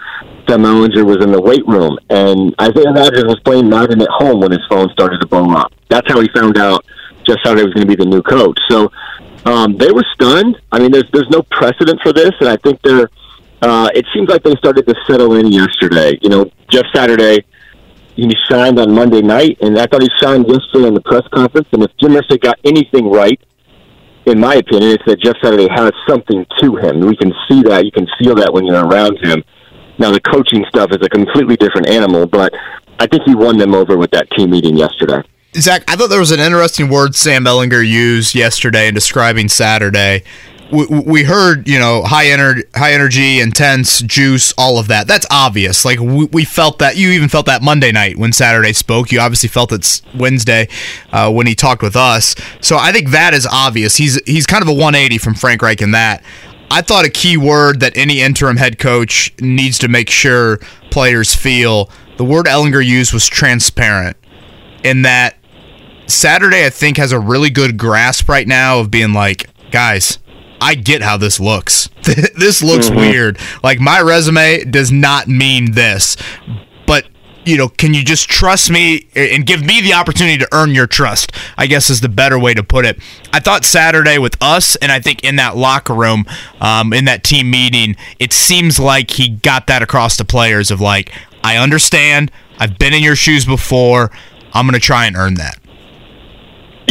Sam 0.49 0.63
Ehlinger 0.63 1.05
was 1.05 1.25
in 1.25 1.33
the 1.33 1.41
weight 1.41 1.67
room. 1.67 1.99
And 2.11 2.55
Isaiah 2.61 2.93
Rodgers 2.93 3.25
was 3.25 3.41
playing 3.45 3.69
Madden 3.69 4.03
at 4.03 4.09
home 4.11 4.41
when 4.41 4.51
his 4.51 4.61
phone 4.69 4.91
started 4.91 5.21
to 5.21 5.27
blow 5.27 5.51
up. 5.53 5.73
That's 5.89 6.11
how 6.13 6.21
he 6.21 6.29
found 6.35 6.59
out 6.59 6.85
Jeff 7.27 7.39
Saturday 7.45 7.65
was 7.65 7.73
going 7.75 7.87
to 7.87 7.97
be 7.97 7.97
the 7.97 8.09
new 8.09 8.23
coach. 8.23 8.59
So 8.69 8.91
um, 9.45 9.77
they 9.77 9.91
were 9.91 10.05
stunned. 10.15 10.61
I 10.71 10.79
mean, 10.79 10.93
there's 10.93 11.09
there's 11.13 11.31
no 11.31 11.43
precedent 11.43 12.01
for 12.03 12.13
this, 12.13 12.33
and 12.41 12.49
I 12.49 12.57
think 12.57 12.81
they're. 12.83 13.09
Uh, 13.61 13.89
it 13.95 14.05
seems 14.13 14.29
like 14.29 14.43
they 14.43 14.55
started 14.57 14.87
to 14.89 14.95
settle 15.07 15.37
in 15.37 15.53
yesterday. 15.53 16.19
You 16.21 16.31
know, 16.31 16.51
Jeff 16.69 16.85
Saturday, 16.93 17.45
he 18.15 18.31
shined 18.51 18.79
on 18.79 18.93
Monday 18.93 19.23
night, 19.23 19.59
and 19.61 19.79
I 19.79 19.87
thought 19.87 20.03
he 20.03 20.11
shined 20.21 20.47
yesterday 20.49 20.89
in 20.89 20.95
the 20.95 21.01
press 21.01 21.23
conference. 21.33 21.69
And 21.73 21.83
if 21.83 21.91
Jim 22.01 22.13
Irsay 22.13 22.41
got 22.41 22.59
anything 22.65 23.11
right 23.11 23.41
in 24.27 24.39
my 24.39 24.55
opinion, 24.55 24.93
it's 24.93 25.05
that 25.07 25.21
Jeff 25.21 25.37
Saturday 25.43 25.69
has 25.75 25.91
something 26.09 26.47
to 26.61 26.77
him. 26.77 27.01
We 27.01 27.17
can 27.17 27.33
see 27.49 27.63
that. 27.63 27.85
You 27.85 27.91
can 27.91 28.07
feel 28.19 28.35
that 28.37 28.53
when 28.53 28.65
you're 28.65 28.85
around 28.87 29.19
him. 29.23 29.43
Now, 29.99 30.11
the 30.11 30.21
coaching 30.21 30.65
stuff 30.69 30.91
is 30.93 30.99
a 31.03 31.09
completely 31.09 31.57
different 31.57 31.89
animal, 31.89 32.27
but 32.27 32.53
I 32.99 33.07
think 33.07 33.23
he 33.25 33.35
won 33.35 33.59
them 33.59 33.75
over 33.75 33.97
with 33.97 34.11
that 34.13 34.31
team 34.31 34.51
meeting 34.51 34.77
yesterday. 34.77 35.23
Zach, 35.57 35.85
I 35.87 35.97
thought 35.97 36.09
there 36.09 36.21
was 36.21 36.31
an 36.31 36.41
interesting 36.41 36.89
word 36.89 37.15
Sam 37.15 37.45
Ehlinger 37.45 37.87
used 37.87 38.35
yesterday 38.35 38.89
in 38.89 38.95
describing 38.95 39.49
Saturday. 39.49 40.25
We, 40.73 40.87
we 40.87 41.25
heard, 41.25 41.69
you 41.69 41.79
know, 41.79 42.03
high 42.03 42.29
energy, 42.29 42.63
high 42.75 42.93
energy, 42.93 43.41
intense, 43.41 44.01
juice, 44.01 44.55
all 44.57 44.79
of 44.79 44.89
that. 44.89 45.07
That's 45.07 45.27
obvious. 45.31 45.85
Like 45.85 46.01
we, 46.01 46.25
we, 46.27 46.45
felt 46.45 46.79
that. 46.79 46.97
You 46.97 47.11
even 47.11 47.29
felt 47.29 47.47
that 47.47 47.63
Monday 47.63 47.93
night 47.93 48.17
when 48.17 48.33
Saturday 48.33 48.73
spoke. 48.73 49.13
You 49.13 49.21
obviously 49.21 49.51
felt 49.51 49.71
it 49.71 50.01
Wednesday 50.15 50.69
uh, 51.13 51.31
when 51.31 51.47
he 51.47 51.55
talked 51.55 51.83
with 51.83 51.95
us. 51.95 52.35
So 52.63 52.79
I 52.79 52.91
think 52.91 53.11
that 53.11 53.35
is 53.35 53.47
obvious. 53.47 53.97
He's 53.97 54.19
he's 54.25 54.47
kind 54.47 54.63
of 54.63 54.69
a 54.69 54.73
180 54.73 55.19
from 55.19 55.35
Frank 55.35 55.61
Reich 55.61 55.83
in 55.83 55.91
that. 55.91 56.25
I 56.71 56.81
thought 56.81 57.05
a 57.05 57.11
key 57.11 57.37
word 57.37 57.81
that 57.81 57.95
any 57.99 58.23
interim 58.23 58.57
head 58.57 58.79
coach 58.79 59.31
needs 59.41 59.79
to 59.81 59.89
make 59.89 60.09
sure 60.09 60.57
players 60.91 61.35
feel. 61.35 61.91
The 62.17 62.25
word 62.25 62.47
Ehlinger 62.47 62.85
used 62.85 63.13
was 63.13 63.27
transparent. 63.27 64.17
In 64.83 65.03
that 65.03 65.37
Saturday, 66.07 66.65
I 66.65 66.71
think, 66.71 66.97
has 66.97 67.13
a 67.13 67.21
really 67.21 67.51
good 67.51 67.77
grasp 67.77 68.27
right 68.27 68.49
now 68.49 68.81
of 68.81 68.91
being 68.91 69.13
like, 69.13 69.51
guys, 69.71 70.19
I 70.63 70.77
get 70.77 71.03
how 71.03 71.17
this 71.17 71.41
looks. 71.41 71.89
this 72.05 72.63
looks 72.63 72.89
mm-hmm. 72.89 72.97
weird. 72.97 73.39
Like, 73.65 73.81
my 73.81 74.01
resume 74.01 74.63
does 74.65 74.93
not 74.93 75.27
mean 75.27 75.73
this. 75.73 76.17
But, 76.87 77.09
you 77.45 77.57
know, 77.57 77.69
can 77.69 77.95
you 77.95 78.05
just 78.05 78.29
trust 78.29 78.71
me 78.71 79.09
and 79.17 79.45
give 79.45 79.65
me 79.65 79.81
the 79.81 79.95
opportunity 79.95 80.39
to 80.39 80.49
earn 80.53 80.71
your 80.71 80.87
trust? 80.87 81.33
I 81.59 81.67
guess 81.67 81.91
is 81.91 82.01
the 82.01 82.09
better 82.09 82.39
way 82.39 82.55
to 82.55 82.63
put 82.63 82.85
it. 82.85 83.01
I 83.33 83.41
thought 83.41 83.65
Saturday 83.65 84.19
with 84.19 84.37
us, 84.41 84.77
and 84.77 84.93
I 84.93 85.01
think 85.01 85.25
in 85.25 85.35
that 85.37 85.57
locker 85.57 85.95
room, 85.95 86.27
um, 86.61 86.93
in 86.93 87.07
that 87.07 87.25
team 87.25 87.51
meeting, 87.51 87.97
it 88.21 88.33
seems 88.33 88.79
like 88.79 89.11
he 89.11 89.29
got 89.29 89.67
that 89.67 89.83
across 89.83 90.17
to 90.19 90.25
players 90.25 90.71
of 90.71 90.81
like, 90.81 91.13
I 91.43 91.57
understand. 91.57 92.31
I've 92.61 92.79
been 92.79 92.95
in 92.95 93.03
your 93.03 93.17
shoes 93.17 93.45
before. 93.45 94.13
I'm 94.53 94.67
going 94.67 94.79
to 94.79 94.81
try 94.81 95.07
and 95.07 95.17
earn 95.17 95.35
that. 95.35 95.59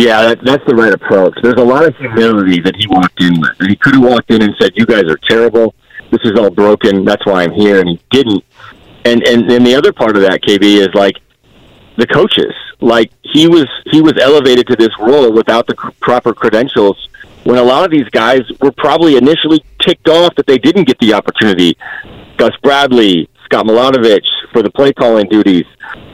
Yeah, 0.02 0.24
that, 0.24 0.40
that's 0.44 0.66
the 0.66 0.74
right 0.74 0.92
approach. 0.92 1.36
There's 1.44 1.62
a 1.62 1.64
lot 1.64 1.86
of 1.86 1.96
humility 1.96 2.60
that 2.62 2.76
he 2.76 2.88
walked 2.88 3.22
in 3.22 3.40
with. 3.40 3.52
he 3.70 3.76
could 3.76 3.94
have 3.94 4.04
walked 4.04 4.32
in 4.32 4.42
and 4.42 4.56
said, 4.60 4.72
"You 4.76 4.88
guys 4.88 5.04
are 5.04 5.20
terrible. 5.30 5.76
This 6.10 6.22
is 6.24 6.40
all 6.40 6.50
broken. 6.50 7.06
That's 7.06 7.24
why 7.24 7.44
I'm 7.44 7.54
here," 7.54 7.80
and 7.80 7.88
he 7.88 8.00
didn't. 8.10 8.44
And 9.06 9.22
and 9.28 9.48
then 9.48 9.64
the 9.64 9.76
other 9.76 9.94
part 9.94 10.16
of 10.16 10.24
that, 10.24 10.42
KB, 10.42 10.64
is 10.64 10.90
like 10.96 11.18
the 11.98 12.08
coaches. 12.08 12.52
Like 12.80 13.12
he 13.22 13.48
was 13.48 13.68
he 13.92 14.02
was 14.02 14.14
elevated 14.20 14.66
to 14.70 14.76
this 14.76 14.90
role 15.00 15.32
without 15.32 15.68
the 15.68 15.76
proper 16.02 16.34
credentials. 16.34 16.98
When 17.44 17.60
a 17.60 17.64
lot 17.64 17.86
of 17.86 17.92
these 17.92 18.10
guys 18.10 18.42
were 18.60 18.72
probably 18.72 19.18
initially 19.18 19.64
ticked 19.86 20.10
off 20.10 20.34
that 20.36 20.48
they 20.48 20.58
didn't 20.58 20.86
get 20.86 20.98
the 20.98 21.14
opportunity. 21.14 21.78
Gus 22.38 22.58
Bradley, 22.64 23.30
Scott 23.46 23.68
Milanovich 23.68 24.26
for 24.52 24.64
the 24.64 24.72
play 24.72 24.94
calling 24.94 25.30
duties. 25.30 25.66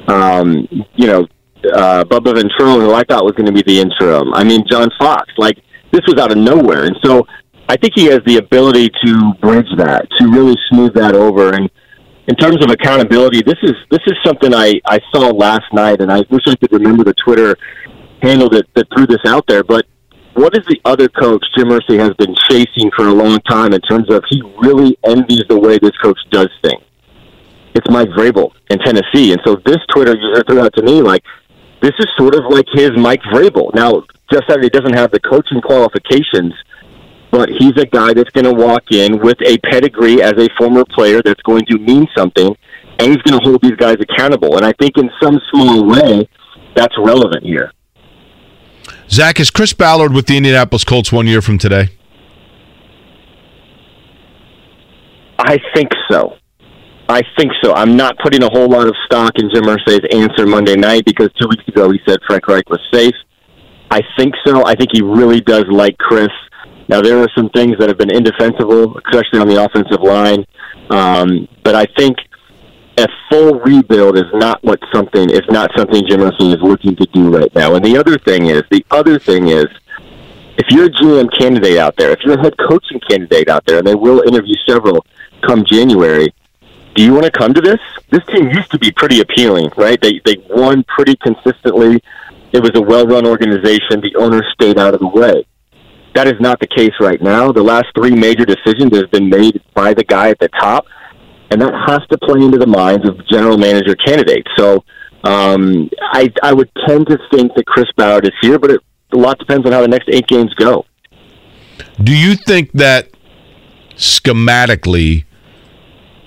Um, 0.09 0.67
you 0.95 1.07
know, 1.07 1.27
uh, 1.73 2.03
Bubba 2.03 2.33
Ventrone, 2.33 2.81
who 2.81 2.93
I 2.93 3.03
thought 3.03 3.25
was 3.25 3.33
going 3.33 3.47
to 3.47 3.51
be 3.51 3.63
the 3.63 3.79
interim. 3.79 4.33
I 4.33 4.43
mean, 4.43 4.63
John 4.69 4.89
Fox. 4.99 5.31
Like 5.37 5.57
this 5.91 6.01
was 6.07 6.17
out 6.19 6.31
of 6.31 6.37
nowhere, 6.37 6.85
and 6.85 6.95
so 7.03 7.25
I 7.69 7.77
think 7.77 7.93
he 7.95 8.05
has 8.05 8.21
the 8.25 8.37
ability 8.37 8.89
to 9.05 9.33
bridge 9.41 9.67
that, 9.77 10.07
to 10.17 10.27
really 10.27 10.55
smooth 10.69 10.93
that 10.95 11.15
over. 11.15 11.53
And 11.53 11.69
in 12.27 12.35
terms 12.35 12.63
of 12.63 12.71
accountability, 12.71 13.41
this 13.41 13.57
is 13.63 13.73
this 13.89 14.01
is 14.07 14.13
something 14.25 14.53
I 14.53 14.79
I 14.85 14.99
saw 15.13 15.29
last 15.29 15.65
night, 15.73 16.01
and 16.01 16.11
I 16.11 16.23
wish 16.29 16.43
I 16.47 16.55
could 16.55 16.71
remember 16.71 17.03
the 17.03 17.15
Twitter 17.25 17.55
handle 18.21 18.49
that 18.49 18.65
that 18.75 18.87
threw 18.95 19.05
this 19.07 19.25
out 19.27 19.45
there, 19.47 19.63
but. 19.63 19.85
What 20.37 20.55
is 20.55 20.63
the 20.67 20.79
other 20.85 21.09
coach 21.09 21.43
Jim 21.57 21.69
Irsay 21.69 21.97
has 21.97 22.13
been 22.13 22.35
chasing 22.47 22.91
for 22.95 23.07
a 23.07 23.11
long 23.11 23.39
time 23.49 23.73
in 23.73 23.81
terms 23.81 24.07
of 24.11 24.23
he 24.29 24.39
really 24.61 24.95
envies 25.03 25.41
the 25.49 25.59
way 25.59 25.79
this 25.79 25.97
coach 25.97 26.19
does 26.29 26.49
things? 26.61 26.83
It's 27.73 27.89
Mike 27.89 28.09
Vrabel 28.09 28.51
in 28.69 28.77
Tennessee, 28.77 29.31
and 29.31 29.41
so 29.43 29.55
this 29.65 29.77
Twitter 29.91 30.15
threw 30.47 30.59
out 30.59 30.75
to 30.75 30.83
me 30.83 31.01
like, 31.01 31.23
this 31.81 31.93
is 31.99 32.07
sort 32.17 32.35
of 32.35 32.45
like 32.49 32.65
his 32.73 32.91
Mike 32.97 33.21
Vrabel. 33.33 33.73
Now, 33.73 34.03
Jeff 34.31 34.43
Saturday 34.49 34.69
doesn't 34.69 34.95
have 34.95 35.11
the 35.11 35.19
coaching 35.19 35.61
qualifications, 35.61 36.53
but 37.31 37.49
he's 37.49 37.77
a 37.77 37.85
guy 37.85 38.13
that's 38.13 38.29
going 38.31 38.45
to 38.45 38.53
walk 38.53 38.91
in 38.91 39.19
with 39.19 39.37
a 39.45 39.57
pedigree 39.59 40.21
as 40.21 40.33
a 40.33 40.47
former 40.57 40.83
player 40.85 41.21
that's 41.23 41.41
going 41.43 41.65
to 41.65 41.77
mean 41.77 42.07
something, 42.17 42.55
and 42.99 43.07
he's 43.07 43.21
going 43.23 43.39
to 43.39 43.45
hold 43.47 43.61
these 43.61 43.75
guys 43.75 43.97
accountable. 43.99 44.57
And 44.57 44.65
I 44.65 44.73
think 44.79 44.97
in 44.97 45.09
some 45.21 45.39
small 45.51 45.85
way, 45.85 46.27
that's 46.75 46.95
relevant 46.97 47.43
here. 47.43 47.71
Zach, 49.09 49.39
is 49.39 49.49
Chris 49.49 49.73
Ballard 49.73 50.13
with 50.13 50.27
the 50.27 50.37
Indianapolis 50.37 50.83
Colts 50.83 51.11
one 51.11 51.27
year 51.27 51.41
from 51.41 51.57
today? 51.57 51.89
I 55.39 55.57
think 55.73 55.91
so. 56.11 56.35
I 57.09 57.21
think 57.37 57.53
so. 57.63 57.73
I'm 57.73 57.95
not 57.95 58.17
putting 58.19 58.43
a 58.43 58.49
whole 58.49 58.67
lot 58.67 58.87
of 58.87 58.95
stock 59.05 59.33
in 59.39 59.49
Jim 59.53 59.63
Irsay's 59.63 60.05
answer 60.13 60.45
Monday 60.45 60.75
night 60.75 61.05
because 61.05 61.29
two 61.39 61.47
weeks 61.47 61.65
ago 61.67 61.89
he 61.89 61.99
said 62.05 62.19
Frank 62.27 62.47
Reich 62.47 62.69
was 62.69 62.81
safe. 62.91 63.15
I 63.89 64.01
think 64.17 64.33
so. 64.45 64.65
I 64.65 64.75
think 64.75 64.89
he 64.91 65.01
really 65.01 65.39
does 65.39 65.63
like 65.69 65.97
Chris. 65.97 66.29
Now 66.89 67.01
there 67.01 67.17
are 67.19 67.29
some 67.35 67.49
things 67.49 67.77
that 67.79 67.87
have 67.87 67.97
been 67.97 68.13
indefensible, 68.13 68.97
especially 69.05 69.39
on 69.39 69.47
the 69.47 69.63
offensive 69.63 70.01
line. 70.01 70.45
Um, 70.89 71.47
but 71.63 71.75
I 71.75 71.85
think 71.97 72.17
a 72.97 73.07
full 73.29 73.59
rebuild 73.59 74.17
is 74.17 74.25
not 74.33 74.61
what 74.63 74.79
something 74.93 75.29
is 75.29 75.43
not 75.49 75.71
something 75.77 76.05
Jim 76.07 76.19
Irsay 76.19 76.55
is 76.55 76.61
looking 76.61 76.95
to 76.97 77.05
do 77.13 77.29
right 77.29 77.53
now. 77.55 77.75
And 77.75 77.85
the 77.85 77.97
other 77.97 78.17
thing 78.17 78.47
is, 78.47 78.63
the 78.69 78.85
other 78.91 79.17
thing 79.17 79.47
is, 79.47 79.67
if 80.57 80.65
you're 80.71 80.85
a 80.85 80.89
GM 80.89 81.29
candidate 81.37 81.77
out 81.77 81.95
there, 81.95 82.11
if 82.11 82.19
you're 82.25 82.37
a 82.37 82.41
head 82.41 82.55
coaching 82.69 82.99
candidate 83.07 83.47
out 83.47 83.65
there, 83.65 83.77
and 83.77 83.87
they 83.87 83.95
will 83.95 84.21
interview 84.21 84.55
several 84.67 85.05
come 85.47 85.63
January, 85.65 86.33
do 86.97 87.03
you 87.03 87.13
want 87.13 87.25
to 87.25 87.31
come 87.31 87.53
to 87.53 87.61
this? 87.61 87.79
This 88.09 88.25
team 88.25 88.49
used 88.49 88.71
to 88.71 88.79
be 88.79 88.91
pretty 88.91 89.21
appealing, 89.21 89.69
right? 89.77 90.01
They 90.01 90.19
they 90.25 90.37
won 90.49 90.83
pretty 90.87 91.15
consistently. 91.17 92.01
It 92.51 92.61
was 92.61 92.71
a 92.73 92.81
well-run 92.81 93.27
organization. 93.27 94.01
The 94.01 94.15
owners 94.17 94.45
stayed 94.53 94.79
out 94.79 94.95
of 94.95 94.99
the 94.99 95.07
way. 95.07 95.45
That 96.15 96.25
is 96.27 96.39
not 96.39 96.59
the 96.59 96.65
case 96.65 96.93
right 96.99 97.21
now. 97.21 97.51
The 97.51 97.61
last 97.61 97.85
three 97.95 98.15
major 98.15 98.45
decisions 98.45 98.97
have 98.97 99.11
been 99.11 99.29
made 99.29 99.61
by 99.75 99.93
the 99.93 100.03
guy 100.03 100.29
at 100.29 100.39
the 100.39 100.47
top, 100.59 100.87
and 101.51 101.61
that 101.61 101.71
has 101.87 101.99
to 102.09 102.17
play 102.17 102.43
into 102.43 102.57
the 102.57 102.65
minds 102.65 103.07
of 103.07 103.15
general 103.27 103.59
manager 103.59 103.93
candidates. 103.95 104.49
So 104.57 104.83
um, 105.23 105.91
I 106.13 106.33
I 106.41 106.51
would 106.51 106.71
tend 106.87 107.05
to 107.07 107.19
think 107.31 107.53
that 107.53 107.67
Chris 107.67 107.91
Ballard 107.95 108.25
is 108.25 108.33
here, 108.41 108.57
but 108.57 108.71
it, 108.71 108.81
a 109.13 109.17
lot 109.17 109.37
depends 109.37 109.67
on 109.67 109.71
how 109.71 109.81
the 109.81 109.87
next 109.87 110.09
eight 110.11 110.25
games 110.25 110.51
go. 110.55 110.85
Do 112.01 112.17
you 112.17 112.33
think 112.33 112.71
that 112.71 113.11
schematically? 113.97 115.26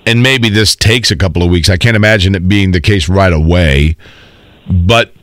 And 0.05 0.23
maybe 0.23 0.49
this 0.49 0.75
takes 0.75 1.11
a 1.11 1.15
couple 1.15 1.43
of 1.43 1.49
weeks. 1.49 1.69
I 1.69 1.77
can't 1.77 1.95
imagine 1.95 2.35
it 2.35 2.47
being 2.47 2.71
the 2.71 2.81
case 2.81 3.07
right 3.07 3.33
away. 3.33 3.95
But 4.69 5.13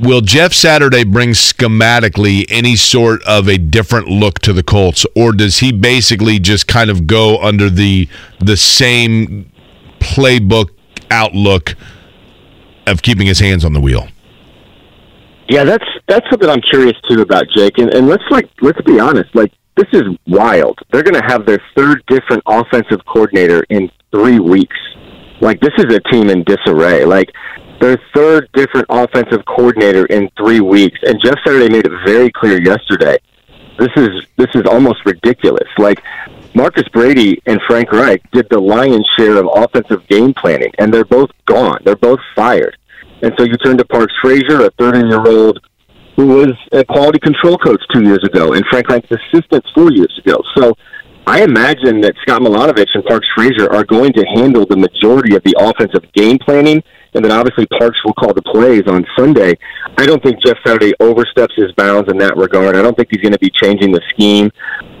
will 0.00 0.20
Jeff 0.20 0.52
Saturday 0.52 1.04
bring 1.04 1.30
schematically 1.30 2.46
any 2.48 2.76
sort 2.76 3.22
of 3.24 3.48
a 3.48 3.58
different 3.58 4.08
look 4.08 4.38
to 4.40 4.52
the 4.52 4.62
Colts, 4.62 5.06
or 5.16 5.32
does 5.32 5.58
he 5.58 5.72
basically 5.72 6.38
just 6.38 6.66
kind 6.68 6.90
of 6.90 7.06
go 7.06 7.38
under 7.42 7.68
the 7.70 8.08
the 8.40 8.56
same 8.56 9.50
playbook 9.98 10.70
outlook 11.10 11.74
of 12.86 13.02
keeping 13.02 13.26
his 13.26 13.40
hands 13.40 13.64
on 13.64 13.72
the 13.72 13.80
wheel? 13.80 14.08
Yeah, 15.48 15.64
that's 15.64 15.84
that's 16.06 16.28
something 16.30 16.48
I'm 16.48 16.62
curious 16.62 16.96
too 17.08 17.22
about 17.22 17.46
Jake. 17.56 17.78
And, 17.78 17.92
and 17.92 18.06
let's 18.06 18.24
like 18.30 18.48
let's 18.60 18.80
be 18.82 19.00
honest, 19.00 19.34
like 19.34 19.52
this 19.76 19.88
is 19.92 20.02
wild. 20.26 20.78
They're 20.92 21.02
going 21.02 21.20
to 21.20 21.26
have 21.26 21.46
their 21.46 21.62
third 21.76 22.02
different 22.06 22.42
offensive 22.46 23.04
coordinator 23.06 23.64
in 23.70 23.90
three 24.10 24.38
weeks. 24.38 24.76
Like 25.40 25.60
this 25.60 25.72
is 25.78 25.94
a 25.94 26.00
team 26.10 26.30
in 26.30 26.44
disarray. 26.44 27.04
Like 27.04 27.30
their 27.80 27.98
third 28.14 28.48
different 28.54 28.86
offensive 28.88 29.44
coordinator 29.46 30.06
in 30.06 30.28
three 30.36 30.60
weeks, 30.60 30.98
and 31.02 31.20
Jeff 31.22 31.36
Saturday 31.44 31.68
made 31.68 31.86
it 31.86 31.92
very 32.04 32.30
clear 32.30 32.60
yesterday. 32.60 33.18
This 33.78 33.90
is 33.96 34.10
this 34.36 34.48
is 34.54 34.62
almost 34.68 35.04
ridiculous. 35.06 35.68
Like 35.78 36.02
Marcus 36.54 36.88
Brady 36.88 37.40
and 37.46 37.60
Frank 37.68 37.92
Reich 37.92 38.22
did 38.32 38.48
the 38.50 38.58
lion's 38.58 39.08
share 39.16 39.36
of 39.36 39.48
offensive 39.54 40.06
game 40.08 40.34
planning, 40.34 40.72
and 40.78 40.92
they're 40.92 41.04
both 41.04 41.30
gone. 41.46 41.78
They're 41.84 41.96
both 41.96 42.20
fired. 42.34 42.76
And 43.22 43.32
so 43.36 43.44
you 43.44 43.56
turn 43.56 43.76
to 43.78 43.84
Parks 43.84 44.14
Frazier, 44.22 44.64
a 44.64 44.70
30 44.70 45.08
year 45.08 45.26
old 45.26 45.60
who 46.16 46.26
was 46.26 46.52
a 46.72 46.84
quality 46.84 47.20
control 47.20 47.56
coach 47.56 47.80
two 47.92 48.02
years 48.02 48.24
ago, 48.24 48.52
and 48.52 48.64
Frank 48.66 48.88
Reich's 48.88 49.18
assistant 49.32 49.64
four 49.72 49.92
years 49.92 50.12
ago. 50.18 50.42
So 50.56 50.74
I 51.28 51.42
imagine 51.42 52.00
that 52.00 52.14
Scott 52.22 52.40
Milanovich 52.40 52.88
and 52.94 53.04
Parks 53.04 53.26
Frazier 53.36 53.70
are 53.70 53.84
going 53.84 54.14
to 54.14 54.24
handle 54.34 54.64
the 54.64 54.78
majority 54.78 55.36
of 55.36 55.42
the 55.44 55.54
offensive 55.60 56.10
game 56.14 56.38
planning, 56.38 56.82
and 57.12 57.22
then 57.22 57.30
obviously 57.30 57.66
Parks 57.78 57.98
will 58.02 58.14
call 58.14 58.32
the 58.32 58.40
plays 58.40 58.84
on 58.88 59.04
Sunday. 59.14 59.52
I 59.98 60.06
don't 60.06 60.22
think 60.22 60.42
Jeff 60.42 60.56
Saturday 60.64 60.94
oversteps 61.00 61.52
his 61.54 61.70
bounds 61.72 62.10
in 62.10 62.16
that 62.16 62.38
regard. 62.38 62.76
I 62.76 62.80
don't 62.80 62.96
think 62.96 63.08
he's 63.10 63.20
going 63.20 63.34
to 63.34 63.38
be 63.40 63.50
changing 63.62 63.92
the 63.92 64.00
scheme. 64.08 64.50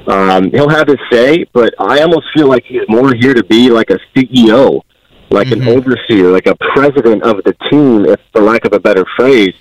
Um, 0.06 0.50
he'll 0.50 0.68
have 0.68 0.88
his 0.88 0.98
say, 1.10 1.46
but 1.54 1.72
I 1.78 2.02
almost 2.02 2.26
feel 2.34 2.46
like 2.46 2.64
he's 2.66 2.84
more 2.90 3.14
here 3.14 3.32
to 3.32 3.44
be 3.44 3.70
like 3.70 3.88
a 3.88 3.98
CEO, 4.14 4.82
like 5.30 5.48
mm-hmm. 5.48 5.62
an 5.62 5.78
overseer, 5.78 6.30
like 6.30 6.46
a 6.46 6.56
president 6.74 7.22
of 7.22 7.42
the 7.44 7.56
team, 7.70 8.04
if 8.04 8.20
for 8.32 8.42
lack 8.42 8.66
of 8.66 8.74
a 8.74 8.80
better 8.80 9.06
phrase. 9.16 9.54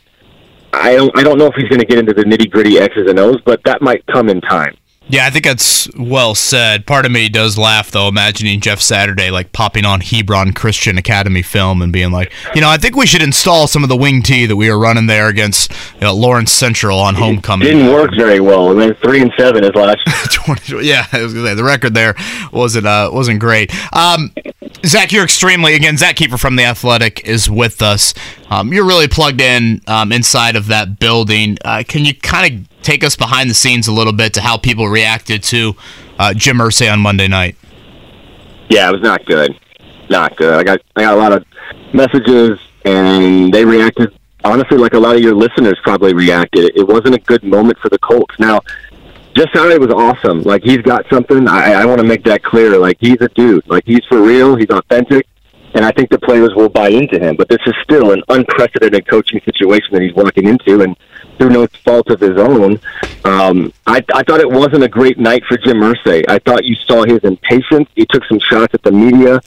I 0.73 0.97
don't 0.97 1.17
I 1.17 1.23
don't 1.23 1.37
know 1.37 1.47
if 1.47 1.55
he's 1.55 1.69
going 1.69 1.79
to 1.79 1.87
get 1.87 1.97
into 1.97 2.13
the 2.13 2.23
nitty 2.23 2.51
gritty 2.51 2.77
X's 2.77 3.09
and 3.09 3.19
O's, 3.19 3.39
but 3.45 3.63
that 3.63 3.81
might 3.81 4.05
come 4.07 4.27
in 4.27 4.41
time. 4.41 4.75
Yeah, 5.09 5.25
I 5.25 5.29
think 5.29 5.45
that's 5.45 5.87
well 5.95 6.35
said. 6.35 6.85
Part 6.85 7.05
of 7.05 7.11
me 7.11 7.29
does 7.29 7.57
laugh 7.57 7.91
though, 7.91 8.09
imagining 8.09 8.59
Jeff 8.59 8.81
Saturday 8.81 9.31
like 9.31 9.53
popping 9.53 9.85
on 9.85 10.01
Hebron 10.01 10.51
Christian 10.53 10.97
Academy 10.97 11.41
film 11.41 11.81
and 11.81 11.93
being 11.93 12.11
like, 12.11 12.33
you 12.53 12.59
know, 12.59 12.69
I 12.69 12.77
think 12.77 12.95
we 12.95 13.05
should 13.05 13.21
install 13.21 13.67
some 13.67 13.83
of 13.83 13.89
the 13.89 13.95
wing 13.95 14.21
tee 14.21 14.45
that 14.45 14.55
we 14.55 14.69
were 14.69 14.77
running 14.77 15.07
there 15.07 15.29
against 15.29 15.71
you 15.95 16.01
know, 16.01 16.13
Lawrence 16.13 16.51
Central 16.51 16.99
on 16.99 17.15
homecoming. 17.15 17.67
Didn't 17.67 17.93
work 17.93 18.11
very 18.17 18.41
well. 18.41 18.69
I 18.69 18.73
mean, 18.73 18.93
three 18.95 19.21
and 19.21 19.31
seven 19.37 19.63
is 19.63 19.73
last. 19.75 19.99
yeah, 20.81 21.05
I 21.13 21.23
was 21.23 21.33
gonna 21.33 21.47
say 21.47 21.53
the 21.53 21.63
record 21.63 21.93
there 21.93 22.15
wasn't 22.51 22.85
uh, 22.85 23.09
wasn't 23.13 23.39
great. 23.39 23.73
Um, 23.95 24.33
Zach, 24.85 25.11
you're 25.13 25.23
extremely 25.23 25.73
again. 25.75 25.97
Zach 25.97 26.17
Keefer 26.17 26.37
from 26.37 26.57
the 26.57 26.65
Athletic 26.65 27.25
is 27.25 27.49
with 27.49 27.81
us. 27.81 28.13
Um, 28.49 28.73
you're 28.73 28.85
really 28.85 29.07
plugged 29.07 29.41
in 29.41 29.81
um, 29.87 30.11
inside 30.11 30.55
of 30.55 30.67
that 30.67 30.99
building. 30.99 31.57
Uh, 31.63 31.83
can 31.87 32.05
you 32.05 32.13
kind 32.13 32.67
of 32.67 32.76
take 32.87 33.03
us 33.03 33.17
behind 33.17 33.49
the 33.49 33.53
scenes 33.53 33.87
a 33.87 33.91
little 33.91 34.13
bit 34.13 34.33
to 34.33 34.41
how 34.41 34.57
people 34.57 34.87
reacted 34.87 35.43
to 35.43 35.75
uh, 36.17 36.33
Jim 36.33 36.57
Irsay 36.57 36.91
on 36.91 37.01
Monday 37.01 37.27
night. 37.27 37.57
Yeah, 38.69 38.89
it 38.89 38.93
was 38.93 39.01
not 39.01 39.25
good. 39.25 39.59
Not 40.09 40.37
good. 40.37 40.53
I 40.53 40.63
got 40.63 40.79
I 40.95 41.01
got 41.01 41.13
a 41.13 41.17
lot 41.17 41.33
of 41.33 41.45
messages, 41.93 42.59
and 42.85 43.53
they 43.53 43.65
reacted 43.65 44.17
honestly 44.45 44.77
like 44.77 44.93
a 44.93 44.99
lot 44.99 45.17
of 45.17 45.21
your 45.21 45.35
listeners 45.35 45.77
probably 45.83 46.13
reacted. 46.13 46.71
It 46.75 46.87
wasn't 46.87 47.15
a 47.15 47.19
good 47.19 47.43
moment 47.43 47.77
for 47.79 47.89
the 47.89 47.99
Colts. 47.99 48.35
Now, 48.39 48.61
Jeff 49.35 49.49
Saturday 49.53 49.77
was 49.77 49.91
awesome. 49.91 50.43
Like 50.43 50.63
he's 50.63 50.81
got 50.81 51.05
something. 51.09 51.45
I, 51.47 51.73
I 51.73 51.85
want 51.85 51.99
to 51.99 52.07
make 52.07 52.23
that 52.23 52.41
clear. 52.41 52.77
Like 52.77 52.97
he's 53.01 53.19
a 53.19 53.27
dude. 53.29 53.67
Like 53.67 53.83
he's 53.85 54.05
for 54.07 54.21
real. 54.21 54.55
He's 54.55 54.69
authentic 54.69 55.27
and 55.77 55.85
I 55.85 55.91
think 55.91 56.09
the 56.09 56.17
players 56.17 56.55
will 56.55 56.69
buy 56.69 56.89
into 56.89 57.19
him. 57.19 57.35
But 57.35 57.49
this 57.49 57.59
is 57.67 57.73
still 57.83 58.11
an 58.11 58.23
unprecedented 58.29 59.07
coaching 59.07 59.39
situation 59.45 59.89
that 59.91 60.01
he's 60.01 60.13
walking 60.13 60.47
into, 60.47 60.81
and 60.81 60.97
through 61.37 61.51
no 61.51 61.67
fault 61.87 62.09
of 62.09 62.19
his 62.19 62.37
own. 62.37 62.79
Um, 63.23 63.71
I, 63.85 64.03
I 64.13 64.23
thought 64.23 64.39
it 64.41 64.49
wasn't 64.49 64.83
a 64.83 64.89
great 64.89 65.17
night 65.17 65.43
for 65.47 65.57
Jim 65.57 65.77
Irsay. 65.77 66.23
I 66.27 66.39
thought 66.39 66.65
you 66.65 66.75
saw 66.75 67.05
his 67.05 67.19
impatience. 67.23 67.89
He 67.95 68.05
took 68.05 68.23
some 68.25 68.39
shots 68.39 68.73
at 68.73 68.83
the 68.83 68.91
media. 68.91 69.39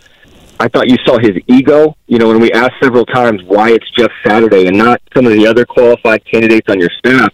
I 0.59 0.68
thought 0.68 0.88
you 0.91 0.97
saw 1.05 1.18
his 1.18 1.36
ego. 1.47 1.97
You 2.07 2.18
know, 2.18 2.28
when 2.28 2.41
we 2.41 2.53
asked 2.53 2.74
several 2.82 3.07
times 3.07 3.43
why 3.45 3.70
it's 3.70 3.88
Jeff 3.97 4.11
Saturday 4.26 4.66
and 4.66 4.76
not 4.76 5.01
some 5.14 5.26
of 5.26 5.32
the 5.32 5.47
other 5.47 5.64
qualified 5.64 6.24
candidates 6.24 6.68
on 6.68 6.80
your 6.80 6.91
staff. 6.99 7.32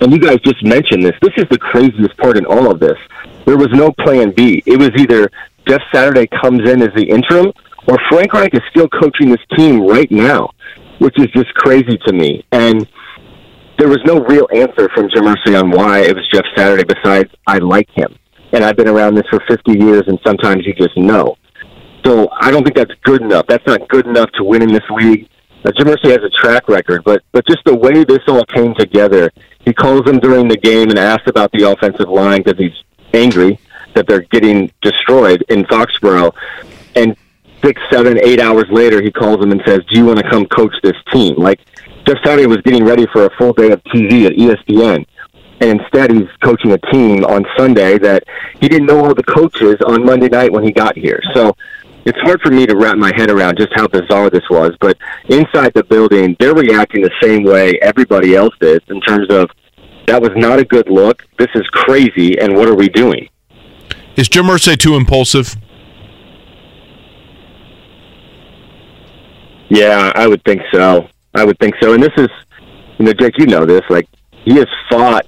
And 0.00 0.12
you 0.12 0.18
guys 0.18 0.38
just 0.44 0.62
mentioned 0.64 1.04
this. 1.04 1.14
This 1.20 1.34
is 1.36 1.44
the 1.50 1.58
craziest 1.58 2.16
part 2.16 2.36
in 2.36 2.46
all 2.46 2.70
of 2.70 2.80
this. 2.80 2.98
There 3.44 3.58
was 3.58 3.68
no 3.72 3.92
plan 3.92 4.32
B. 4.32 4.62
It 4.66 4.78
was 4.78 4.90
either 4.96 5.30
Jeff 5.66 5.82
Saturday 5.92 6.26
comes 6.40 6.68
in 6.68 6.82
as 6.82 6.94
the 6.94 7.04
interim 7.04 7.52
or 7.86 7.98
Frank 8.08 8.32
Reich 8.32 8.54
is 8.54 8.62
still 8.70 8.88
coaching 8.88 9.30
this 9.30 9.44
team 9.56 9.86
right 9.86 10.10
now, 10.10 10.50
which 10.98 11.18
is 11.18 11.26
just 11.32 11.52
crazy 11.54 11.98
to 12.06 12.12
me. 12.12 12.44
And 12.52 12.86
there 13.80 13.88
was 13.88 14.00
no 14.04 14.20
real 14.20 14.46
answer 14.52 14.90
from 14.94 15.08
Jim 15.08 15.24
Irsay 15.24 15.58
on 15.58 15.70
why 15.70 16.00
it 16.00 16.14
was 16.14 16.28
Jeff 16.28 16.44
Saturday. 16.54 16.84
Besides, 16.84 17.30
I 17.46 17.58
like 17.58 17.88
him, 17.90 18.14
and 18.52 18.62
I've 18.62 18.76
been 18.76 18.88
around 18.88 19.14
this 19.14 19.26
for 19.30 19.40
50 19.48 19.72
years, 19.72 20.02
and 20.06 20.18
sometimes 20.24 20.66
you 20.66 20.74
just 20.74 20.96
know. 20.98 21.38
So 22.04 22.28
I 22.30 22.50
don't 22.50 22.62
think 22.62 22.76
that's 22.76 22.92
good 23.04 23.22
enough. 23.22 23.46
That's 23.46 23.66
not 23.66 23.88
good 23.88 24.06
enough 24.06 24.30
to 24.32 24.44
win 24.44 24.60
in 24.60 24.70
this 24.70 24.84
league. 24.90 25.28
Uh, 25.64 25.72
Jim 25.78 25.86
Irsay 25.86 26.10
has 26.10 26.22
a 26.22 26.30
track 26.42 26.68
record, 26.68 27.04
but 27.04 27.22
but 27.32 27.46
just 27.46 27.64
the 27.64 27.74
way 27.74 28.04
this 28.04 28.20
all 28.28 28.44
came 28.44 28.74
together, 28.74 29.30
he 29.64 29.72
calls 29.72 30.02
them 30.04 30.18
during 30.18 30.46
the 30.46 30.58
game 30.58 30.90
and 30.90 30.98
asks 30.98 31.26
about 31.26 31.50
the 31.52 31.70
offensive 31.70 32.08
line 32.10 32.42
because 32.42 32.58
he's 32.58 32.84
angry 33.14 33.58
that 33.94 34.06
they're 34.06 34.26
getting 34.30 34.70
destroyed 34.82 35.42
in 35.48 35.64
Foxborough, 35.64 36.34
and 36.96 37.16
six, 37.64 37.80
seven, 37.90 38.18
eight 38.22 38.40
hours 38.40 38.66
later, 38.70 39.02
he 39.02 39.10
calls 39.10 39.42
him 39.42 39.52
and 39.52 39.62
says, 39.66 39.80
"Do 39.90 39.98
you 39.98 40.04
want 40.04 40.18
to 40.18 40.30
come 40.30 40.44
coach 40.46 40.74
this 40.82 40.96
team?" 41.10 41.36
Like 41.36 41.60
Jeff 42.06 42.16
Saturday 42.24 42.46
was 42.46 42.58
getting 42.62 42.84
ready 42.84 43.06
for 43.12 43.26
a 43.26 43.30
full 43.36 43.52
day 43.52 43.70
of 43.70 43.82
TV 43.84 44.26
at 44.26 44.32
ESPN, 44.32 45.06
and 45.60 45.80
instead 45.80 46.10
he's 46.10 46.28
coaching 46.42 46.72
a 46.72 46.78
team 46.92 47.24
on 47.24 47.44
Sunday 47.56 47.98
that 47.98 48.24
he 48.60 48.68
didn't 48.68 48.86
know 48.86 49.04
all 49.04 49.14
the 49.14 49.22
coaches 49.22 49.76
on 49.86 50.04
Monday 50.04 50.28
night 50.28 50.52
when 50.52 50.64
he 50.64 50.72
got 50.72 50.96
here. 50.96 51.20
So 51.34 51.54
it's 52.06 52.18
hard 52.20 52.40
for 52.40 52.50
me 52.50 52.66
to 52.66 52.76
wrap 52.76 52.96
my 52.96 53.12
head 53.14 53.30
around 53.30 53.58
just 53.58 53.72
how 53.74 53.86
bizarre 53.86 54.30
this 54.30 54.48
was. 54.48 54.72
But 54.80 54.96
inside 55.28 55.72
the 55.74 55.84
building, 55.84 56.36
they're 56.40 56.54
reacting 56.54 57.02
the 57.02 57.10
same 57.22 57.44
way 57.44 57.78
everybody 57.82 58.34
else 58.34 58.54
is 58.60 58.80
in 58.88 59.00
terms 59.02 59.28
of 59.30 59.50
that 60.06 60.20
was 60.20 60.32
not 60.34 60.58
a 60.58 60.64
good 60.64 60.88
look. 60.88 61.24
This 61.38 61.50
is 61.54 61.66
crazy, 61.68 62.38
and 62.40 62.56
what 62.56 62.68
are 62.68 62.74
we 62.74 62.88
doing? 62.88 63.28
Is 64.16 64.28
Jim 64.28 64.46
Irsay 64.46 64.76
too 64.76 64.96
impulsive? 64.96 65.56
Yeah, 69.68 70.10
I 70.16 70.26
would 70.26 70.42
think 70.44 70.62
so. 70.72 71.06
I 71.34 71.44
would 71.44 71.58
think 71.58 71.74
so. 71.80 71.94
And 71.94 72.02
this 72.02 72.12
is, 72.16 72.28
you 72.98 73.06
know, 73.06 73.12
Jake, 73.12 73.38
you 73.38 73.46
know 73.46 73.64
this. 73.64 73.82
Like 73.88 74.08
he 74.44 74.56
has 74.56 74.66
fought 74.90 75.26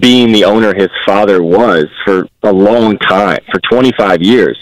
being 0.00 0.32
the 0.32 0.44
owner 0.44 0.74
his 0.74 0.90
father 1.04 1.42
was 1.42 1.86
for 2.04 2.26
a 2.42 2.52
long 2.52 2.98
time, 2.98 3.38
for 3.50 3.60
25 3.70 4.22
years. 4.22 4.58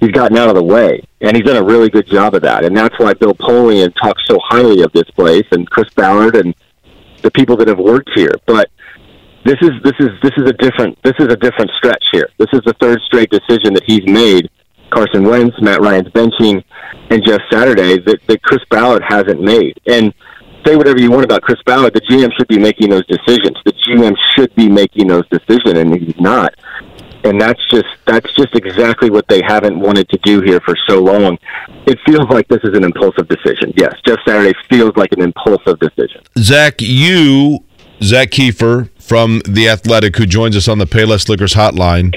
He's 0.00 0.12
gotten 0.12 0.36
out 0.38 0.48
of 0.48 0.54
the 0.54 0.62
way, 0.62 1.02
and 1.20 1.36
he's 1.36 1.44
done 1.44 1.56
a 1.56 1.62
really 1.64 1.90
good 1.90 2.06
job 2.06 2.34
of 2.34 2.42
that. 2.42 2.64
And 2.64 2.74
that's 2.74 2.98
why 2.98 3.12
Bill 3.14 3.34
Polian 3.34 3.92
talks 4.00 4.22
so 4.26 4.38
highly 4.42 4.82
of 4.82 4.92
this 4.92 5.10
place, 5.10 5.44
and 5.52 5.68
Chris 5.68 5.90
Ballard, 5.94 6.36
and 6.36 6.54
the 7.22 7.30
people 7.30 7.56
that 7.56 7.68
have 7.68 7.78
worked 7.78 8.10
here. 8.14 8.32
But 8.46 8.70
this 9.44 9.58
is 9.60 9.70
this 9.82 9.94
is 9.98 10.10
this 10.22 10.32
is 10.36 10.48
a 10.48 10.52
different 10.54 10.98
this 11.02 11.14
is 11.18 11.26
a 11.26 11.36
different 11.36 11.70
stretch 11.76 12.04
here. 12.12 12.28
This 12.38 12.48
is 12.52 12.60
the 12.64 12.74
third 12.80 13.00
straight 13.02 13.30
decision 13.30 13.74
that 13.74 13.84
he's 13.84 14.06
made 14.06 14.50
Carson 14.90 15.24
Wentz, 15.24 15.56
Matt 15.60 15.80
Ryan's 15.80 16.08
benching, 16.08 16.62
and 17.10 17.22
Jeff 17.24 17.40
Saturday 17.50 17.98
that, 17.98 18.18
that 18.26 18.42
Chris 18.42 18.60
Ballard 18.70 19.02
hasn't 19.06 19.40
made. 19.40 19.80
And 19.86 20.12
say 20.66 20.76
whatever 20.76 21.00
you 21.00 21.10
want 21.10 21.24
about 21.24 21.42
Chris 21.42 21.58
Ballard, 21.64 21.94
the 21.94 22.00
GM 22.00 22.30
should 22.36 22.48
be 22.48 22.58
making 22.58 22.90
those 22.90 23.06
decisions. 23.06 23.56
The 23.64 23.72
GM 23.72 24.14
should 24.34 24.54
be 24.54 24.68
making 24.68 25.08
those 25.08 25.26
decisions, 25.28 25.78
and 25.78 25.94
he's 25.98 26.20
not. 26.20 26.54
And 27.22 27.38
that's 27.38 27.60
just 27.68 27.88
that's 28.06 28.32
just 28.34 28.54
exactly 28.54 29.10
what 29.10 29.28
they 29.28 29.42
haven't 29.46 29.78
wanted 29.78 30.08
to 30.08 30.18
do 30.22 30.40
here 30.40 30.58
for 30.60 30.74
so 30.88 31.02
long. 31.02 31.36
It 31.86 31.98
feels 32.06 32.28
like 32.30 32.48
this 32.48 32.60
is 32.64 32.74
an 32.74 32.82
impulsive 32.82 33.28
decision. 33.28 33.74
Yes, 33.76 33.94
Jeff 34.06 34.18
Saturday 34.26 34.54
feels 34.70 34.96
like 34.96 35.12
an 35.12 35.20
impulsive 35.20 35.78
decision. 35.80 36.22
Zach, 36.38 36.76
you, 36.80 37.58
Zach 38.02 38.30
Keefer 38.30 38.88
from 38.98 39.42
the 39.46 39.68
Athletic, 39.68 40.16
who 40.16 40.24
joins 40.24 40.56
us 40.56 40.66
on 40.66 40.78
the 40.78 40.86
Payless 40.86 41.28
Liquors 41.28 41.52
hotline 41.52 42.14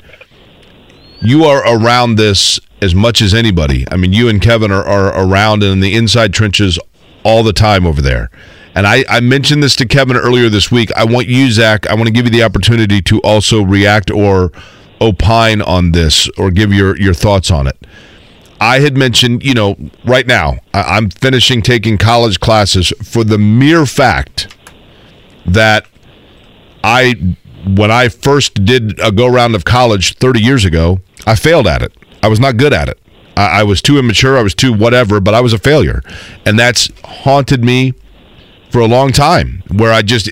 you 1.24 1.45
are 1.45 1.63
around 1.65 2.15
this 2.15 2.59
as 2.82 2.93
much 2.93 3.21
as 3.21 3.34
anybody. 3.34 3.86
I 3.89 3.97
mean, 3.97 4.11
you 4.11 4.28
and 4.28 4.41
Kevin 4.41 4.71
are, 4.71 4.84
are 4.84 5.26
around 5.26 5.63
in 5.63 5.80
the 5.80 5.95
inside 5.95 6.34
trenches 6.34 6.78
all 7.24 7.43
the 7.43 7.53
time 7.53 7.86
over 7.86 8.01
there. 8.01 8.30
And 8.76 8.86
I, 8.86 9.05
I 9.07 9.19
mentioned 9.19 9.63
this 9.63 9.76
to 9.78 9.86
Kevin 9.86 10.17
earlier 10.17 10.49
this 10.49 10.71
week. 10.71 10.91
I 10.95 11.05
want 11.05 11.28
you, 11.28 11.51
Zach, 11.51 11.88
I 11.88 11.93
want 11.93 12.07
to 12.07 12.11
give 12.11 12.26
you 12.26 12.32
the 12.32 12.43
opportunity 12.43 13.01
to 13.03 13.19
also 13.21 13.63
react 13.63 14.11
or 14.11 14.51
opine 14.99 15.61
on 15.61 15.91
this 15.91 16.30
or 16.38 16.51
give 16.51 16.74
your, 16.74 16.97
your 16.97 17.13
thoughts 17.13 17.51
on 17.51 17.67
it. 17.67 17.78
I 18.59 18.80
had 18.80 18.97
mentioned, 18.97 19.43
you 19.43 19.53
know, 19.53 19.76
right 20.05 20.26
now, 20.26 20.57
I'm 20.74 21.09
finishing 21.09 21.61
taking 21.61 21.97
college 21.97 22.39
classes 22.39 22.93
for 23.03 23.24
the 23.24 23.38
mere 23.38 23.86
fact 23.86 24.55
that 25.45 25.86
I, 26.84 27.36
when 27.66 27.91
I 27.91 28.09
first 28.09 28.66
did 28.66 28.99
a 28.99 29.11
go 29.11 29.28
round 29.28 29.55
of 29.55 29.66
college 29.66 30.16
30 30.18 30.41
years 30.41 30.66
ago, 30.66 30.99
I 31.26 31.36
failed 31.36 31.68
at 31.68 31.82
it. 31.82 31.93
I 32.22 32.28
was 32.28 32.39
not 32.39 32.57
good 32.57 32.74
at 32.74 32.89
it. 32.89 32.99
I, 33.38 33.61
I 33.61 33.64
was 33.64 33.82
too 33.82 33.97
immature. 33.97 34.38
I 34.38 34.41
was 34.41 34.55
too 34.55 34.74
whatever, 34.74 35.20
but 35.20 35.34
I 35.34 35.41
was 35.41 35.53
a 35.53 35.57
failure. 35.57 36.01
And 36.45 36.57
that's 36.59 36.89
haunted 37.03 37.64
me 37.64 37.93
for 38.70 38.80
a 38.80 38.88
long 38.88 39.11
time 39.11 39.64
where 39.72 39.91
I 39.91 40.01
just 40.01 40.30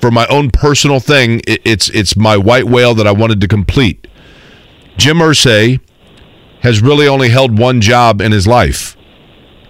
for 0.00 0.10
my 0.10 0.26
own 0.28 0.50
personal 0.50 1.00
thing 1.00 1.40
it, 1.46 1.60
it's 1.64 1.88
it's 1.90 2.16
my 2.16 2.36
white 2.36 2.64
whale 2.64 2.94
that 2.94 3.06
I 3.06 3.12
wanted 3.12 3.40
to 3.42 3.48
complete. 3.48 4.06
Jim 4.96 5.18
Irsay 5.18 5.80
has 6.60 6.80
really 6.80 7.06
only 7.06 7.28
held 7.28 7.58
one 7.58 7.80
job 7.80 8.20
in 8.20 8.32
his 8.32 8.46
life. 8.46 8.96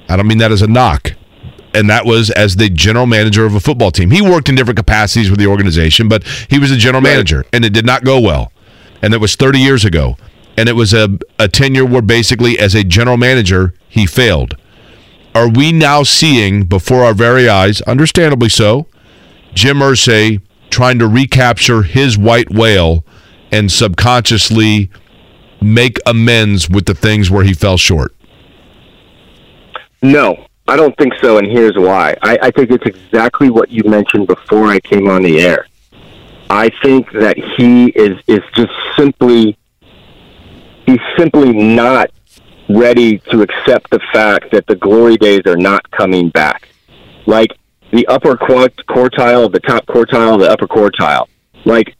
I 0.08 0.16
don't 0.16 0.28
mean 0.28 0.38
that 0.38 0.52
as 0.52 0.62
a 0.62 0.66
knock. 0.66 1.14
And 1.76 1.90
that 1.90 2.06
was 2.06 2.30
as 2.30 2.56
the 2.56 2.70
general 2.70 3.06
manager 3.06 3.44
of 3.44 3.54
a 3.54 3.60
football 3.60 3.90
team. 3.90 4.10
He 4.10 4.22
worked 4.22 4.48
in 4.48 4.54
different 4.54 4.78
capacities 4.78 5.30
with 5.30 5.38
the 5.38 5.46
organization, 5.46 6.08
but 6.08 6.24
he 6.48 6.58
was 6.58 6.70
a 6.70 6.76
general 6.76 7.02
manager 7.02 7.44
and 7.52 7.64
it 7.64 7.74
did 7.74 7.84
not 7.84 8.02
go 8.02 8.18
well 8.18 8.50
and 9.02 9.14
it 9.14 9.18
was 9.18 9.36
30 9.36 9.58
years 9.58 9.84
ago. 9.84 10.16
And 10.56 10.68
it 10.68 10.72
was 10.72 10.94
a, 10.94 11.18
a 11.38 11.48
tenure 11.48 11.84
where 11.84 12.02
basically, 12.02 12.58
as 12.58 12.74
a 12.74 12.82
general 12.82 13.16
manager, 13.16 13.74
he 13.88 14.06
failed. 14.06 14.56
Are 15.34 15.48
we 15.48 15.70
now 15.70 16.02
seeing 16.02 16.64
before 16.64 17.04
our 17.04 17.12
very 17.12 17.48
eyes, 17.48 17.82
understandably 17.82 18.48
so, 18.48 18.86
Jim 19.52 19.78
Irsay 19.78 20.40
trying 20.70 20.98
to 20.98 21.06
recapture 21.06 21.82
his 21.82 22.16
white 22.16 22.50
whale 22.50 23.04
and 23.52 23.70
subconsciously 23.70 24.90
make 25.60 25.98
amends 26.06 26.70
with 26.70 26.86
the 26.86 26.94
things 26.94 27.30
where 27.30 27.44
he 27.44 27.52
fell 27.52 27.76
short? 27.76 28.14
No, 30.02 30.46
I 30.68 30.76
don't 30.76 30.96
think 30.96 31.14
so, 31.20 31.38
and 31.38 31.46
here's 31.46 31.76
why. 31.76 32.16
I, 32.22 32.38
I 32.42 32.50
think 32.50 32.70
it's 32.70 32.86
exactly 32.86 33.50
what 33.50 33.70
you 33.70 33.82
mentioned 33.84 34.26
before 34.26 34.66
I 34.66 34.80
came 34.80 35.08
on 35.08 35.22
the 35.22 35.40
air. 35.40 35.66
I 36.50 36.70
think 36.82 37.10
that 37.12 37.36
he 37.36 37.86
is 37.88 38.18
is 38.26 38.40
just 38.54 38.72
simply 38.96 39.56
he's 40.86 41.00
simply 41.16 41.52
not 41.52 42.10
ready 42.68 43.18
to 43.30 43.42
accept 43.42 43.90
the 43.90 44.00
fact 44.12 44.50
that 44.52 44.66
the 44.66 44.76
glory 44.76 45.16
days 45.16 45.42
are 45.46 45.56
not 45.56 45.88
coming 45.90 46.30
back. 46.30 46.68
Like 47.26 47.56
the 47.92 48.06
upper 48.06 48.34
quartile, 48.34 49.52
the 49.52 49.60
top 49.60 49.86
quartile, 49.86 50.38
the 50.38 50.50
upper 50.50 50.66
quartile. 50.66 51.28
Like, 51.64 51.96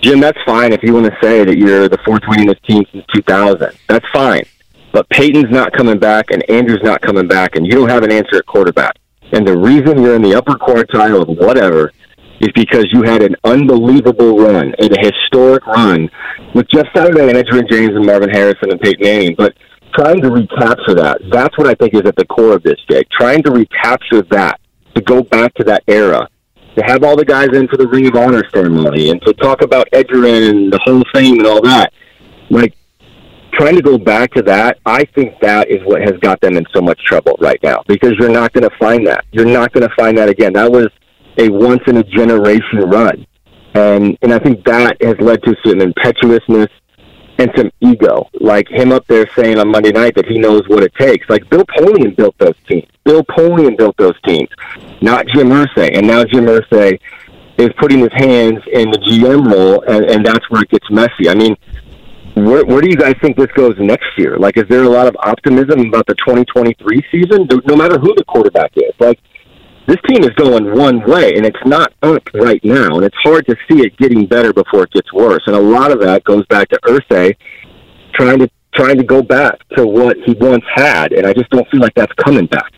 Jim, 0.00 0.20
that's 0.20 0.38
fine 0.44 0.72
if 0.72 0.82
you 0.82 0.94
want 0.94 1.06
to 1.06 1.16
say 1.22 1.44
that 1.44 1.56
you're 1.56 1.88
the 1.88 1.98
fourth 2.04 2.22
winningest 2.22 2.62
team 2.62 2.84
since 2.92 3.04
2000. 3.14 3.72
That's 3.88 4.08
fine. 4.10 4.42
But 4.92 5.08
Peyton's 5.10 5.50
not 5.50 5.72
coming 5.72 5.98
back, 5.98 6.30
and 6.30 6.48
Andrew's 6.50 6.82
not 6.82 7.00
coming 7.00 7.28
back, 7.28 7.56
and 7.56 7.66
you 7.66 7.72
don't 7.72 7.88
have 7.88 8.02
an 8.02 8.12
answer 8.12 8.36
at 8.36 8.46
quarterback. 8.46 8.96
And 9.32 9.46
the 9.46 9.56
reason 9.56 10.02
you're 10.02 10.16
in 10.16 10.22
the 10.22 10.34
upper 10.34 10.54
quartile 10.54 11.22
of 11.22 11.28
whatever 11.38 11.92
is 12.40 12.48
because 12.54 12.86
you 12.92 13.02
had 13.02 13.22
an 13.22 13.36
unbelievable 13.44 14.38
run, 14.38 14.74
a 14.80 14.88
historic 15.00 15.66
run 15.66 16.08
with 16.54 16.66
Jeff 16.68 16.86
Saturday 16.94 17.28
and 17.28 17.38
Edgerrin 17.38 17.70
James 17.70 17.94
and 17.94 18.04
Marvin 18.04 18.30
Harrison 18.30 18.72
and 18.72 18.80
Peyton 18.80 19.02
Manning. 19.02 19.34
But 19.36 19.54
trying 19.94 20.20
to 20.22 20.30
recapture 20.30 20.94
that, 20.94 21.18
that's 21.30 21.56
what 21.58 21.66
I 21.66 21.74
think 21.74 21.94
is 21.94 22.02
at 22.06 22.16
the 22.16 22.24
core 22.24 22.54
of 22.54 22.62
this, 22.62 22.78
Jake. 22.90 23.06
Trying 23.10 23.42
to 23.44 23.52
recapture 23.52 24.22
that, 24.30 24.58
to 24.94 25.02
go 25.02 25.22
back 25.22 25.54
to 25.54 25.64
that 25.64 25.84
era, 25.86 26.26
to 26.76 26.82
have 26.84 27.04
all 27.04 27.16
the 27.16 27.24
guys 27.24 27.48
in 27.52 27.68
for 27.68 27.76
the 27.76 27.86
Ring 27.86 28.06
of 28.06 28.16
Honor 28.16 28.42
ceremony, 28.52 29.10
and 29.10 29.20
to 29.22 29.34
talk 29.34 29.62
about 29.62 29.88
Edgerrin 29.92 30.50
and 30.50 30.72
the 30.72 30.80
whole 30.84 31.02
Fame 31.14 31.38
and 31.38 31.46
all 31.46 31.60
that. 31.62 31.92
Like, 32.48 32.74
trying 33.60 33.76
to 33.76 33.82
go 33.82 33.98
back 33.98 34.32
to 34.32 34.42
that, 34.42 34.78
I 34.86 35.04
think 35.14 35.38
that 35.40 35.70
is 35.70 35.84
what 35.84 36.00
has 36.00 36.16
got 36.20 36.40
them 36.40 36.56
in 36.56 36.64
so 36.74 36.80
much 36.80 36.98
trouble 37.04 37.36
right 37.40 37.62
now 37.62 37.82
because 37.86 38.14
you're 38.18 38.30
not 38.30 38.52
going 38.54 38.68
to 38.68 38.74
find 38.78 39.06
that. 39.06 39.24
You're 39.32 39.44
not 39.44 39.72
going 39.72 39.86
to 39.86 39.94
find 39.96 40.16
that 40.16 40.30
again. 40.30 40.54
That 40.54 40.72
was 40.72 40.88
a 41.36 41.50
once 41.50 41.82
in 41.86 41.98
a 41.98 42.02
generation 42.02 42.88
run. 42.88 43.26
And 43.74 44.16
and 44.22 44.32
I 44.32 44.38
think 44.38 44.64
that 44.64 44.96
has 45.02 45.16
led 45.20 45.42
to 45.42 45.54
some 45.64 45.80
impetuousness 45.80 46.68
and 47.38 47.50
some 47.54 47.70
ego. 47.80 48.28
Like 48.40 48.66
him 48.68 48.92
up 48.92 49.06
there 49.06 49.28
saying 49.36 49.58
on 49.58 49.68
Monday 49.68 49.92
night 49.92 50.14
that 50.16 50.26
he 50.26 50.38
knows 50.38 50.62
what 50.66 50.82
it 50.82 50.94
takes. 50.94 51.28
Like 51.28 51.48
Bill 51.50 51.64
Polian 51.64 52.16
built 52.16 52.36
those 52.38 52.56
teams. 52.66 52.88
Bill 53.04 53.22
Polian 53.24 53.76
built 53.76 53.96
those 53.98 54.18
teams, 54.22 54.48
not 55.02 55.26
Jim 55.26 55.50
Irsay. 55.50 55.96
And 55.96 56.06
now 56.06 56.24
Jim 56.24 56.46
Irsay 56.46 56.98
is 57.58 57.68
putting 57.78 57.98
his 57.98 58.12
hands 58.12 58.60
in 58.72 58.90
the 58.90 58.98
GM 58.98 59.52
role, 59.52 59.82
and, 59.86 60.04
and 60.06 60.24
that's 60.24 60.48
where 60.50 60.62
it 60.62 60.70
gets 60.70 60.90
messy. 60.90 61.28
I 61.28 61.34
mean, 61.34 61.54
where, 62.34 62.64
where 62.64 62.80
do 62.80 62.88
you 62.88 62.96
guys 62.96 63.14
think 63.20 63.36
this 63.36 63.50
goes 63.56 63.74
next 63.78 64.06
year? 64.16 64.38
Like, 64.38 64.56
is 64.56 64.64
there 64.68 64.84
a 64.84 64.88
lot 64.88 65.06
of 65.06 65.16
optimism 65.22 65.80
about 65.86 66.06
the 66.06 66.14
2023 66.14 67.04
season, 67.10 67.48
no 67.66 67.76
matter 67.76 67.98
who 67.98 68.14
the 68.14 68.24
quarterback 68.24 68.72
is? 68.76 68.92
Like, 68.98 69.18
this 69.86 69.98
team 70.08 70.22
is 70.22 70.30
going 70.36 70.76
one 70.76 71.02
way, 71.10 71.34
and 71.34 71.44
it's 71.44 71.58
not 71.66 71.92
up 72.02 72.22
right 72.34 72.62
now, 72.62 72.94
and 72.94 73.04
it's 73.04 73.16
hard 73.24 73.46
to 73.46 73.56
see 73.68 73.80
it 73.80 73.96
getting 73.96 74.26
better 74.26 74.52
before 74.52 74.84
it 74.84 74.92
gets 74.92 75.12
worse. 75.12 75.42
And 75.46 75.56
a 75.56 75.60
lot 75.60 75.90
of 75.90 76.00
that 76.00 76.22
goes 76.24 76.46
back 76.46 76.68
to 76.68 76.78
Irsay 76.84 77.36
trying 78.14 78.38
to 78.38 78.50
trying 78.72 78.96
to 78.96 79.02
go 79.02 79.20
back 79.20 79.58
to 79.76 79.84
what 79.84 80.16
he 80.24 80.32
once 80.34 80.64
had, 80.72 81.12
and 81.12 81.26
I 81.26 81.32
just 81.32 81.50
don't 81.50 81.68
feel 81.70 81.80
like 81.80 81.94
that's 81.94 82.12
coming 82.12 82.46
back. 82.46 82.72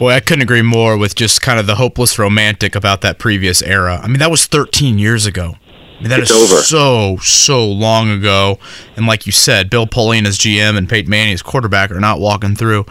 Boy, 0.00 0.10
I 0.10 0.20
couldn't 0.20 0.42
agree 0.42 0.62
more 0.62 0.96
with 0.96 1.14
just 1.14 1.42
kind 1.42 1.60
of 1.60 1.66
the 1.66 1.76
hopeless 1.76 2.18
romantic 2.18 2.74
about 2.74 3.02
that 3.02 3.18
previous 3.18 3.62
era. 3.62 4.00
I 4.02 4.08
mean, 4.08 4.18
that 4.18 4.30
was 4.30 4.46
13 4.46 4.98
years 4.98 5.26
ago. 5.26 5.54
I 6.00 6.02
mean, 6.02 6.10
that 6.10 6.20
it's 6.20 6.30
is 6.30 6.52
over. 6.52 6.62
so 6.62 7.18
so 7.18 7.66
long 7.66 8.08
ago. 8.10 8.58
And 8.96 9.06
like 9.06 9.26
you 9.26 9.32
said, 9.32 9.68
Bill 9.68 9.86
Polian 9.86 10.26
as 10.26 10.38
GM 10.38 10.78
and 10.78 10.88
Peyton 10.88 11.10
Manning 11.10 11.34
as 11.34 11.42
quarterback 11.42 11.90
are 11.90 12.00
not 12.00 12.20
walking 12.20 12.56
through 12.56 12.86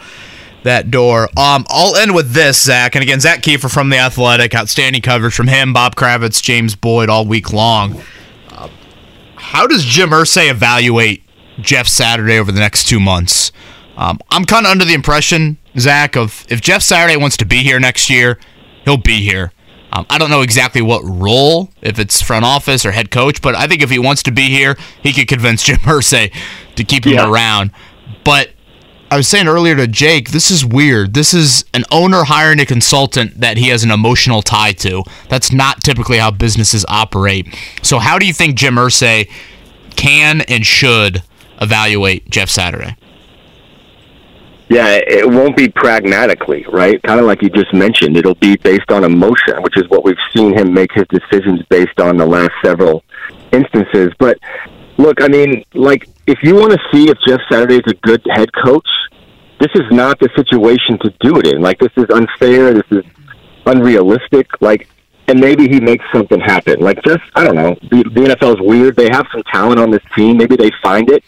that 0.62 0.90
door. 0.92 1.24
Um, 1.36 1.64
I'll 1.68 1.96
end 1.96 2.14
with 2.14 2.32
this, 2.32 2.62
Zach. 2.62 2.94
And 2.94 3.02
again, 3.02 3.18
Zach 3.18 3.42
Keefer 3.42 3.68
from 3.68 3.88
the 3.90 3.98
Athletic, 3.98 4.54
outstanding 4.54 5.02
coverage 5.02 5.34
from 5.34 5.48
him, 5.48 5.72
Bob 5.72 5.96
Kravitz, 5.96 6.40
James 6.40 6.76
Boyd 6.76 7.08
all 7.08 7.26
week 7.26 7.52
long. 7.52 8.00
Uh, 8.50 8.68
how 9.36 9.66
does 9.66 9.84
Jim 9.84 10.10
Irsay 10.10 10.50
evaluate 10.50 11.24
Jeff 11.60 11.88
Saturday 11.88 12.38
over 12.38 12.52
the 12.52 12.60
next 12.60 12.88
two 12.88 13.00
months? 13.00 13.50
Um, 13.96 14.20
I'm 14.30 14.44
kind 14.44 14.66
of 14.66 14.70
under 14.70 14.84
the 14.84 14.94
impression, 14.94 15.58
Zach, 15.78 16.16
of 16.16 16.46
if 16.48 16.60
Jeff 16.60 16.82
Saturday 16.82 17.16
wants 17.16 17.36
to 17.38 17.44
be 17.44 17.62
here 17.62 17.80
next 17.80 18.08
year, 18.08 18.38
he'll 18.84 18.96
be 18.96 19.20
here. 19.22 19.52
Um, 19.92 20.06
I 20.08 20.18
don't 20.18 20.30
know 20.30 20.42
exactly 20.42 20.82
what 20.82 21.02
role, 21.04 21.70
if 21.82 21.98
it's 21.98 22.22
front 22.22 22.44
office 22.44 22.86
or 22.86 22.92
head 22.92 23.10
coach, 23.10 23.42
but 23.42 23.54
I 23.56 23.66
think 23.66 23.82
if 23.82 23.90
he 23.90 23.98
wants 23.98 24.22
to 24.24 24.30
be 24.30 24.48
here, 24.48 24.76
he 25.02 25.12
could 25.12 25.26
convince 25.28 25.62
Jim 25.64 25.78
Irsay 25.78 26.32
to 26.76 26.84
keep 26.84 27.04
him 27.04 27.14
Yeah. 27.14 27.28
around. 27.28 27.72
But 28.24 28.50
I 29.10 29.16
was 29.16 29.26
saying 29.26 29.48
earlier 29.48 29.74
to 29.74 29.88
Jake, 29.88 30.30
this 30.30 30.52
is 30.52 30.64
weird. 30.64 31.14
This 31.14 31.34
is 31.34 31.64
an 31.74 31.82
owner 31.90 32.22
hiring 32.22 32.60
a 32.60 32.66
consultant 32.66 33.40
that 33.40 33.56
he 33.56 33.68
has 33.70 33.82
an 33.82 33.90
emotional 33.90 34.40
tie 34.42 34.70
to. 34.74 35.02
That's 35.28 35.50
not 35.50 35.82
typically 35.82 36.18
how 36.18 36.30
businesses 36.30 36.84
operate. 36.88 37.52
So, 37.82 37.98
how 37.98 38.20
do 38.20 38.26
you 38.26 38.32
think 38.32 38.54
Jim 38.54 38.76
Irsay 38.76 39.28
can 39.96 40.42
and 40.42 40.64
should 40.64 41.24
evaluate 41.60 42.30
Jeff 42.30 42.48
Saturday? 42.48 42.94
Yeah, 44.70 45.00
it 45.04 45.28
won't 45.28 45.56
be 45.56 45.68
pragmatically, 45.68 46.64
right? 46.70 47.02
Kind 47.02 47.18
of 47.18 47.26
like 47.26 47.42
you 47.42 47.50
just 47.50 47.74
mentioned. 47.74 48.16
It'll 48.16 48.36
be 48.36 48.56
based 48.56 48.92
on 48.92 49.02
emotion, 49.02 49.60
which 49.62 49.76
is 49.76 49.88
what 49.88 50.04
we've 50.04 50.14
seen 50.32 50.56
him 50.56 50.72
make 50.72 50.92
his 50.92 51.06
decisions 51.10 51.60
based 51.68 51.98
on 51.98 52.16
the 52.16 52.24
last 52.24 52.52
several 52.64 53.02
instances. 53.50 54.10
But 54.20 54.38
look, 54.96 55.20
I 55.20 55.26
mean, 55.26 55.64
like, 55.74 56.08
if 56.28 56.38
you 56.44 56.54
want 56.54 56.70
to 56.70 56.78
see 56.92 57.10
if 57.10 57.18
Jeff 57.26 57.40
Saturday 57.50 57.78
is 57.78 57.82
a 57.88 57.94
good 58.06 58.24
head 58.32 58.48
coach, 58.64 58.86
this 59.58 59.70
is 59.74 59.90
not 59.90 60.20
the 60.20 60.28
situation 60.36 61.00
to 61.00 61.12
do 61.18 61.36
it 61.40 61.48
in. 61.48 61.60
Like, 61.60 61.80
this 61.80 61.92
is 61.96 62.06
unfair. 62.14 62.72
This 62.72 62.86
is 62.92 63.04
unrealistic. 63.66 64.46
Like, 64.60 64.88
and 65.26 65.40
maybe 65.40 65.66
he 65.68 65.80
makes 65.80 66.04
something 66.12 66.38
happen. 66.38 66.78
Like, 66.78 67.02
just, 67.02 67.24
I 67.34 67.42
don't 67.42 67.56
know. 67.56 67.74
The, 67.90 68.04
the 68.04 68.34
NFL 68.36 68.54
is 68.54 68.60
weird. 68.60 68.94
They 68.94 69.08
have 69.10 69.26
some 69.32 69.42
talent 69.52 69.80
on 69.80 69.90
this 69.90 70.02
team. 70.14 70.36
Maybe 70.36 70.54
they 70.54 70.70
find 70.80 71.10
it 71.10 71.24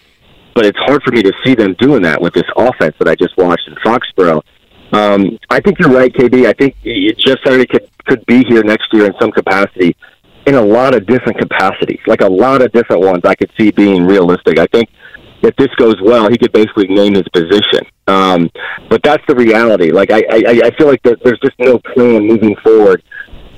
but 0.54 0.66
it's 0.66 0.78
hard 0.80 1.02
for 1.02 1.12
me 1.12 1.22
to 1.22 1.32
see 1.44 1.54
them 1.54 1.74
doing 1.78 2.02
that 2.02 2.20
with 2.20 2.34
this 2.34 2.48
offense 2.56 2.94
that 2.98 3.08
I 3.08 3.14
just 3.14 3.36
watched 3.36 3.68
in 3.68 3.74
Foxborough. 3.84 4.42
Um, 4.92 5.38
I 5.48 5.60
think 5.60 5.78
you're 5.78 5.90
right, 5.90 6.12
KB. 6.12 6.46
I 6.46 6.52
think 6.52 6.76
Jeff 7.18 7.38
Saturday 7.44 7.66
could 7.66 7.88
could 8.04 8.24
be 8.26 8.44
here 8.48 8.62
next 8.62 8.88
year 8.92 9.06
in 9.06 9.12
some 9.20 9.30
capacity, 9.30 9.96
in 10.46 10.54
a 10.56 10.62
lot 10.62 10.94
of 10.94 11.06
different 11.06 11.38
capacities, 11.38 12.00
like 12.06 12.20
a 12.20 12.28
lot 12.28 12.62
of 12.62 12.72
different 12.72 13.02
ones. 13.02 13.22
I 13.24 13.34
could 13.34 13.50
see 13.58 13.70
being 13.70 14.04
realistic. 14.04 14.58
I 14.58 14.66
think 14.66 14.88
if 15.42 15.54
this 15.56 15.68
goes 15.76 15.96
well, 16.02 16.28
he 16.28 16.36
could 16.36 16.52
basically 16.52 16.88
name 16.88 17.14
his 17.14 17.28
position. 17.32 17.86
Um, 18.06 18.50
but 18.88 19.02
that's 19.02 19.22
the 19.28 19.34
reality. 19.34 19.90
Like 19.90 20.10
I, 20.10 20.22
I, 20.30 20.60
I 20.64 20.70
feel 20.76 20.88
like 20.88 21.02
there's 21.02 21.40
just 21.40 21.58
no 21.58 21.78
plan 21.94 22.26
moving 22.26 22.56
forward. 22.62 23.02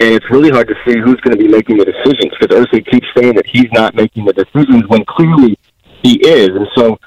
And 0.01 0.13
it's 0.13 0.29
really 0.31 0.51
hard 0.51 0.69
to 0.69 0.75
see 0.85 0.99
who's 0.99 1.21
going 1.21 1.37
to 1.37 1.43
be 1.43 1.49
making 1.49 1.79
the 1.79 1.85
decisions 1.85 2.33
because 2.39 2.57
Irsay 2.57 2.85
keeps 2.91 3.07
saying 3.17 3.37
that 3.37 3.47
he's 3.47 3.71
not 3.73 3.95
making 3.95 4.25
the 4.25 4.33
decisions 4.33 4.83
when 4.89 5.05
clearly 5.05 5.57
he 6.05 6.21
is. 6.21 6.51
And 6.51 6.69
so, 6.77 6.99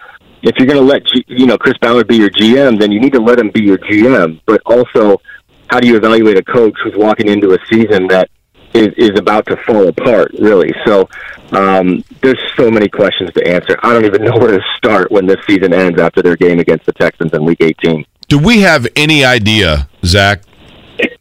if 0.42 0.56
you're 0.58 0.68
going 0.68 0.80
to 0.80 0.86
let 0.86 1.06
G, 1.06 1.24
you 1.28 1.46
know 1.46 1.58
Chris 1.58 1.78
Ballard 1.80 2.08
be 2.08 2.18
your 2.18 2.30
GM, 2.30 2.80
then 2.80 2.92
you 2.92 3.00
need 3.00 3.14
to 3.14 3.22
let 3.22 3.40
him 3.40 3.50
be 3.52 3.62
your 3.62 3.78
GM. 3.78 4.42
But 4.46 4.62
also, 4.66 5.22
how 5.70 5.80
do 5.80 5.88
you 5.88 5.96
evaluate 5.96 6.38
a 6.38 6.44
coach 6.44 6.76
who's 6.84 6.96
walking 6.96 7.30
into 7.30 7.54
a 7.54 7.58
season 7.70 8.08
that 8.08 8.30
is, 8.74 8.90
is 8.98 9.18
about 9.18 9.46
to 9.48 9.58
fall 9.66 9.88
apart? 9.88 10.32
Really. 10.40 10.74
So, 10.86 11.08
um, 11.52 12.04
there's 12.22 12.42
so 12.58 12.70
many 12.70 12.90
questions 12.90 13.32
to 13.34 13.48
answer. 13.48 13.78
I 13.84 13.94
don't 13.94 14.06
even 14.06 14.24
know 14.26 14.38
where 14.38 14.58
to 14.58 14.64
start 14.76 15.12
when 15.12 15.26
this 15.26 15.38
season 15.48 15.74
ends 15.74 16.00
after 16.02 16.22
their 16.22 16.36
game 16.36 16.60
against 16.60 16.86
the 16.86 16.94
Texans 16.94 17.34
in 17.34 17.46
Week 17.46 17.62
18. 17.62 18.06
Do 18.28 18.40
we 18.40 18.62
have 18.62 18.88
any 18.96 19.24
idea, 19.24 19.88
Zach, 20.04 20.42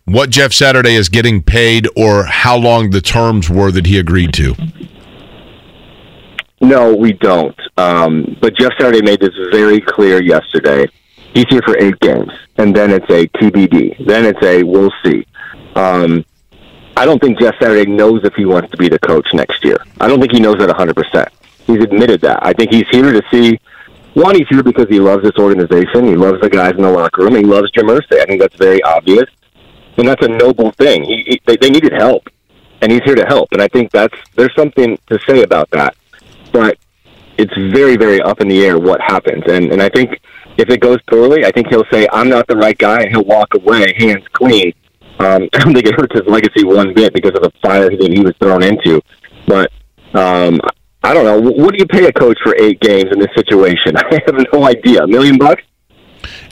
what 0.06 0.30
Jeff 0.30 0.52
Saturday 0.52 0.94
is 0.94 1.08
getting 1.08 1.42
paid 1.42 1.86
or 1.94 2.24
how 2.24 2.56
long 2.56 2.90
the 2.90 3.00
terms 3.00 3.50
were 3.50 3.70
that 3.70 3.86
he 3.86 3.98
agreed 3.98 4.32
to? 4.34 4.54
No, 6.60 6.94
we 6.94 7.12
don't. 7.12 7.58
Um, 7.76 8.36
but 8.40 8.56
Jeff 8.56 8.72
Saturday 8.78 9.02
made 9.02 9.20
this 9.20 9.34
very 9.50 9.80
clear 9.80 10.22
yesterday. 10.22 10.86
He's 11.34 11.46
here 11.50 11.60
for 11.62 11.76
eight 11.78 11.98
games, 12.00 12.32
and 12.56 12.74
then 12.74 12.90
it's 12.90 13.08
a 13.10 13.26
TBD. 13.28 14.06
Then 14.06 14.24
it's 14.24 14.42
a 14.42 14.62
we'll 14.62 14.92
see. 15.04 15.26
Um, 15.74 16.24
I 16.96 17.04
don't 17.04 17.20
think 17.20 17.38
Jeff 17.38 17.54
Saturday 17.60 17.90
knows 17.90 18.24
if 18.24 18.34
he 18.34 18.46
wants 18.46 18.70
to 18.70 18.78
be 18.78 18.88
the 18.88 18.98
coach 18.98 19.28
next 19.34 19.62
year. 19.62 19.76
I 20.00 20.08
don't 20.08 20.18
think 20.18 20.32
he 20.32 20.40
knows 20.40 20.56
that 20.56 20.70
100%. 20.70 21.28
He's 21.66 21.82
admitted 21.82 22.22
that. 22.22 22.38
I 22.42 22.54
think 22.54 22.72
he's 22.72 22.88
here 22.88 23.12
to 23.12 23.22
see. 23.30 23.60
One, 24.14 24.34
he's 24.34 24.48
here 24.48 24.62
because 24.62 24.88
he 24.88 24.98
loves 24.98 25.22
this 25.22 25.36
organization. 25.36 26.06
He 26.06 26.16
loves 26.16 26.40
the 26.40 26.48
guys 26.48 26.74
in 26.74 26.82
the 26.82 26.90
locker 26.90 27.22
room. 27.22 27.34
He 27.34 27.42
loves 27.42 27.70
Jim 27.72 27.88
Irsay. 27.88 28.22
I 28.22 28.24
think 28.24 28.40
that's 28.40 28.56
very 28.56 28.82
obvious, 28.82 29.28
and 29.98 30.08
that's 30.08 30.24
a 30.24 30.28
noble 30.28 30.70
thing. 30.72 31.04
He, 31.04 31.22
he, 31.26 31.42
they, 31.44 31.58
they 31.58 31.68
needed 31.68 31.92
help, 31.92 32.30
and 32.80 32.90
he's 32.90 33.02
here 33.02 33.14
to 33.14 33.26
help. 33.26 33.52
And 33.52 33.60
I 33.60 33.68
think 33.68 33.90
that's 33.90 34.16
there's 34.36 34.54
something 34.54 34.98
to 35.08 35.18
say 35.26 35.42
about 35.42 35.68
that 35.70 35.94
but 36.56 36.78
it's 37.36 37.52
very, 37.70 37.96
very 37.96 38.22
up 38.22 38.40
in 38.40 38.48
the 38.48 38.64
air 38.64 38.78
what 38.78 38.98
happens. 39.02 39.42
And 39.46 39.70
and 39.72 39.82
I 39.82 39.90
think 39.90 40.18
if 40.56 40.70
it 40.70 40.80
goes 40.80 40.96
poorly, 41.10 41.44
I 41.44 41.50
think 41.50 41.66
he'll 41.68 41.84
say 41.92 42.08
I'm 42.10 42.30
not 42.30 42.46
the 42.46 42.56
right 42.56 42.76
guy, 42.78 43.02
and 43.02 43.10
he'll 43.10 43.24
walk 43.24 43.48
away 43.54 43.92
hands 43.98 44.24
clean. 44.32 44.72
Um, 45.18 45.48
I 45.54 45.58
don't 45.58 45.74
think 45.74 45.86
it 45.86 45.94
hurts 45.94 46.14
his 46.14 46.26
legacy 46.26 46.64
one 46.64 46.94
bit 46.94 47.12
because 47.12 47.32
of 47.34 47.42
the 47.42 47.52
fire 47.62 47.90
that 47.90 48.12
he 48.12 48.20
was 48.20 48.32
thrown 48.40 48.62
into. 48.62 49.02
But 49.46 49.70
um, 50.14 50.58
I 51.04 51.12
don't 51.12 51.24
know. 51.24 51.38
What 51.38 51.72
do 51.74 51.78
you 51.78 51.86
pay 51.86 52.06
a 52.06 52.12
coach 52.12 52.38
for 52.42 52.56
eight 52.58 52.80
games 52.80 53.10
in 53.12 53.18
this 53.18 53.34
situation? 53.36 53.96
I 53.96 54.18
have 54.26 54.46
no 54.52 54.64
idea. 54.64 55.02
A 55.02 55.06
million 55.06 55.36
bucks? 55.36 55.62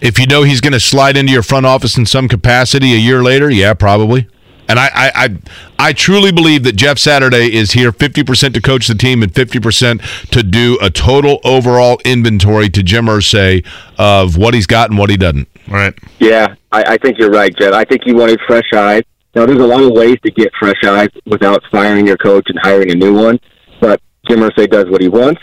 If 0.02 0.18
you 0.18 0.26
know 0.26 0.42
he's 0.42 0.60
going 0.60 0.74
to 0.74 0.80
slide 0.80 1.16
into 1.16 1.32
your 1.32 1.42
front 1.42 1.64
office 1.64 1.96
in 1.96 2.04
some 2.04 2.28
capacity 2.28 2.92
a 2.92 2.98
year 2.98 3.22
later, 3.22 3.50
yeah, 3.50 3.72
probably. 3.72 4.28
And 4.68 4.78
I, 4.78 4.86
I, 4.86 5.10
I, 5.14 5.38
I 5.78 5.92
truly 5.92 6.32
believe 6.32 6.64
that 6.64 6.76
Jeff 6.76 6.98
Saturday 6.98 7.54
is 7.54 7.72
here 7.72 7.92
50% 7.92 8.54
to 8.54 8.60
coach 8.60 8.88
the 8.88 8.94
team 8.94 9.22
and 9.22 9.32
50% 9.32 10.30
to 10.30 10.42
do 10.42 10.78
a 10.80 10.90
total 10.90 11.40
overall 11.44 12.00
inventory 12.04 12.68
to 12.70 12.82
Jim 12.82 13.06
Irsay 13.06 13.66
of 13.98 14.36
what 14.36 14.54
he's 14.54 14.66
got 14.66 14.90
and 14.90 14.98
what 14.98 15.10
he 15.10 15.16
doesn't. 15.16 15.48
Right. 15.68 15.94
Yeah, 16.18 16.54
I, 16.72 16.94
I 16.94 16.96
think 16.98 17.18
you're 17.18 17.30
right, 17.30 17.54
Jeff. 17.56 17.72
I 17.72 17.84
think 17.84 18.02
he 18.04 18.12
wanted 18.12 18.40
fresh 18.46 18.72
eyes. 18.74 19.02
Now, 19.34 19.46
there's 19.46 19.58
a 19.58 19.66
lot 19.66 19.82
of 19.82 19.90
ways 19.92 20.16
to 20.24 20.30
get 20.30 20.50
fresh 20.58 20.82
eyes 20.84 21.08
without 21.26 21.62
firing 21.70 22.06
your 22.06 22.16
coach 22.16 22.44
and 22.48 22.58
hiring 22.62 22.90
a 22.92 22.94
new 22.94 23.14
one, 23.14 23.38
but 23.80 24.00
Jim 24.28 24.40
Irsay 24.40 24.70
does 24.70 24.84
what 24.88 25.00
he 25.00 25.08
wants, 25.08 25.40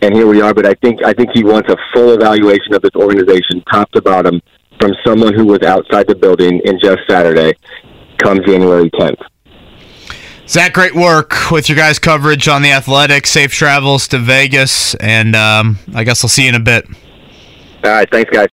and 0.00 0.14
here 0.14 0.26
we 0.26 0.40
are. 0.40 0.54
But 0.54 0.66
I 0.66 0.74
think 0.74 1.04
I 1.04 1.12
think 1.12 1.30
he 1.34 1.44
wants 1.44 1.70
a 1.70 1.76
full 1.92 2.14
evaluation 2.14 2.72
of 2.72 2.82
this 2.82 2.94
organization, 2.96 3.62
top 3.70 3.90
to 3.92 4.00
bottom, 4.00 4.40
from 4.80 4.92
someone 5.06 5.34
who 5.34 5.44
was 5.44 5.62
outside 5.62 6.06
the 6.08 6.14
building 6.14 6.60
in 6.64 6.78
Jeff 6.82 6.98
Saturday, 7.08 7.52
come 8.18 8.40
January 8.44 8.90
10th. 8.90 9.20
Zach, 10.46 10.74
great 10.74 10.94
work 10.94 11.50
with 11.50 11.68
your 11.68 11.76
guys' 11.76 11.98
coverage 11.98 12.48
on 12.48 12.60
the 12.60 12.70
Athletics. 12.70 13.30
Safe 13.30 13.50
travels 13.50 14.08
to 14.08 14.18
Vegas, 14.18 14.94
and 14.96 15.34
um, 15.34 15.78
I 15.94 16.04
guess 16.04 16.22
I'll 16.22 16.28
see 16.28 16.42
you 16.42 16.50
in 16.50 16.54
a 16.54 16.60
bit. 16.60 16.86
All 17.82 17.90
right, 17.90 18.08
thanks, 18.10 18.30
guys. 18.30 18.42